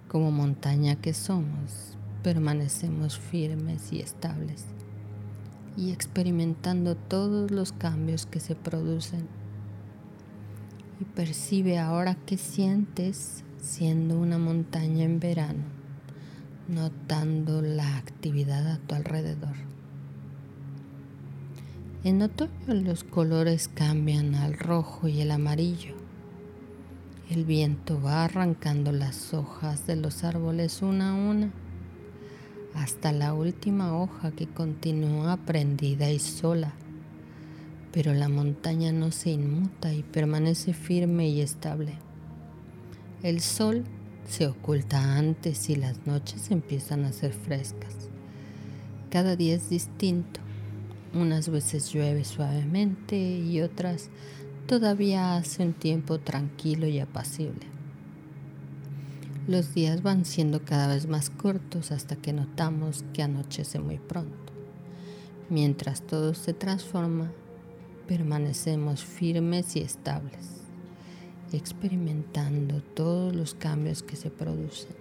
[0.07, 4.66] Como montaña que somos, permanecemos firmes y estables
[5.78, 9.28] y experimentando todos los cambios que se producen.
[10.99, 15.66] Y percibe ahora que sientes siendo una montaña en verano,
[16.68, 19.69] notando la actividad a tu alrededor.
[22.02, 25.96] En otoño los colores cambian al rojo y el amarillo.
[27.30, 31.52] El viento va arrancando las hojas de los árboles una a una
[32.74, 36.72] hasta la última hoja que continúa prendida y sola.
[37.92, 41.96] Pero la montaña no se inmuta y permanece firme y estable.
[43.24, 43.84] El sol
[44.26, 48.08] se oculta antes y las noches empiezan a ser frescas.
[49.10, 50.40] Cada día es distinto
[51.14, 54.10] unas veces llueve suavemente y otras
[54.68, 57.65] todavía hace un tiempo tranquilo y apacible.
[59.48, 64.53] Los días van siendo cada vez más cortos hasta que notamos que anochece muy pronto.
[65.49, 67.31] Mientras todo se transforma,
[68.07, 70.61] permanecemos firmes y estables,
[71.52, 74.95] experimentando todos los cambios que se producen.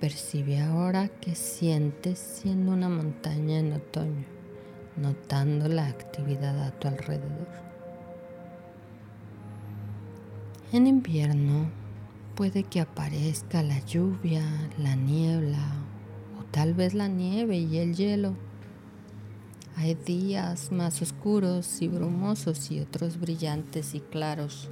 [0.00, 4.39] Percibe ahora que sientes siendo una montaña en otoño
[4.96, 7.48] notando la actividad a tu alrededor.
[10.72, 11.70] En invierno
[12.34, 14.42] puede que aparezca la lluvia,
[14.78, 15.58] la niebla
[16.38, 18.34] o tal vez la nieve y el hielo.
[19.76, 24.68] Hay días más oscuros y brumosos y otros brillantes y claros.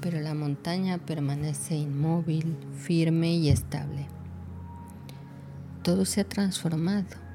[0.00, 4.06] Pero la montaña permanece inmóvil, firme y estable.
[5.82, 7.27] Todo se ha transformado.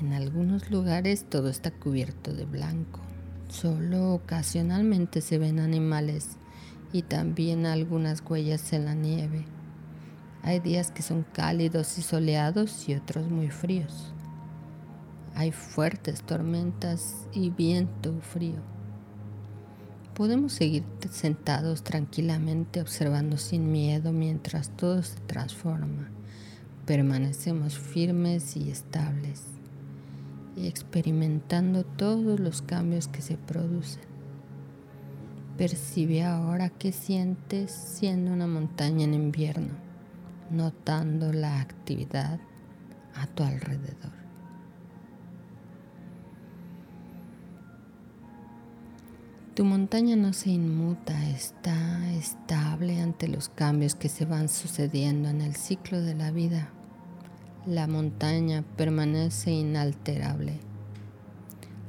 [0.00, 3.00] En algunos lugares todo está cubierto de blanco
[3.48, 6.36] Solo ocasionalmente se ven animales
[6.92, 9.44] y también algunas huellas en la nieve.
[10.42, 14.12] Hay días que son cálidos y soleados y otros muy fríos.
[15.34, 18.60] Hay fuertes tormentas y viento frío.
[20.14, 26.10] Podemos seguir sentados tranquilamente observando sin miedo mientras todo se transforma.
[26.86, 29.55] Permanecemos firmes y estables
[30.56, 34.02] y experimentando todos los cambios que se producen.
[35.58, 39.74] Percibe ahora qué sientes siendo una montaña en invierno,
[40.50, 42.40] notando la actividad
[43.14, 44.12] a tu alrededor.
[49.54, 55.40] Tu montaña no se inmuta, está estable ante los cambios que se van sucediendo en
[55.40, 56.70] el ciclo de la vida
[57.66, 60.60] la montaña permanece inalterable.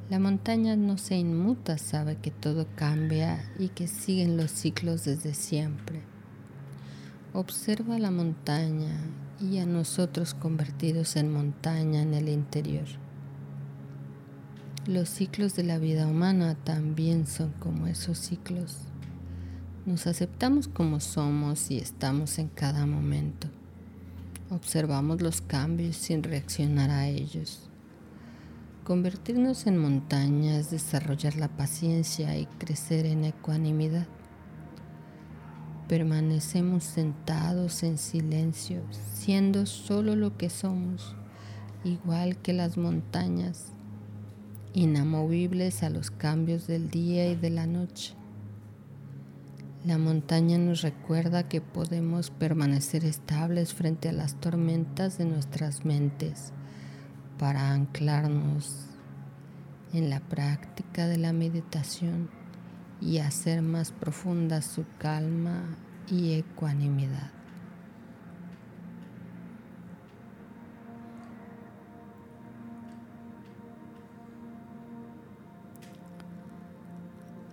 [0.10, 5.36] La montaña no se inmuta, sabe que todo cambia y que siguen los ciclos desde
[5.36, 6.02] siempre.
[7.34, 8.98] Observa la montaña
[9.40, 12.88] y a nosotros convertidos en montaña en el interior.
[14.88, 18.78] Los ciclos de la vida humana también son como esos ciclos.
[19.86, 23.48] Nos aceptamos como somos y estamos en cada momento.
[24.50, 27.68] Observamos los cambios sin reaccionar a ellos.
[28.86, 34.08] Convertirnos en montañas, desarrollar la paciencia y crecer en ecuanimidad.
[35.90, 38.82] Permanecemos sentados en silencio,
[39.14, 41.14] siendo solo lo que somos,
[41.84, 43.74] igual que las montañas,
[44.74, 48.17] inamovibles a los cambios del día y de la noche.
[49.88, 56.52] La montaña nos recuerda que podemos permanecer estables frente a las tormentas de nuestras mentes
[57.40, 58.88] para anclarnos
[59.94, 62.30] en la práctica de la meditación
[63.00, 65.78] y hacer más profunda su calma
[66.12, 67.37] y ecuanimidad.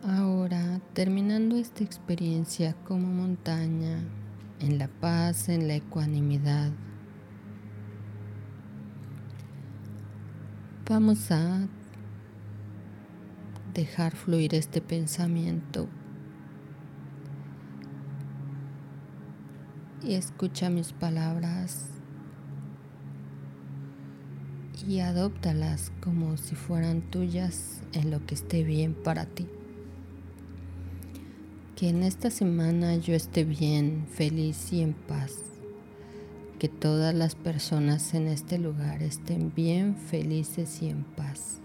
[0.07, 4.05] Ahora, terminando esta experiencia como montaña,
[4.61, 6.73] en la paz, en la ecuanimidad,
[10.87, 11.69] vamos a
[13.73, 15.89] dejar fluir este pensamiento.
[20.03, 21.89] Y escucha mis palabras
[24.87, 29.49] y adóptalas como si fueran tuyas en lo que esté bien para ti
[31.85, 35.33] que en esta semana yo esté bien, feliz y en paz.
[36.59, 41.59] Que todas las personas en este lugar estén bien, felices y en paz.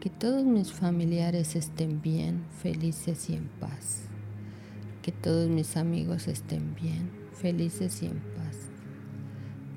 [0.00, 4.04] Que todos mis familiares estén bien, felices y en paz.
[5.02, 8.56] Que todos mis amigos estén bien, felices y en paz.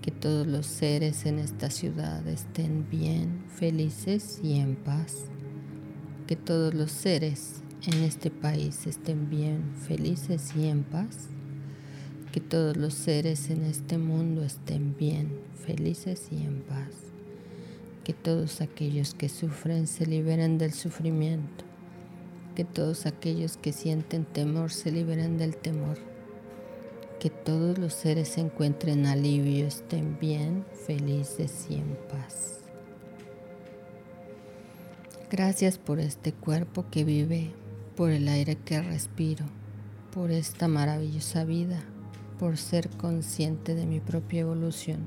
[0.01, 5.25] Que todos los seres en esta ciudad estén bien, felices y en paz.
[6.25, 11.29] Que todos los seres en este país estén bien, felices y en paz.
[12.31, 16.91] Que todos los seres en este mundo estén bien, felices y en paz.
[18.03, 21.65] Que todos aquellos que sufren se liberen del sufrimiento.
[22.55, 25.97] Que todos aquellos que sienten temor se liberen del temor.
[27.19, 32.59] Que todos los seres se encuentren alivio, estén bien, felices y en paz.
[35.29, 37.51] Gracias por este cuerpo que vive
[38.01, 39.45] por el aire que respiro,
[40.11, 41.79] por esta maravillosa vida,
[42.39, 45.01] por ser consciente de mi propia evolución.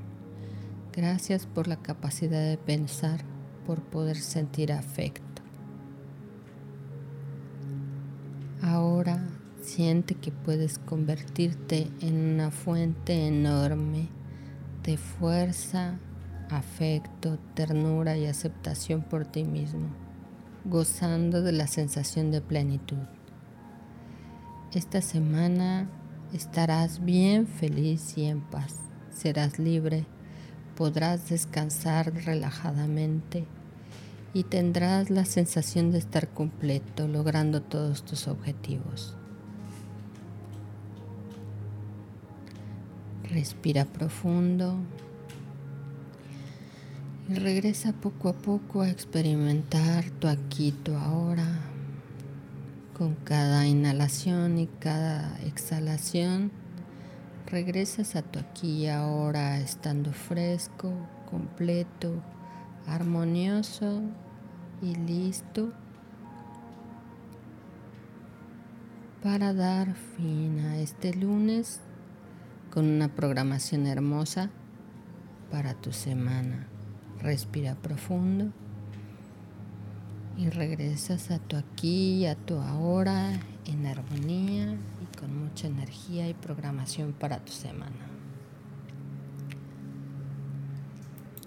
[0.93, 3.19] Gracias por la capacidad de pensar,
[3.67, 5.41] por poder sentir afecto.
[8.61, 9.27] Ahora
[9.59, 14.07] siente que puedes convertirte en una fuente enorme
[14.85, 15.99] de fuerza,
[16.49, 20.04] afecto, ternura y aceptación por ti mismo
[20.65, 22.97] gozando de la sensación de plenitud.
[24.73, 25.87] Esta semana
[26.33, 28.75] estarás bien feliz y en paz.
[29.11, 30.05] Serás libre,
[30.75, 33.45] podrás descansar relajadamente
[34.33, 39.15] y tendrás la sensación de estar completo, logrando todos tus objetivos.
[43.23, 44.77] Respira profundo
[47.29, 51.47] regresa poco a poco a experimentar tu aquí, tu ahora.
[52.97, 56.51] Con cada inhalación y cada exhalación,
[57.47, 60.93] regresas a tu aquí y ahora estando fresco,
[61.29, 62.21] completo,
[62.87, 64.01] armonioso
[64.81, 65.73] y listo
[69.21, 71.81] para dar fin a este lunes
[72.71, 74.51] con una programación hermosa
[75.49, 76.67] para tu semana.
[77.25, 78.51] Respira profundo
[80.37, 83.31] y regresas a tu aquí, a tu ahora,
[83.65, 87.95] en armonía y con mucha energía y programación para tu semana.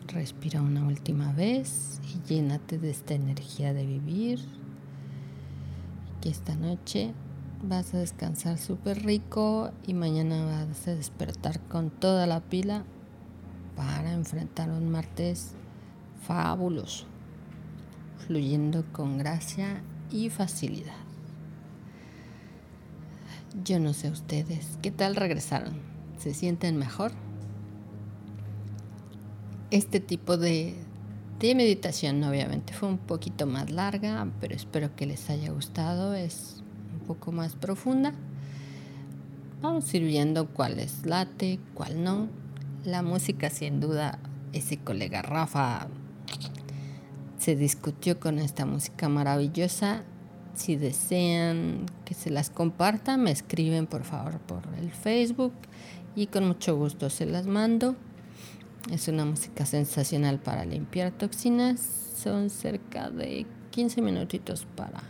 [0.09, 4.41] Respira una última vez y llénate de esta energía de vivir.
[6.21, 7.15] Que esta noche
[7.63, 12.83] vas a descansar súper rico y mañana vas a despertar con toda la pila
[13.77, 15.55] para enfrentar un martes
[16.27, 17.07] fabuloso,
[18.27, 20.97] fluyendo con gracia y facilidad.
[23.65, 25.75] Yo no sé ustedes, ¿qué tal regresaron?
[26.19, 27.13] ¿Se sienten mejor?
[29.71, 30.75] Este tipo de,
[31.41, 36.15] meditación obviamente fue un poquito más larga, pero espero que les haya gustado.
[36.15, 36.63] Es
[36.99, 38.15] un poco más profunda.
[39.61, 42.29] Vamos a ir viendo cuál es late, cuál no.
[42.85, 44.19] La música sin duda,
[44.53, 45.89] ese colega Rafa
[47.49, 50.03] se discutió con esta música maravillosa.
[50.53, 55.55] Si desean que se las comparta, me escriben por favor por el Facebook
[56.15, 57.97] y con mucho gusto se las mando.
[58.93, 61.81] Es una música sensacional para limpiar toxinas.
[61.81, 65.03] Son cerca de 15 minutitos para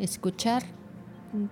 [0.00, 0.64] escuchar.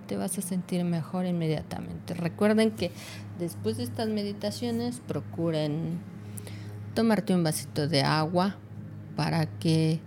[0.07, 2.13] Te vas a sentir mejor inmediatamente.
[2.13, 2.91] Recuerden que
[3.39, 6.01] después de estas meditaciones procuren
[6.93, 8.57] tomarte un vasito de agua
[9.15, 9.99] para que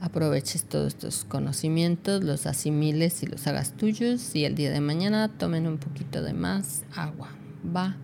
[0.00, 5.28] aproveches todos estos conocimientos, los asimiles y los hagas tuyos y el día de mañana
[5.28, 7.30] tomen un poquito de más agua.
[7.74, 7.96] Va.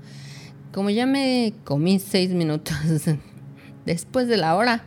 [0.72, 2.74] Como ya me comí seis minutos
[3.86, 4.84] después de la hora,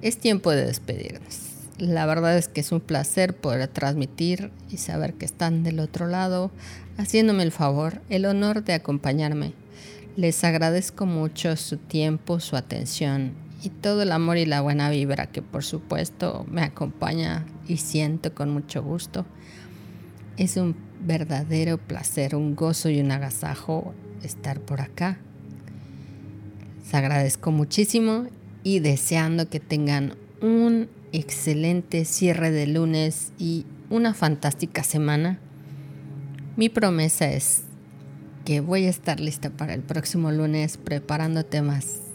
[0.00, 1.40] es tiempo de despedirnos.
[1.78, 6.06] La verdad es que es un placer poder transmitir y saber que están del otro
[6.06, 6.52] lado,
[6.98, 9.54] haciéndome el favor, el honor de acompañarme.
[10.16, 15.26] Les agradezco mucho su tiempo, su atención y todo el amor y la buena vibra
[15.26, 19.26] que por supuesto me acompaña y siento con mucho gusto.
[20.36, 25.18] Es un verdadero placer, un gozo y un agasajo estar por acá.
[26.82, 28.26] Les agradezco muchísimo
[28.62, 35.38] y deseando que tengan un excelente cierre de lunes y una fantástica semana.
[36.56, 37.62] Mi promesa es
[38.44, 42.05] que voy a estar lista para el próximo lunes preparando temas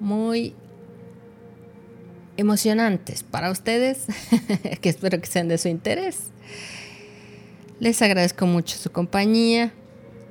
[0.00, 0.54] muy
[2.36, 4.06] emocionantes para ustedes,
[4.80, 6.30] que espero que sean de su interés.
[7.80, 9.72] Les agradezco mucho su compañía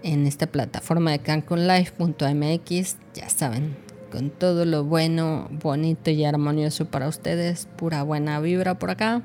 [0.04, 3.76] en esta plataforma de cancunlife.mx, ya saben,
[4.12, 9.22] con todo lo bueno, bonito y armonioso para ustedes, pura buena vibra por acá.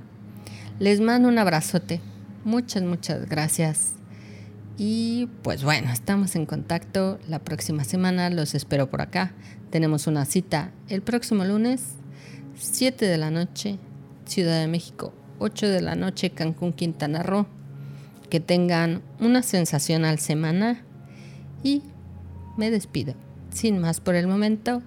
[0.78, 2.00] Les mando un abrazote,
[2.44, 3.91] muchas, muchas gracias.
[4.78, 9.32] Y pues bueno, estamos en contacto la próxima semana, los espero por acá.
[9.70, 11.82] Tenemos una cita el próximo lunes,
[12.56, 13.78] 7 de la noche,
[14.24, 17.46] Ciudad de México, 8 de la noche, Cancún, Quintana Roo
[18.32, 20.80] que tengan una sensacional semana
[21.62, 21.82] y
[22.56, 23.12] me despido.
[23.50, 24.80] Sin más por el momento,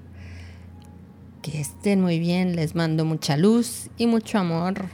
[1.44, 4.86] que estén muy bien, les mando mucha luz y mucho amor.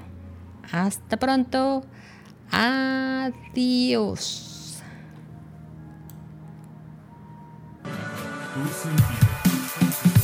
[0.70, 1.86] Hasta pronto.
[2.52, 4.51] Adiós.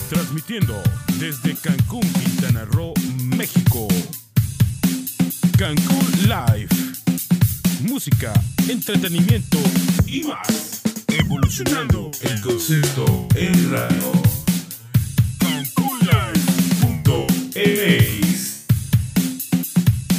[0.09, 0.81] Transmitiendo
[1.19, 2.93] desde Cancún, Quintana Roo,
[3.35, 3.87] México.
[5.57, 6.87] Cancún Live
[7.81, 8.33] música,
[8.67, 9.57] entretenimiento
[10.05, 10.81] y más.
[11.07, 14.11] Evolucionando el concepto en radio.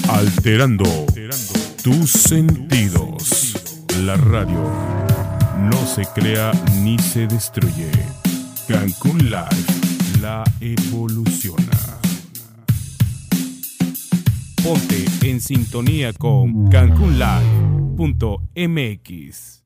[0.09, 1.07] Alterando
[1.83, 3.55] tus sentidos.
[4.01, 5.08] La radio
[5.71, 7.91] no se crea ni se destruye.
[8.67, 11.99] Cancún Live la evoluciona.
[14.63, 19.58] Ponte en sintonía con cancunlive.mx.